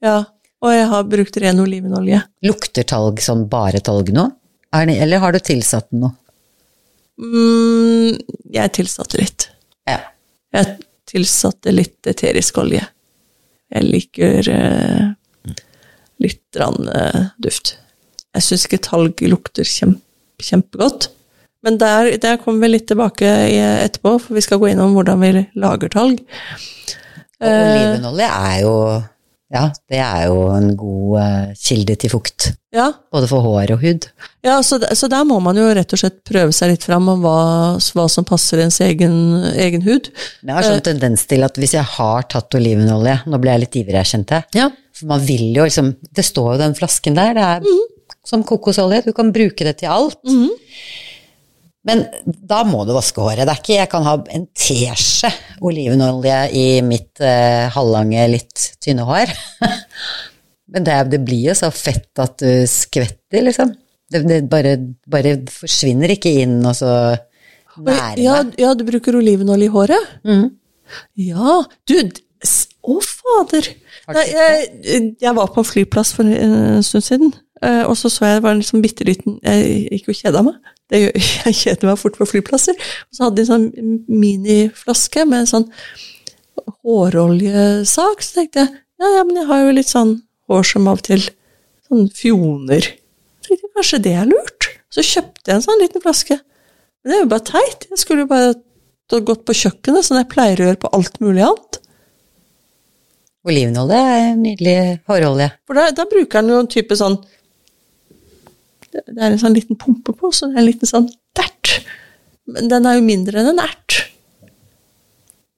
Ja, 0.04 0.18
og 0.60 0.74
jeg 0.74 0.88
har 0.92 1.08
brukt 1.08 1.36
ren 1.40 1.60
olivenolje. 1.62 2.20
Lukter 2.44 2.86
talg 2.88 3.20
sånn 3.24 3.46
bare 3.52 3.82
talg 3.84 4.12
nå? 4.16 4.26
Det, 4.70 4.96
eller 5.02 5.22
har 5.22 5.34
du 5.34 5.40
tilsatt 5.42 5.88
den 5.90 6.04
noe? 6.04 6.14
Mm, 7.20 8.16
jeg 8.54 8.72
tilsatte 8.76 9.18
litt. 9.20 9.48
Ja. 9.88 9.98
Jeg 10.56 10.78
tilsatte 11.10 11.72
litt 11.74 12.06
eterisk 12.08 12.60
olje. 12.62 12.84
Jeg 13.70 13.86
liker 13.86 14.50
eh, 14.50 15.56
litt 16.22 16.60
rann, 16.60 16.88
eh, 16.88 17.32
duft. 17.42 17.74
Jeg 18.36 18.46
syns 18.46 18.66
ikke 18.66 18.82
talg 18.86 19.24
lukter 19.26 19.68
kjempe, 19.68 20.04
kjempegodt. 20.40 21.10
Men 21.66 21.76
der, 21.80 22.14
der 22.22 22.38
kommer 22.40 22.64
vi 22.64 22.76
litt 22.76 22.86
tilbake 22.88 23.28
i, 23.50 23.58
etterpå, 23.60 24.14
for 24.22 24.38
vi 24.38 24.44
skal 24.44 24.60
gå 24.62 24.70
innom 24.70 24.94
hvordan 24.96 25.20
vi 25.20 25.44
lager 25.60 25.92
talg. 25.92 26.22
Og 27.40 27.48
olivenolje 27.50 28.28
er 28.28 28.56
jo 28.62 28.74
Ja, 29.50 29.64
det 29.90 29.98
er 29.98 30.28
jo 30.30 30.44
en 30.54 30.68
god 30.78 31.16
eh, 31.18 31.54
kilde 31.58 31.96
til 31.98 32.12
fukt. 32.12 32.52
Ja, 32.70 32.86
Både 33.10 33.26
for 33.26 33.42
hår 33.42 33.72
og 33.74 33.82
hud. 33.82 34.06
Ja, 34.46 34.60
så, 34.62 34.78
så 34.94 35.08
der 35.10 35.24
må 35.26 35.40
man 35.42 35.58
jo 35.58 35.64
rett 35.74 35.90
og 35.90 35.98
slett 35.98 36.20
prøve 36.26 36.54
seg 36.54 36.70
litt 36.70 36.86
fram 36.86 37.08
om 37.10 37.24
hva, 37.24 37.40
hva 37.96 38.04
som 38.12 38.26
passer 38.28 38.62
ens 38.62 38.78
egen, 38.86 39.16
egen 39.58 39.82
hud. 39.82 40.12
Jeg 40.46 40.54
har 40.54 40.68
sånn 40.68 40.84
tendens 40.86 41.26
til 41.30 41.42
at 41.42 41.58
hvis 41.58 41.74
jeg 41.74 41.86
har 41.96 42.28
tatt 42.30 42.54
olivenolje 42.54 43.24
Nå 43.26 43.40
ble 43.42 43.56
jeg 43.56 43.64
litt 43.64 43.80
ivrig, 43.82 43.98
jeg 43.98 44.12
kjente. 44.12 44.42
Ja. 44.54 44.68
For 44.94 45.10
man 45.10 45.22
vil 45.26 45.48
jo 45.56 45.66
liksom 45.66 45.94
Det 46.14 46.22
står 46.26 46.54
jo 46.54 46.60
den 46.62 46.76
flasken 46.78 47.18
der, 47.18 47.34
det 47.34 47.48
er 47.56 47.66
som 48.30 48.42
kokosolje. 48.46 49.02
Du 49.08 49.14
kan 49.16 49.32
bruke 49.34 49.66
det 49.66 49.78
til 49.80 49.90
alt. 49.90 50.20
Men 51.88 52.02
da 52.24 52.60
må 52.68 52.82
du 52.84 52.92
vaske 52.92 53.22
håret. 53.24 53.46
Det 53.48 53.54
er 53.54 53.60
ikke 53.62 53.78
Jeg 53.78 53.90
kan 53.92 54.04
ha 54.04 54.16
en 54.36 54.46
teskje 54.52 55.30
olivenolje 55.64 56.40
i 56.56 56.66
mitt 56.84 57.22
eh, 57.24 57.70
halvlange, 57.72 58.26
litt 58.34 58.66
tynne 58.84 59.06
hår. 59.08 59.32
Men 60.70 60.86
det, 60.86 60.98
det 61.14 61.22
blir 61.26 61.48
jo 61.50 61.56
så 61.58 61.70
fett 61.74 62.20
at 62.22 62.36
du 62.42 62.66
skvetter, 62.68 63.42
liksom. 63.48 63.72
Det, 64.10 64.22
det 64.26 64.40
bare, 64.50 64.76
bare 65.10 65.36
forsvinner 65.50 66.12
ikke 66.16 66.32
inn, 66.42 66.58
og 66.66 66.74
så 66.78 66.92
nærer 67.80 68.18
Ja, 68.22 68.40
ja, 68.58 68.72
du 68.74 68.84
bruker 68.86 69.18
olivenolje 69.18 69.68
i 69.68 69.72
håret? 69.72 70.16
Ja, 71.18 71.60
du 71.86 71.96
Å, 72.00 72.94
fader! 73.04 73.66
Nei, 74.08 74.22
jeg, 74.32 75.00
jeg 75.20 75.32
var 75.36 75.50
på 75.52 75.60
en 75.60 75.68
flyplass 75.68 76.14
for 76.16 76.24
en 76.24 76.80
stund 76.86 77.04
siden, 77.04 77.34
eh, 77.36 77.42
og 77.60 77.96
så 77.98 78.08
så 78.08 78.24
jeg 78.24 78.38
det 78.38 78.44
var 78.46 78.54
en 78.56 78.62
sånn 78.64 78.80
bitte 78.80 79.04
liten 79.04 79.34
Jeg 79.44 79.82
gikk 79.92 80.06
jo 80.08 80.14
og 80.14 80.20
kjeda 80.20 80.42
meg. 80.46 80.70
Det, 80.90 81.00
jeg 81.46 81.58
kjeder 81.58 81.90
meg 81.90 81.98
fort 82.00 82.16
på 82.18 82.28
flyplasser. 82.28 82.78
Og 82.78 83.16
så 83.16 83.26
hadde 83.26 83.40
de 83.40 83.44
en 83.44 83.50
sånn 83.50 83.98
miniflaske 84.08 85.26
med 85.28 85.44
en 85.44 85.50
sånn 85.50 85.68
håroljesak. 86.80 88.24
Så 88.24 88.38
tenkte 88.38 88.64
jeg 88.64 88.72
ja, 89.00 89.10
ja, 89.16 89.24
men 89.24 89.38
jeg 89.40 89.48
har 89.48 89.62
jo 89.64 89.76
litt 89.76 89.88
sånn 89.88 90.16
hår 90.50 90.66
som 90.68 90.88
av 90.90 90.98
og 91.00 91.06
til 91.06 91.22
sånn 91.88 92.08
fjoner. 92.16 92.88
Så 93.40 93.48
tenkte 93.52 93.68
jeg 93.68 93.76
kanskje 93.78 94.02
det 94.04 94.16
er 94.20 94.28
lurt. 94.28 94.70
Så 94.92 95.04
kjøpte 95.06 95.48
jeg 95.52 95.56
en 95.60 95.64
sånn 95.64 95.80
liten 95.80 96.04
flaske. 96.04 96.36
Men 97.00 97.12
det 97.12 97.16
er 97.16 97.22
jo 97.22 97.30
bare 97.30 97.48
teit. 97.48 97.86
Jeg 97.88 98.02
skulle 98.02 98.26
jo 98.26 98.30
bare 98.30 99.22
gått 99.26 99.46
på 99.48 99.56
kjøkkenet, 99.56 100.06
som 100.06 100.18
jeg 100.18 100.28
pleier 100.30 100.60
å 100.60 100.68
gjøre 100.68 100.82
på 100.82 100.92
alt 100.96 101.16
mulig 101.22 101.44
annet. 101.46 101.80
Olivenolje 103.48 103.98
er 104.04 104.24
en 104.34 104.42
nydelig 104.44 104.76
hårolje. 105.08 105.48
For 105.66 105.78
da, 105.78 105.86
da 105.96 106.04
bruker 106.10 106.42
den 106.42 106.52
jo 106.52 106.60
en 106.60 106.70
type 106.70 106.98
sånn 106.98 107.16
Det 108.90 109.16
er 109.16 109.30
en 109.30 109.40
sånn 109.40 109.56
liten 109.56 109.78
pumpe 109.78 110.14
på, 110.16 110.32
så 110.34 110.48
det 110.48 110.58
er 110.58 110.64
en 110.64 110.70
liten 110.70 110.90
sånn 110.90 111.08
dert. 111.38 111.76
Men 112.50 112.70
den 112.70 112.88
er 112.88 112.98
jo 112.98 113.06
mindre 113.06 113.42
enn 113.42 113.52
en 113.52 113.62
ert. 113.62 114.00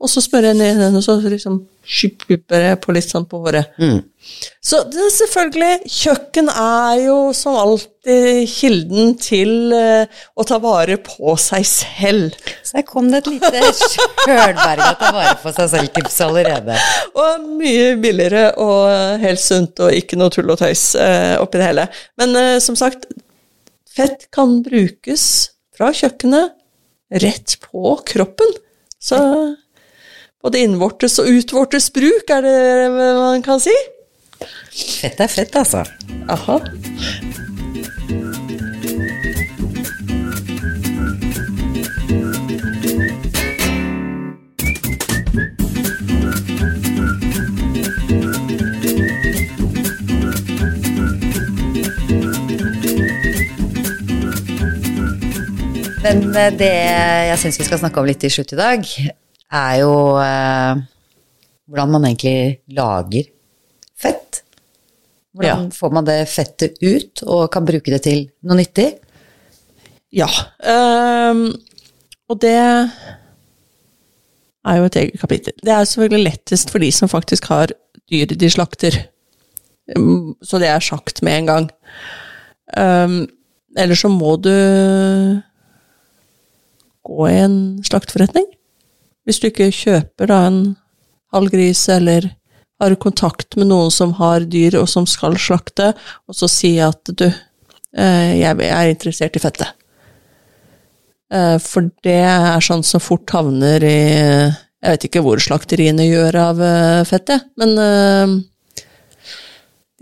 Og 0.02 0.10
så 0.10 0.22
smører 0.24 0.50
jeg 0.50 0.58
ned 0.58 0.80
den, 0.82 0.98
og 0.98 1.04
så 1.04 1.14
liksom 1.22 1.60
skypper 1.82 2.62
jeg 2.62 2.78
på 2.82 2.94
litt 2.94 3.10
sånn 3.10 3.24
på 3.26 3.40
håret. 3.42 3.74
Mm. 3.78 4.00
Så 4.62 4.80
det 4.90 5.00
er 5.02 5.12
selvfølgelig, 5.14 5.90
kjøkken 5.90 6.50
er 6.50 7.00
jo 7.02 7.16
som 7.34 7.56
alltid 7.58 8.50
kilden 8.50 9.16
til 9.22 9.74
uh, 9.74 10.22
å 10.38 10.46
ta 10.46 10.58
vare 10.62 10.98
på 11.02 11.34
seg 11.42 11.66
selv. 11.66 12.36
Så 12.66 12.78
her 12.78 12.86
kom 12.86 13.10
det 13.10 13.22
et 13.22 13.32
lite 13.34 13.72
sjølberg 13.78 14.84
å 14.86 14.92
ta 15.00 15.10
vare 15.14 15.34
på 15.42 15.54
seg 15.54 15.72
selv-tips 15.74 16.20
allerede. 16.26 16.78
Og 17.18 17.48
mye 17.58 17.92
billigere 18.02 18.52
og 18.62 19.22
helt 19.22 19.42
sunt 19.42 19.82
og 19.82 19.94
ikke 19.98 20.18
noe 20.18 20.34
tull 20.34 20.54
og 20.54 20.62
tøys 20.62 20.92
uh, 20.98 21.38
oppi 21.42 21.62
det 21.62 21.70
hele. 21.72 21.88
Men 22.22 22.38
uh, 22.38 22.56
som 22.62 22.78
sagt, 22.78 23.06
fett 23.96 24.28
kan 24.34 24.60
brukes 24.64 25.24
fra 25.76 25.90
kjøkkenet 25.96 26.58
rett 27.22 27.56
på 27.64 27.96
kroppen. 28.08 28.54
Så 29.02 29.18
både 30.42 30.62
innvortes 30.64 31.18
og 31.22 31.30
utvortes 31.30 31.90
bruk, 31.94 32.30
er 32.30 32.44
det 32.46 32.90
man 32.92 33.44
kan 33.44 33.60
si. 33.62 33.74
Fett 34.72 35.20
er 35.20 35.30
fett, 35.30 35.54
altså. 35.58 35.84
Aha. 36.32 36.58
Men 56.02 56.24
eh, 56.34 56.50
det 56.58 56.72
jeg 57.30 57.38
syns 57.38 57.60
vi 57.60 57.64
skal 57.68 57.78
snakke 57.82 58.00
om 58.02 58.06
litt 58.08 58.18
til 58.22 58.32
slutt 58.34 58.52
i 58.56 58.58
dag, 58.58 58.80
er 59.52 59.74
jo 59.78 59.92
eh, 60.18 60.80
hvordan 61.70 61.92
man 61.94 62.06
egentlig 62.08 62.58
lager 62.74 63.28
fett. 64.02 64.40
Hvordan 65.32 65.70
får 65.72 65.90
man 65.94 66.06
det 66.08 66.18
fettet 66.28 66.74
ut 66.82 67.22
og 67.24 67.46
kan 67.54 67.64
bruke 67.68 67.92
det 67.94 68.02
til 68.04 68.26
noe 68.44 68.56
nyttig? 68.58 68.88
Ja. 70.12 70.28
ehm, 70.68 71.46
og 72.28 72.36
det 72.42 72.52
er 72.52 72.90
jo 74.76 74.84
et 74.90 74.98
eget 75.00 75.20
kapittel. 75.22 75.54
Det 75.64 75.72
er 75.72 75.88
selvfølgelig 75.88 76.26
lettest 76.26 76.68
for 76.74 76.84
de 76.84 76.90
som 76.92 77.08
faktisk 77.08 77.48
har 77.48 77.72
dyr 78.12 78.28
de 78.28 78.50
slakter. 78.52 78.92
Mm, 79.96 80.36
Så 80.44 80.60
det 80.60 80.68
er 80.68 80.84
sagt 80.84 81.22
med 81.22 81.38
en 81.38 81.48
gang. 81.48 81.70
Um, 82.76 83.24
eller 83.76 83.94
så 83.96 84.08
må 84.12 84.36
du 84.36 84.52
gå 87.06 87.28
i 87.30 87.38
en 87.42 87.56
slakteforretning. 87.86 88.46
Hvis 89.26 89.38
du 89.42 89.48
ikke 89.48 89.70
kjøper 89.74 90.30
da 90.30 90.38
en 90.48 90.62
halvgris, 91.32 91.84
eller 91.92 92.30
har 92.82 92.94
kontakt 92.98 93.56
med 93.56 93.70
noen 93.70 93.92
som 93.94 94.16
har 94.18 94.46
dyr 94.50 94.76
og 94.80 94.88
som 94.90 95.06
skal 95.08 95.36
slakte, 95.40 95.92
og 96.26 96.36
så 96.36 96.48
si 96.50 96.74
at 96.82 97.12
du, 97.18 97.28
eh, 97.28 98.32
jeg 98.40 98.68
er 98.68 98.90
interessert 98.90 99.38
i 99.38 99.42
fettet. 99.42 99.68
Eh, 101.32 101.58
For 101.58 101.90
det 102.02 102.18
er 102.26 102.60
sånn 102.60 102.82
som 102.84 103.00
fort 103.00 103.30
havner 103.30 103.82
i 103.82 104.52
Jeg 104.82 104.90
vet 104.96 105.04
ikke 105.06 105.20
hvor 105.22 105.38
slakteriene 105.38 106.02
gjør 106.08 106.34
av 106.34 106.60
eh, 106.60 107.04
fettet, 107.06 107.44
men 107.56 107.76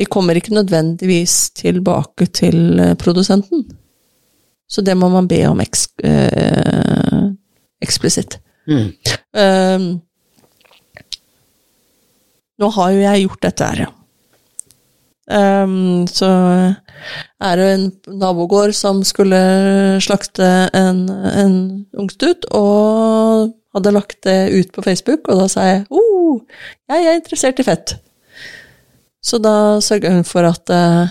de 0.00 0.06
kommer 0.08 0.38
ikke 0.40 0.54
nødvendigvis 0.56 1.50
tilbake 1.52 2.30
til 2.32 2.96
produsenten. 2.96 3.66
Så 4.70 4.84
det 4.86 4.94
må 4.98 5.08
man 5.10 5.28
be 5.30 5.40
om 5.48 5.60
eks, 5.62 5.88
eh, 6.06 7.24
eksplisitt. 7.82 8.38
Mm. 8.70 8.90
Um, 9.34 9.86
nå 12.60 12.68
har 12.76 12.92
jo 12.94 13.00
jeg 13.02 13.24
gjort 13.24 13.42
dette 13.48 13.70
her, 13.70 13.86
ja. 13.86 13.94
Um, 15.30 16.08
så 16.10 16.26
er 17.38 17.58
det 17.58 17.66
en 17.70 17.84
nabogård 18.18 18.74
som 18.74 19.04
skulle 19.06 19.38
slakte 20.02 20.46
en, 20.74 21.04
en 21.10 21.56
ungstut, 21.94 22.48
og 22.50 23.54
hadde 23.74 23.94
lagt 23.94 24.18
det 24.26 24.50
ut 24.54 24.72
på 24.74 24.82
Facebook, 24.82 25.30
og 25.30 25.44
da 25.44 25.48
sa 25.50 25.66
jeg 25.68 25.84
oh, 25.94 26.40
jeg 26.90 27.06
er 27.06 27.18
interessert 27.20 27.62
i 27.62 27.66
fett. 27.66 27.94
Så 29.22 29.38
da 29.42 29.78
sørga 29.84 30.12
hun 30.14 30.26
for 30.26 30.46
at 30.48 30.72
uh, 30.74 31.10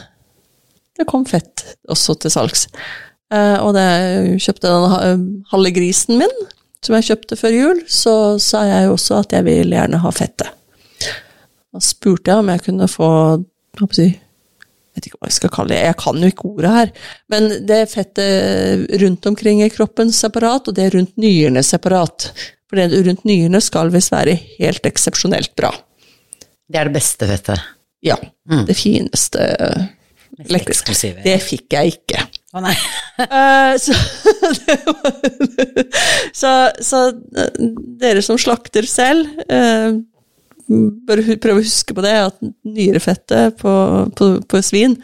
det 0.99 1.07
kom 1.07 1.24
fett 1.28 1.64
også 1.88 2.18
til 2.20 2.34
salgs. 2.34 2.68
Eh, 3.30 3.58
og 3.62 3.76
da 3.78 3.84
jeg 3.86 4.40
kjøpte 4.46 4.72
den 4.72 5.28
halve 5.52 5.74
grisen 5.76 6.22
min, 6.22 6.34
som 6.86 6.96
jeg 6.96 7.10
kjøpte 7.10 7.38
før 7.40 7.56
jul, 7.56 7.84
så 7.92 8.14
sa 8.42 8.64
jeg 8.68 8.88
jo 8.88 8.96
også 8.96 9.20
at 9.24 9.36
jeg 9.36 9.46
vil 9.48 9.76
gjerne 9.76 10.00
ha 10.02 10.12
fettet. 10.16 10.56
Da 11.70 11.82
spurte 11.84 12.32
jeg 12.32 12.42
om 12.42 12.50
jeg 12.50 12.66
kunne 12.66 12.90
få 12.90 13.10
jeg 13.80 13.96
si, 13.96 14.08
jeg 14.10 14.98
vet 14.98 15.08
ikke 15.08 15.20
hva 15.20 15.30
jeg 15.30 15.36
skal 15.38 15.52
kalle 15.54 15.72
det, 15.72 15.82
jeg 15.86 15.98
kan 16.02 16.18
jo 16.20 16.30
ikke 16.32 16.48
ordet 16.50 16.72
her, 16.76 16.90
men 17.32 17.46
det 17.70 17.78
fettet 17.92 18.96
rundt 19.04 19.28
omkring 19.30 19.62
i 19.64 19.70
kroppen 19.72 20.12
separat, 20.16 20.68
og 20.68 20.76
det 20.76 20.90
rundt 20.96 21.14
nyrene 21.22 21.64
separat. 21.64 22.32
For 22.70 22.78
det 22.78 23.04
rundt 23.06 23.24
nyrene 23.26 23.62
skal 23.64 23.94
visst 23.94 24.12
være 24.14 24.36
helt 24.58 24.86
eksepsjonelt 24.86 25.56
bra. 25.58 25.72
Det 26.70 26.82
er 26.82 26.90
det 26.90 26.98
beste 26.98 27.30
fettet. 27.30 27.64
Ja. 28.06 28.18
Mm. 28.50 28.66
Det 28.68 28.76
fineste 28.78 29.46
Mest 30.38 30.52
elektriske. 30.52 31.16
Det 31.24 31.38
fikk 31.44 31.76
jeg 31.76 31.96
ikke. 31.96 32.26
Å 32.50 32.62
nei. 32.66 32.76
uh, 33.22 33.76
så, 33.84 33.93
så, 36.41 36.54
så 36.82 37.02
eh, 37.38 37.60
dere 38.02 38.24
som 38.26 38.39
slakter 38.41 38.88
selv, 38.89 39.30
uh, 39.54 40.00
bør 40.70 41.22
prøve 41.41 41.60
å 41.60 41.66
huske 41.66 41.95
på 41.97 42.06
det, 42.06 42.16
at 42.30 42.39
nyrefettet 42.66 43.58
på, 43.62 43.74
på, 44.18 44.30
på 44.50 44.62
svin 44.66 44.97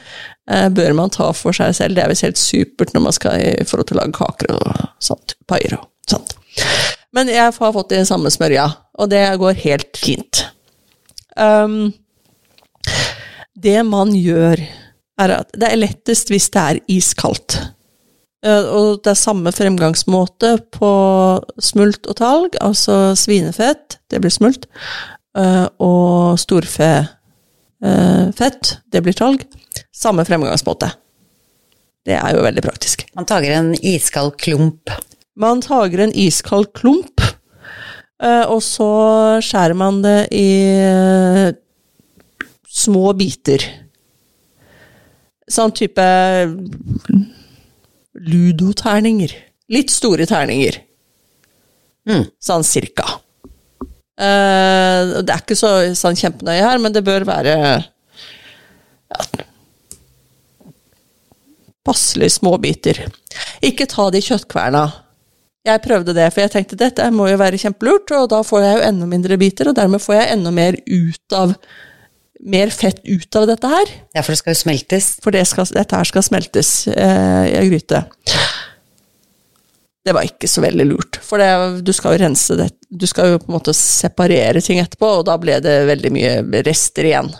uh, 0.49 0.69
bør 0.73 0.97
man 0.97 1.13
ta 1.13 1.31
for 1.37 1.57
seg 1.57 1.73
selv. 1.77 1.97
Det 1.97 2.05
er 2.05 2.13
visst 2.13 2.25
helt 2.25 2.41
supert 2.41 2.95
når 2.95 3.05
man 3.07 3.17
skal 3.17 3.41
i 3.41 3.67
forhold 3.67 3.89
til 3.89 3.99
å 3.99 4.01
lage 4.03 4.17
kaker 4.17 4.55
og 4.55 4.81
sånt. 5.03 5.37
Paier 5.49 5.77
og 5.77 5.85
sånt. 6.09 6.37
Men 7.15 7.29
jeg 7.31 7.45
har 7.45 7.75
fått 7.77 7.93
det 7.93 8.03
samme 8.09 8.31
smørja, 8.33 8.65
og 8.99 9.11
det 9.13 9.23
går 9.39 9.61
helt 9.61 10.01
fint. 10.01 10.47
Um, 11.37 11.93
det 13.55 13.79
man 13.87 14.11
gjør, 14.17 14.61
er 15.21 15.29
at 15.39 15.51
det 15.55 15.67
er 15.71 15.79
lettest 15.79 16.29
hvis 16.31 16.49
det 16.53 16.61
er 16.61 16.79
iskaldt. 16.91 17.57
Eh, 18.45 18.65
Og 18.67 19.01
det 19.03 19.11
er 19.13 19.19
samme 19.19 19.51
fremgangsmåte 19.55 20.57
på 20.75 20.91
smult 21.59 22.07
og 22.11 22.15
talg, 22.19 22.55
altså 22.61 23.15
svinefett, 23.17 23.97
det 24.11 24.21
blir 24.21 24.33
smult, 24.33 24.67
eh, 25.37 25.67
og 25.79 26.37
storfefett, 26.39 27.11
det 28.91 29.01
blir 29.03 29.13
talg. 29.17 29.45
Samme 29.95 30.25
fremgangsmåte. 30.27 30.91
Det 32.05 32.13
er 32.19 32.35
jo 32.35 32.43
veldig 32.45 32.61
praktisk. 32.61 33.05
Man 33.17 33.25
tager 33.25 33.55
en 33.57 33.73
iskald 33.81 34.35
klump. 34.37 34.91
Man 35.35 35.61
tager 35.61 36.03
en 36.03 36.13
iskald 36.13 36.69
klump, 36.77 37.21
eh, 38.21 38.45
og 38.45 38.61
så 38.63 39.41
skjærer 39.43 39.73
man 39.75 40.03
det 40.03 40.27
i 40.31 40.45
eh, 40.77 41.49
små 42.69 43.13
biter. 43.17 43.65
Sånn 45.51 45.73
type 45.77 46.05
ludoterninger. 48.15 49.35
Litt 49.73 49.93
store 49.93 50.25
terninger. 50.29 50.79
Mm. 52.09 52.27
Sånn 52.41 52.65
cirka. 52.65 53.05
Uh, 54.15 55.21
det 55.25 55.33
er 55.33 55.41
ikke 55.41 55.57
så 55.59 55.71
sånn 55.97 56.17
kjempenøye 56.17 56.63
her, 56.63 56.79
men 56.79 56.93
det 56.95 57.03
bør 57.03 57.25
være 57.27 57.55
ja, 57.59 59.25
passelig 61.85 62.31
småbiter. 62.37 63.03
Ikke 63.65 63.87
ta 63.91 64.07
de 64.13 64.21
kjøttkverna. 64.23 64.85
Jeg 65.65 65.81
prøvde 65.81 66.13
det, 66.13 66.27
for 66.33 66.43
jeg 66.43 66.53
tenkte 66.53 66.77
dette 66.77 67.07
må 67.13 67.27
jo 67.31 67.39
være 67.41 67.59
kjempelurt, 67.59 68.11
og 68.13 68.29
da 68.33 68.43
får 68.45 68.63
jeg 68.63 68.77
jo 68.77 68.85
enda 68.85 69.09
mindre 69.09 69.37
biter, 69.41 69.71
og 69.71 69.77
dermed 69.79 70.03
får 70.03 70.19
jeg 70.19 70.31
enda 70.35 70.53
mer 70.53 70.77
ut 70.85 71.35
av 71.37 71.55
mer 72.43 72.69
fett 72.73 73.01
ut 73.05 73.35
av 73.39 73.47
dette 73.49 73.69
her. 73.69 73.91
Ja, 74.15 74.23
for 74.23 74.33
det 74.33 74.39
skal 74.41 74.55
jo 74.55 74.61
smeltes. 74.63 75.11
For 75.23 75.35
det 75.35 75.45
skal, 75.49 75.67
dette 75.75 75.99
her 75.99 76.09
skal 76.09 76.25
smeltes 76.25 76.71
eh, 76.91 77.43
i 77.51 77.57
ei 77.59 77.67
gryte. 77.71 78.03
Det 80.05 80.13
var 80.13 80.27
ikke 80.27 80.49
så 80.49 80.61
veldig 80.61 80.85
lurt, 80.85 81.17
for 81.25 81.41
det, 81.41 81.81
du 81.81 81.89
skal 81.95 82.13
jo 82.13 82.19
rense 82.21 82.53
det 82.59 82.67
Du 82.93 83.07
skal 83.09 83.31
jo 83.31 83.39
på 83.41 83.47
en 83.49 83.55
måte 83.55 83.73
separere 83.73 84.61
ting 84.61 84.77
etterpå, 84.77 85.07
og 85.19 85.23
da 85.25 85.33
ble 85.41 85.55
det 85.65 85.79
veldig 85.89 86.11
mye 86.13 86.61
rester 86.67 87.09
igjen. 87.09 87.31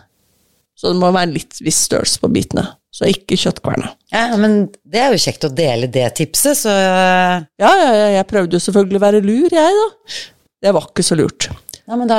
Så 0.76 0.90
det 0.90 0.98
må 1.00 1.12
være 1.14 1.30
en 1.30 1.36
litt 1.38 1.62
viss 1.64 1.84
størrelse 1.86 2.20
på 2.20 2.32
bitene. 2.34 2.66
Så 2.96 3.06
ikke 3.12 3.38
kjøttkverna. 3.38 3.92
Ja, 4.12 4.32
men 4.40 4.72
det 4.88 5.02
er 5.04 5.14
jo 5.14 5.22
kjekt 5.22 5.46
å 5.46 5.52
dele 5.54 5.92
det 5.92 6.08
tipset, 6.18 6.58
så 6.64 6.74
Ja, 6.74 7.44
ja, 7.60 7.92
ja, 7.92 8.08
jeg 8.18 8.28
prøvde 8.32 8.58
jo 8.58 8.64
selvfølgelig 8.66 9.00
å 9.00 9.06
være 9.06 9.22
lur, 9.24 9.48
jeg, 9.52 9.78
da. 9.82 10.18
Det 10.66 10.74
var 10.74 10.90
ikke 10.90 11.06
så 11.06 11.20
lurt. 11.20 11.50
Ja, 11.86 11.96
men 12.00 12.10
da 12.10 12.18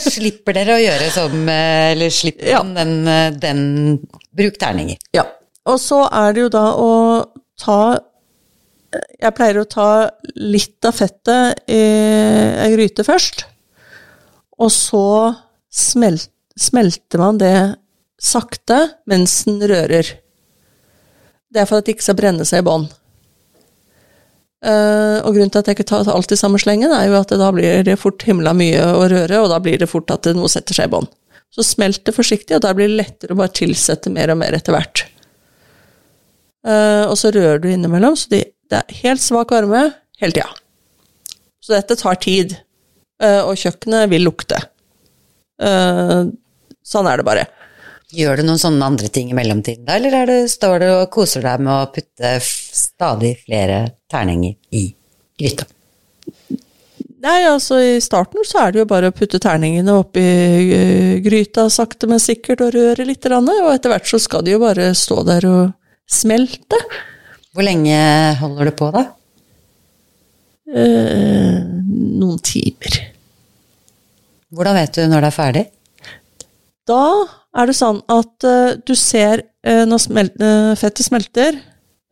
slipper 0.00 0.56
dere 0.56 0.78
å 0.78 0.80
gjøre 0.80 1.08
som 1.12 1.48
Eller 1.52 2.12
slipper 2.14 2.48
Ja. 2.54 2.62
den, 2.62 2.94
eh, 3.08 3.30
den 3.36 3.98
Bruk 4.32 4.56
terninger. 4.58 4.96
Ja. 5.12 5.26
Og 5.68 5.78
så 5.78 6.06
er 6.08 6.32
det 6.32 6.46
jo 6.46 6.48
da 6.48 6.64
å 6.80 6.90
ta 7.60 7.98
Jeg 9.20 9.34
pleier 9.36 9.60
å 9.60 9.68
ta 9.68 10.10
litt 10.36 10.84
av 10.84 10.96
fettet 10.96 11.62
i 11.72 11.78
ei 12.60 12.72
gryte 12.74 13.04
først, 13.06 13.46
og 14.60 14.68
så 14.68 15.04
smelt, 15.72 16.28
smelter 16.60 17.22
man 17.22 17.38
det 17.40 17.54
sakte 18.20 18.82
mens 19.08 19.44
den 19.48 19.62
rører. 19.64 20.04
Det 21.48 21.62
er 21.62 21.64
for 21.70 21.80
at 21.80 21.88
det 21.88 21.96
ikke 21.96 22.04
skal 22.04 22.18
brenne 22.20 22.44
seg 22.44 22.60
i 22.60 22.66
bånn. 22.68 22.84
Eh, 24.62 25.18
og 25.26 25.34
grunnen 25.34 25.50
til 25.50 25.58
at 25.58 25.68
jeg 25.68 25.74
ikke 25.74 25.88
tar 25.90 26.08
alt 26.12 26.32
i 26.34 26.38
samme 26.38 26.60
slengen, 26.62 26.92
er 26.94 27.08
jo 27.08 27.18
at 27.18 27.32
da 27.34 27.48
blir 27.54 27.82
det 27.86 27.98
fort 27.98 28.22
himla 28.26 28.52
mye 28.54 28.84
å 28.94 29.08
røre, 29.10 29.40
og 29.42 29.50
da 29.50 29.58
blir 29.62 29.80
det 29.80 29.90
fort 29.90 30.12
at 30.14 30.28
noe 30.36 30.50
setter 30.50 30.78
seg 30.78 30.86
i 30.86 30.92
bånd. 30.92 31.10
Så 31.52 31.64
smelt 31.66 32.04
det 32.06 32.14
forsiktig, 32.14 32.54
og 32.56 32.62
da 32.64 32.70
blir 32.76 32.88
det 32.88 33.00
lettere 33.00 33.34
å 33.34 33.40
bare 33.40 33.52
tilsette 33.58 34.12
mer 34.14 34.30
og 34.32 34.38
mer 34.40 34.54
etter 34.56 34.76
hvert. 34.76 35.04
Uh, 36.62 37.10
og 37.10 37.16
så 37.18 37.32
rører 37.34 37.58
du 37.58 37.66
innimellom, 37.72 38.14
så 38.16 38.30
de, 38.30 38.44
det 38.70 38.78
er 38.78 39.00
helt 39.02 39.20
svak 39.20 39.50
varme 39.50 39.88
hele 40.22 40.36
tida. 40.36 40.46
Så 41.62 41.74
dette 41.74 41.98
tar 41.98 42.20
tid, 42.22 42.54
uh, 43.22 43.42
og 43.48 43.58
kjøkkenet 43.58 44.06
vil 44.14 44.28
lukte. 44.30 44.62
Sånn 45.62 47.06
er 47.06 47.20
det 47.20 47.26
bare. 47.26 47.44
Gjør 48.12 48.40
du 48.40 48.44
noen 48.44 48.60
sånne 48.60 48.88
andre 48.92 49.08
ting 49.08 49.30
i 49.32 49.36
mellomtiden 49.36 49.86
da, 49.86 49.96
eller 49.96 50.16
er 50.18 50.28
det, 50.28 50.40
står 50.52 50.82
du 50.82 50.88
og 50.90 51.12
koser 51.14 51.44
deg 51.46 51.62
med 51.64 51.72
å 51.72 51.92
putte 51.94 52.32
stadig 52.44 53.38
flere 53.46 53.86
terninger 54.12 54.58
i 54.76 54.90
gryta? 55.40 55.64
Nei, 57.22 57.38
altså 57.46 57.78
i 57.78 58.00
starten 58.02 58.44
så 58.44 58.64
er 58.64 58.74
det 58.74 58.82
jo 58.82 58.88
bare 58.90 59.12
å 59.12 59.14
putte 59.14 59.38
terningene 59.40 59.94
oppi 59.94 60.22
gryta 61.22 61.68
sakte, 61.70 62.08
men 62.10 62.20
sikkert 62.20 62.64
og 62.66 62.74
røre 62.74 63.06
litt, 63.06 63.28
og 63.30 63.70
etter 63.70 63.94
hvert 63.94 64.10
så 64.10 64.20
skal 64.20 64.44
de 64.44 64.56
jo 64.56 64.60
bare 64.60 64.90
stå 64.98 65.22
der 65.28 65.46
og 65.48 65.62
smelte. 66.10 66.80
Hvor 67.54 67.64
lenge 67.64 67.96
holder 68.40 68.68
du 68.68 68.74
på 68.76 68.90
da? 68.92 69.06
Eh, 70.72 71.60
noen 71.62 72.42
timer. 72.44 72.98
Hvordan 74.52 74.76
vet 74.76 74.98
du 74.98 75.06
når 75.06 75.24
det 75.24 75.30
er 75.30 75.36
ferdig? 75.36 75.64
Da 76.88 77.02
er 77.58 77.68
det 77.68 77.76
sånn 77.78 78.00
at 78.10 78.46
uh, 78.48 78.74
du 78.82 78.94
ser 78.98 79.44
uh, 79.66 79.84
når 79.88 80.02
smelt, 80.02 80.40
uh, 80.42 80.72
fettet 80.78 81.06
smelter, 81.06 81.60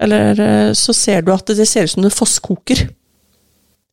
eller 0.01 0.39
eh, 0.41 0.71
så 0.73 0.95
ser 0.97 1.25
du 1.27 1.29
at 1.35 1.51
det 1.53 1.66
ser 1.68 1.85
ut 1.85 1.93
som 1.93 2.05
det 2.07 2.14
fosskoker. 2.14 2.87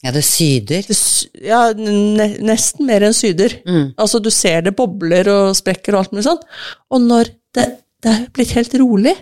Ja, 0.05 0.13
det 0.15 0.21
syder. 0.23 0.85
Det, 0.87 0.95
ja, 1.43 1.61
ne 1.75 2.29
nesten 2.47 2.87
mer 2.87 3.03
enn 3.07 3.15
syder. 3.17 3.57
Mm. 3.67 3.89
Altså, 3.99 4.21
du 4.23 4.29
ser 4.31 4.61
det 4.63 4.75
bobler 4.77 5.27
og 5.33 5.57
sprekker 5.57 5.95
og 5.95 6.05
alt 6.05 6.13
mulig 6.15 6.27
sånn. 6.29 6.39
Og 6.93 7.03
når 7.03 7.33
det, 7.57 7.65
det 8.05 8.13
er 8.13 8.23
blitt 8.31 8.55
helt 8.55 8.77
rolig, 8.79 9.17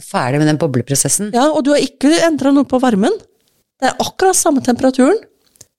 Ferdig 0.00 0.38
med 0.40 0.48
den 0.48 0.56
bobleprosessen. 0.56 1.34
ja, 1.36 1.50
og 1.52 1.66
du 1.66 1.74
har 1.74 1.82
ikke 1.84 2.08
endra 2.24 2.48
noe 2.54 2.64
på 2.64 2.78
varmen, 2.80 3.12
det 3.76 3.90
er 3.90 3.98
akkurat 4.00 4.38
samme 4.38 4.62
temperaturen, 4.64 5.18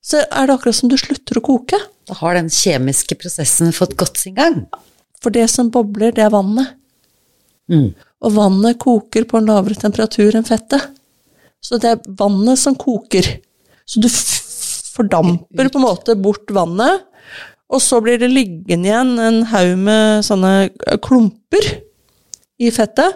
så 0.04 0.24
er 0.24 0.48
det 0.48 0.56
akkurat 0.58 0.78
som 0.78 0.92
du 0.92 0.98
slutter 1.00 1.40
å 1.40 1.46
koke. 1.46 1.80
Da 2.10 2.18
har 2.20 2.36
den 2.36 2.50
kjemiske 2.52 3.16
prosessen 3.20 3.72
fått 3.76 3.96
gått 4.00 4.20
sin 4.20 4.36
gang. 4.36 4.66
For 5.24 5.32
det 5.32 5.48
som 5.52 5.72
bobler, 5.72 6.12
det 6.16 6.26
er 6.26 6.34
vannet. 6.34 6.76
Mm. 7.72 7.94
Og 7.96 8.36
vannet 8.36 8.80
koker 8.82 9.24
på 9.30 9.40
en 9.40 9.48
lavere 9.48 9.80
temperatur 9.80 10.36
enn 10.36 10.48
fettet. 10.48 10.92
Så 11.64 11.80
det 11.80 11.94
er 11.94 12.16
vannet 12.20 12.60
som 12.60 12.76
koker. 12.76 13.30
Så 13.88 14.04
du 14.04 14.10
fordamper 14.94 15.72
på 15.72 15.80
en 15.80 15.86
måte 15.88 16.16
bort 16.20 16.52
vannet, 16.54 17.08
og 17.74 17.82
så 17.82 17.98
blir 18.04 18.20
det 18.22 18.30
liggende 18.30 18.90
igjen 18.90 19.14
en 19.18 19.40
haug 19.50 19.72
med 19.82 20.26
sånne 20.28 20.52
klumper 21.02 21.70
i 22.62 22.70
fettet. 22.76 23.16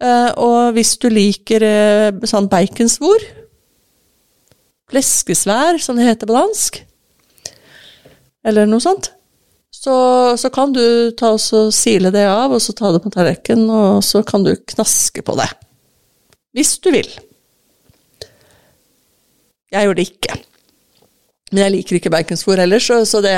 Eh, 0.00 0.30
og 0.40 0.76
hvis 0.76 0.94
du 1.02 1.10
liker 1.12 1.64
eh, 1.66 2.24
sånn 2.28 2.48
baconsvor, 2.52 3.26
fleskesvær, 4.92 5.80
som 5.82 5.98
det 5.98 6.06
heter 6.08 6.28
på 6.30 6.36
dansk, 6.36 6.80
eller 8.46 8.68
noe 8.70 8.82
sånt, 8.82 9.10
så, 9.74 9.94
så 10.38 10.50
kan 10.54 10.72
du 10.74 11.12
ta 11.18 11.32
og 11.34 11.72
sile 11.74 12.10
det 12.14 12.24
av, 12.30 12.54
og 12.54 12.62
så 12.62 12.74
ta 12.76 12.92
det 12.94 13.02
på 13.04 13.12
tallerkenen, 13.14 13.68
og 13.70 14.04
så 14.06 14.22
kan 14.26 14.46
du 14.46 14.54
knaske 14.56 15.22
på 15.26 15.34
det. 15.38 15.48
Hvis 16.56 16.76
du 16.80 16.88
vil. 16.94 17.08
Jeg 19.74 19.84
gjør 19.84 19.98
det 19.98 20.06
ikke. 20.08 20.38
Men 21.52 21.62
jeg 21.66 21.74
liker 21.74 21.98
ikke 21.98 22.12
baconsvor 22.14 22.62
heller, 22.62 22.82
så, 22.82 23.02
så 23.06 23.20
det, 23.22 23.34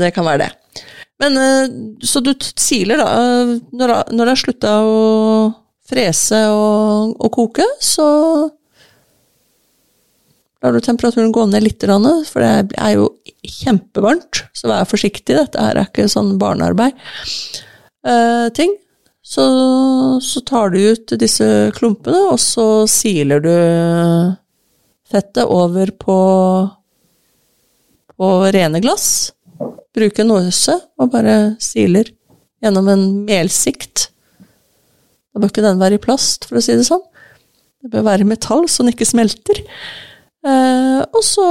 det 0.00 0.10
kan 0.16 0.26
være 0.26 0.46
det. 0.46 0.82
Men 1.22 1.38
eh, 1.40 1.76
Så 2.04 2.20
du 2.20 2.34
siler, 2.60 3.00
da. 3.00 3.06
eh, 3.16 3.54
Når, 3.72 3.92
når 4.12 4.24
det 4.24 4.32
har 4.34 4.42
slutta 4.42 4.74
å 4.84 4.96
frese 5.88 6.42
og, 6.52 7.14
og 7.22 7.30
koke, 7.32 7.64
så 7.80 8.06
lar 10.64 10.72
du 10.72 10.80
temperaturen 10.80 11.34
gå 11.34 11.44
ned 11.50 11.64
litt, 11.66 11.84
for 12.30 12.42
det 12.42 12.78
er 12.80 12.96
jo 12.96 13.10
kjempevarmt, 13.46 14.46
så 14.56 14.70
vær 14.70 14.88
forsiktig. 14.88 15.36
Dette 15.36 15.62
her 15.62 15.76
er 15.76 15.88
ikke 15.90 16.08
sånn 16.10 16.36
barnearbeid. 16.40 16.96
Eh. 18.06 18.66
Så, 19.26 19.44
så 20.22 20.40
tar 20.46 20.70
du 20.70 20.78
ut 20.78 21.16
disse 21.18 21.46
klumpene, 21.74 22.28
og 22.30 22.38
så 22.38 22.86
siler 22.86 23.42
du 23.42 23.54
fettet 25.10 25.42
over 25.50 25.90
på, 25.98 26.18
på 28.14 28.28
rene 28.54 28.82
glass. 28.84 29.32
Bruker 29.96 30.22
en 30.22 30.30
nåse 30.30 30.76
og 31.00 31.10
bare 31.10 31.56
siler 31.62 32.12
gjennom 32.62 32.86
en 32.92 33.04
melsikt. 33.26 34.12
Da 35.34 35.42
bør 35.42 35.50
ikke 35.50 35.66
den 35.66 35.82
være 35.82 35.98
i 35.98 36.02
plast, 36.06 36.46
for 36.48 36.60
å 36.60 36.64
si 36.64 36.78
det 36.78 36.86
sånn. 36.86 37.02
Det 37.82 37.90
bør 37.92 38.06
være 38.06 38.22
i 38.24 38.30
metall, 38.30 38.68
så 38.70 38.84
den 38.84 38.94
ikke 38.94 39.08
smelter. 39.10 39.58
Eh, 40.46 41.02
og 41.02 41.22
så 41.26 41.46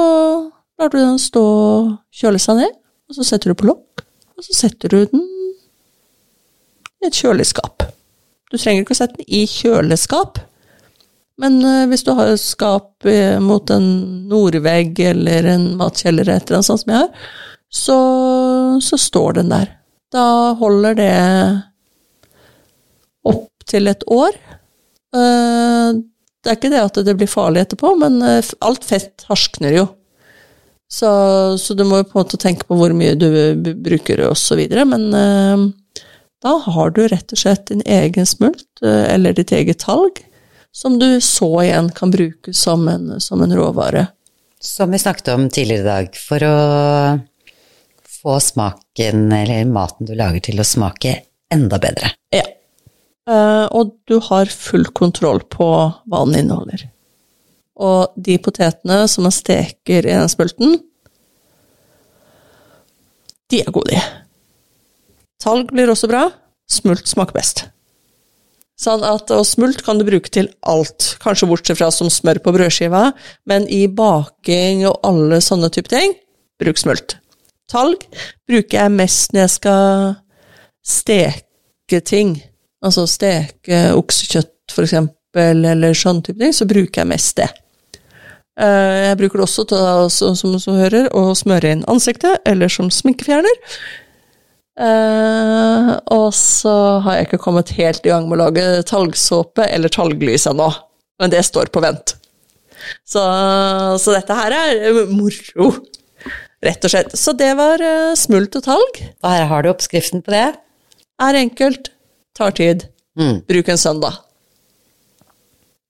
lar 0.80 0.92
du 0.92 1.00
den 1.00 1.20
stå 1.20 1.44
og 1.44 1.94
kjøle 2.16 2.40
seg 2.42 2.62
ned, 2.62 2.76
og 3.10 3.18
så 3.18 3.28
setter 3.28 3.52
du 3.52 3.60
på 3.60 3.68
lokk, 3.68 4.06
og 4.36 4.46
så 4.46 4.56
setter 4.56 4.92
du 4.92 5.02
den 5.12 5.26
i 7.02 7.10
et 7.10 7.18
kjøleskap. 7.18 7.84
Du 8.52 8.58
trenger 8.58 8.86
ikke 8.86 8.96
å 8.96 9.02
sette 9.02 9.20
den 9.20 9.28
i 9.28 9.44
kjøleskap, 9.50 10.40
men 11.42 11.60
eh, 11.68 11.84
hvis 11.92 12.06
du 12.08 12.14
har 12.16 12.32
et 12.32 12.42
skap 12.42 13.08
eh, 13.10 13.36
mot 13.44 13.70
en 13.74 13.88
nordvegg 14.32 15.02
eller 15.12 15.50
en 15.52 15.74
matkjeller 15.80 16.24
eller 16.24 16.40
et 16.40 16.48
eller 16.48 16.62
annet 16.62 16.70
sånt 16.70 16.86
som 16.86 16.94
jeg 16.94 17.04
har, 17.04 17.32
så, 17.76 18.00
så 18.86 19.00
står 19.02 19.42
den 19.42 19.52
der. 19.52 19.74
Da 20.14 20.28
holder 20.56 20.96
det 20.96 21.14
opp 23.28 23.66
til 23.68 23.92
et 23.92 24.06
år. 24.08 24.38
Det 26.46 26.52
er 26.52 26.60
ikke 26.60 26.70
det 26.70 26.82
at 26.86 26.98
det 27.08 27.16
blir 27.18 27.30
farlig 27.30 27.64
etterpå, 27.66 27.96
men 27.98 28.20
eh, 28.22 28.54
alt 28.62 28.84
fett 28.86 29.26
harskner 29.26 29.74
jo. 29.74 29.88
Så, 30.86 31.10
så 31.58 31.74
du 31.74 31.82
må 31.90 32.04
jo 32.04 32.06
på 32.06 32.20
en 32.20 32.22
måte 32.22 32.38
tenke 32.38 32.68
på 32.70 32.78
hvor 32.78 32.94
mye 32.94 33.16
du 33.18 33.26
bruker 33.58 34.22
videre, 34.60 34.86
men 34.86 35.08
eh, 35.18 35.64
da 36.46 36.54
har 36.68 36.94
du 36.94 37.08
rett 37.10 37.34
og 37.34 37.42
slett 37.42 37.72
din 37.72 37.82
egen 37.82 38.30
smult, 38.30 38.68
eh, 38.86 39.08
eller 39.16 39.34
ditt 39.34 39.56
eget 39.58 39.82
talg, 39.82 40.22
som 40.70 41.00
du 41.02 41.18
så 41.24 41.50
igjen 41.64 41.90
kan 41.98 42.14
bruke 42.14 42.54
som 42.54 42.86
en, 42.92 43.16
som 43.24 43.42
en 43.42 43.56
råvare. 43.58 44.06
Som 44.62 44.94
vi 44.94 45.02
snakket 45.02 45.34
om 45.34 45.50
tidligere 45.50 45.82
i 45.82 45.90
dag, 45.90 46.20
for 46.20 46.46
å 46.46 46.58
få 48.22 48.38
smaken, 48.40 49.32
eller 49.34 49.66
maten 49.66 50.06
du 50.06 50.14
lager 50.14 50.46
til 50.46 50.62
å 50.62 50.68
smake 50.68 51.18
enda 51.54 51.82
bedre. 51.82 52.14
Ja. 52.30 52.46
Eh, 53.26 53.66
og 53.74 53.96
du 54.06 54.20
har 54.28 54.52
full 54.52 54.86
kontroll 54.94 55.42
på 55.50 55.70
hva 56.06 56.26
den 56.28 56.44
inneholder. 56.44 56.88
Og 57.76 58.14
de 58.16 58.38
potetene 58.40 59.04
som 59.12 59.26
man 59.28 59.36
steker 59.36 60.06
i 60.06 60.14
den 60.14 60.32
smulten, 60.32 60.78
de 63.52 63.62
er 63.62 63.74
gode, 63.74 63.94
de. 63.94 64.02
Talg 65.42 65.70
blir 65.74 65.92
også 65.92 66.10
bra. 66.10 66.28
Smult 66.72 67.06
smaker 67.10 67.36
best. 67.36 67.66
Sånn 68.82 69.06
at, 69.08 69.30
og 69.32 69.46
smult 69.48 69.84
kan 69.86 70.00
du 70.00 70.06
bruke 70.08 70.32
til 70.34 70.50
alt, 70.68 71.14
kanskje 71.24 71.48
bortsett 71.48 71.80
fra 71.80 71.92
som 71.94 72.10
smør 72.12 72.42
på 72.44 72.52
brødskiva, 72.56 73.08
men 73.48 73.68
i 73.72 73.86
baking 73.88 74.84
og 74.90 74.98
alle 75.08 75.40
sånne 75.44 75.70
type 75.72 75.92
ting, 75.94 76.18
bruk 76.60 76.82
smult. 76.82 77.16
Talg 77.72 78.04
bruker 78.50 78.82
jeg 78.82 78.96
mest 78.98 79.32
når 79.32 79.46
jeg 79.46 79.54
skal 79.56 80.12
steke 80.86 82.02
ting. 82.06 82.36
Altså 82.84 83.06
steke 83.10 83.84
oksekjøtt, 83.96 84.52
for 84.74 84.84
eksempel, 84.88 85.62
eller 85.72 85.94
sånn 85.98 86.22
type 86.26 86.40
ting, 86.42 86.54
så 86.56 86.68
bruker 86.70 87.02
jeg 87.04 87.10
mest 87.12 87.38
det. 87.40 87.48
Eh, 88.60 89.12
Jeg 89.12 89.18
bruker 89.20 89.40
det 89.42 89.46
også 89.48 89.66
til, 89.68 90.10
som 90.36 90.58
som 90.60 90.78
hører, 90.80 91.08
å 91.16 91.34
smøre 91.36 91.72
inn 91.76 91.86
ansiktet, 91.92 92.40
eller 92.46 92.68
som 92.72 92.90
sminkefjerner. 92.92 93.58
Eh, 94.76 95.90
og 96.12 96.30
så 96.36 96.76
har 97.06 97.16
jeg 97.20 97.30
ikke 97.30 97.40
kommet 97.46 97.72
helt 97.78 98.04
i 98.06 98.12
gang 98.12 98.28
med 98.28 98.38
å 98.40 98.46
lage 98.50 98.84
talgsåpe 98.90 99.64
eller 99.72 99.92
talglys 99.94 100.48
ennå, 100.52 100.68
men 101.22 101.32
det 101.32 101.46
står 101.48 101.72
på 101.72 101.84
vent. 101.86 102.18
Så, 103.08 103.22
så 104.04 104.14
dette 104.18 104.36
her 104.36 104.52
er 104.58 105.06
moro, 105.10 105.70
rett 106.66 106.84
og 106.86 106.92
slett. 106.92 107.16
Så 107.18 107.32
det 107.40 107.54
var 107.58 107.82
eh, 107.82 108.12
smult 108.20 108.56
og 108.60 108.66
talg. 108.68 109.00
Og 109.24 109.30
her 109.32 109.48
har 109.52 109.64
du 109.64 109.72
oppskriften 109.72 110.22
på 110.26 110.36
det. 110.36 110.48
Er 111.24 111.40
enkelt, 111.40 111.90
tar 112.38 112.56
tid. 112.58 112.88
Mm. 113.20 113.42
Bruk 113.48 113.70
en 113.72 113.80
søndag. 113.82 114.22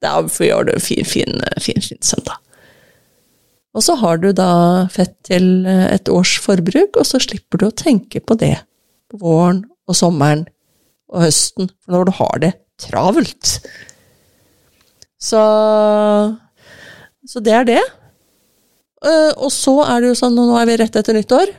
Da 0.03 0.17
får 0.29 0.45
gjøre 0.49 0.67
det 0.73 0.81
fin, 0.85 1.05
fin, 1.07 1.39
fin, 1.61 1.81
fin 1.81 2.01
søndag. 2.05 2.37
Og 3.75 3.83
så 3.83 3.95
har 3.99 4.19
du 4.21 4.29
da 4.35 4.85
fett 4.93 5.15
til 5.27 5.65
eh, 5.67 5.87
et 5.97 6.07
års 6.11 6.37
forbruk, 6.43 6.95
og 7.01 7.07
så 7.07 7.19
slipper 7.19 7.59
du 7.59 7.65
å 7.67 7.75
tenke 7.75 8.21
på 8.23 8.37
det 8.39 8.53
på 9.11 9.19
våren 9.21 9.63
og 9.89 9.97
sommeren 9.97 10.45
og 11.11 11.25
høsten, 11.25 11.67
for 11.83 11.95
når 11.97 12.07
du 12.07 12.13
har 12.19 12.39
det 12.45 12.53
travelt. 12.81 13.57
Så, 15.21 15.41
så 17.27 17.41
det 17.43 17.53
er 17.57 17.67
det. 17.67 17.81
Eh, 19.05 19.31
Og 19.35 19.51
så 19.53 19.75
er 19.85 20.01
det 20.03 20.13
jo 20.13 20.17
sånn, 20.21 20.37
nå 20.37 20.55
er 20.59 20.69
vi 20.69 20.79
rett 20.81 20.95
etter 20.99 21.17
nyttår. 21.17 21.51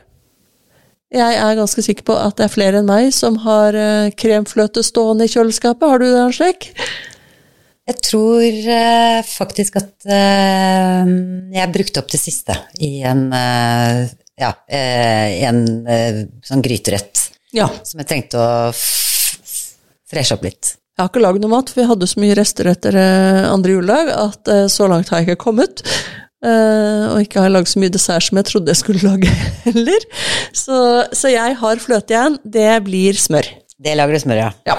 Jeg 1.13 1.37
er 1.39 1.55
ganske 1.55 1.83
sikker 1.85 2.03
på 2.09 2.15
at 2.19 2.35
det 2.35 2.47
er 2.49 2.51
flere 2.51 2.81
enn 2.81 2.87
meg 2.89 3.13
som 3.15 3.37
har 3.45 3.75
eh, 3.79 4.09
kremfløte 4.19 4.83
stående 4.83 5.23
i 5.27 5.31
kjøleskapet. 5.31 5.87
Har 5.87 6.01
du 6.03 6.07
det, 6.11 6.23
slik? 6.35 6.67
Jeg 7.87 8.01
tror 8.03 8.43
eh, 8.43 9.21
faktisk 9.23 9.77
at 9.79 10.07
eh, 10.11 11.11
jeg 11.55 11.71
brukte 11.71 12.03
opp 12.03 12.11
det 12.11 12.19
siste 12.19 12.57
i 12.83 12.97
en, 13.07 13.29
eh, 13.31 14.01
ja, 14.43 14.51
eh, 14.67 15.37
en 15.47 15.61
eh, 15.87 16.19
sånn 16.43 16.65
gryterett 16.65 17.23
Ja. 17.55 17.69
som 17.87 18.03
jeg 18.03 18.09
trengte 18.11 18.43
å 18.43 18.75
freshe 18.75 20.35
opp 20.35 20.43
litt. 20.43 20.73
Jeg 20.97 21.05
har 21.05 21.11
ikke 21.13 21.23
lagd 21.23 21.39
noe 21.45 21.53
mat, 21.55 21.71
for 21.71 21.79
vi 21.85 21.87
hadde 21.87 22.07
så 22.09 22.19
mye 22.19 22.35
rester 22.35 22.67
etter 22.73 22.95
andre 22.97 23.75
juledag 23.77 24.07
at 24.17 24.49
så 24.73 24.87
langt 24.89 25.11
har 25.13 25.21
jeg 25.21 25.27
ikke 25.29 25.43
kommet. 25.45 25.83
Eh, 26.45 27.05
og 27.09 27.23
ikke 27.23 27.41
har 27.41 27.49
lagd 27.49 27.69
så 27.71 27.81
mye 27.81 27.93
dessert 27.93 28.27
som 28.27 28.37
jeg 28.37 28.45
trodde 28.51 28.69
jeg 28.73 28.81
skulle 28.81 29.05
lage 29.05 29.31
heller. 29.67 30.05
Så, 30.53 30.77
så 31.15 31.33
jeg 31.33 31.57
har 31.61 31.81
fløte 31.81 32.13
igjen. 32.13 32.37
Det 32.43 32.69
blir 32.85 33.17
smør. 33.17 33.49
Det 33.77 33.97
lager 33.97 34.17
du 34.17 34.23
smør 34.25 34.41
ja. 34.41 34.51
Ja. 34.69 34.77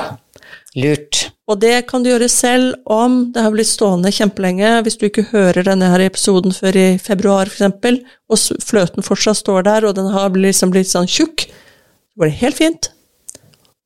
Lurt. 0.79 1.29
Og 1.49 1.57
det 1.63 1.87
kan 1.89 2.05
du 2.05 2.11
gjøre 2.11 2.29
selv 2.31 2.75
om 2.93 3.31
det 3.33 3.43
har 3.43 3.55
blitt 3.55 3.71
stående 3.71 4.13
kjempelenge. 4.13 4.75
Hvis 4.85 4.99
du 5.01 5.07
ikke 5.09 5.31
hører 5.31 5.65
denne 5.67 5.89
her 5.91 6.05
episoden 6.05 6.53
før 6.55 6.77
i 6.77 6.89
februar, 7.01 7.49
f.eks., 7.49 8.03
og 8.29 8.63
fløten 8.69 9.07
fortsatt 9.07 9.41
står 9.41 9.65
der, 9.67 9.87
og 9.89 9.97
den 9.97 10.11
har 10.13 10.37
liksom 10.37 10.75
blitt 10.75 10.91
sånn 10.91 11.09
tjukk, 11.09 11.47
så 11.49 12.21
går 12.21 12.29
det 12.29 12.41
helt 12.43 12.59
fint. 12.59 12.91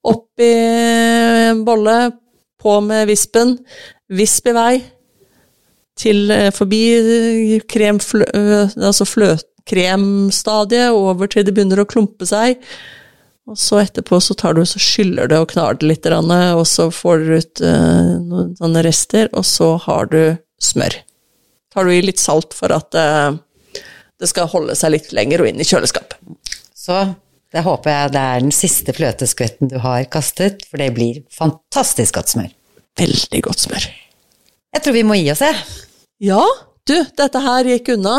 Oppi 0.03 0.51
en 0.51 1.63
bolle, 1.65 2.01
på 2.63 2.75
med 2.83 3.07
vispen, 3.11 3.57
visp 4.11 4.51
i 4.51 4.55
vei, 4.55 4.75
til 5.99 6.31
eh, 6.33 6.51
forbi 6.55 6.83
eh, 6.97 7.61
kremflø, 7.69 8.25
øh, 8.35 8.73
altså 8.77 9.07
fløtkremstadiet, 9.09 10.91
over 10.91 11.27
til 11.31 11.47
det 11.47 11.55
begynner 11.57 11.83
å 11.83 11.89
klumpe 11.89 12.29
seg. 12.29 12.63
Og 13.51 13.59
så 13.59 13.81
etterpå 13.83 14.21
så 14.23 14.37
tar 14.39 14.55
du 14.55 14.63
så 14.69 14.81
skyller 14.81 15.31
det 15.31 15.41
og 15.43 15.51
knar 15.51 15.81
det 15.81 15.89
litt, 15.89 16.07
og 16.07 16.67
så 16.71 16.89
får 16.95 17.25
du 17.25 17.33
ut 17.35 17.65
eh, 17.67 18.13
noen 18.23 18.53
sånne 18.59 18.85
rester, 18.87 19.31
og 19.35 19.47
så 19.49 19.75
har 19.89 20.13
du 20.13 20.21
smør. 20.63 21.01
Tar 21.73 21.89
du 21.89 21.95
i 21.95 22.05
litt 22.05 22.23
salt 22.23 22.55
for 22.55 22.73
at 22.75 22.95
eh, 22.95 23.35
det 24.23 24.31
skal 24.31 24.51
holde 24.53 24.77
seg 24.79 24.95
litt 24.95 25.11
lenger 25.17 25.43
og 25.43 25.51
inn 25.51 25.61
i 25.63 25.67
kjøleskapet. 25.67 26.21
Så 26.77 27.03
det 27.53 27.65
håper 27.67 27.91
jeg 27.93 28.15
det 28.15 28.23
er 28.23 28.45
den 28.47 28.55
siste 28.55 28.95
fløteskvetten 28.97 29.73
du 29.73 29.81
har 29.83 30.07
kastet, 30.13 30.63
for 30.71 30.81
det 30.81 30.93
blir 30.97 31.21
fantastisk 31.35 32.21
godt 32.21 32.37
smør. 32.37 32.55
Veldig 33.01 33.43
godt 33.49 33.67
smør. 33.67 33.91
Jeg 34.73 34.85
tror 34.85 34.95
vi 34.97 35.03
må 35.05 35.17
gi 35.19 35.27
oss, 35.33 35.43
jeg. 35.45 35.57
Ja, 36.25 36.43
du, 36.89 36.95
dette 37.19 37.41
her 37.45 37.69
gikk 37.75 37.93
unna. 37.97 38.15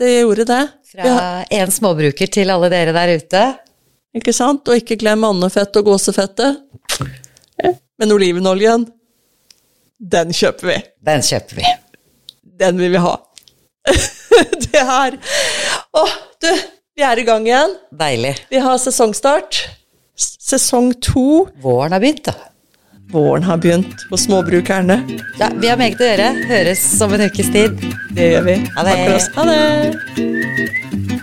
Det 0.00 0.08
gjorde 0.22 0.46
det. 0.48 0.62
Fra 0.94 1.18
en 1.52 1.74
småbruker 1.74 2.30
til 2.32 2.52
alle 2.54 2.70
dere 2.72 2.94
der 2.96 3.12
ute. 3.18 3.42
ikke 4.16 4.32
sant? 4.34 4.66
Og 4.68 4.80
ikke 4.80 4.96
glem 5.00 5.26
andefett 5.28 5.76
og 5.76 5.90
gåsefettet. 5.90 6.62
Men 8.00 8.14
olivenoljen, 8.14 8.88
den 10.00 10.32
kjøper 10.34 10.70
vi. 10.72 10.78
Den 11.06 11.22
kjøper 11.22 11.60
vi. 11.60 11.74
Den 12.64 12.80
vil 12.80 12.94
vi 12.94 13.02
ha. 13.04 13.14
det 14.64 14.80
her 14.88 15.16
Å, 15.92 16.02
du, 16.40 16.50
vi 16.96 17.04
er 17.04 17.20
i 17.20 17.26
gang 17.26 17.44
igjen. 17.46 17.76
Deilig. 17.92 18.32
Vi 18.48 18.64
har 18.64 18.80
sesongstart. 18.80 19.60
Sesong 20.16 20.94
to. 21.04 21.44
Våren 21.62 21.92
har 21.92 22.02
begynt, 22.02 22.32
da. 22.32 22.53
Våren 23.12 23.42
har 23.42 23.56
begynt 23.56 24.06
hos 24.10 24.24
småbrukerne. 24.24 25.02
Ja, 25.38 25.50
vi 25.60 25.68
har 25.68 25.76
meget 25.78 26.00
å 26.00 26.08
gjøre. 26.08 26.30
Høres 26.48 26.82
som 26.98 27.12
en 27.14 27.26
ukes 27.28 27.50
tid. 27.54 27.78
Det 28.16 28.30
gjør 28.32 28.48
vi. 28.48 28.56
Ha 28.76 28.86
det. 28.86 28.96
Takk 28.96 29.04
for 29.04 29.16
oss. 29.18 29.28
Ha 29.36 29.44
det. 29.50 31.13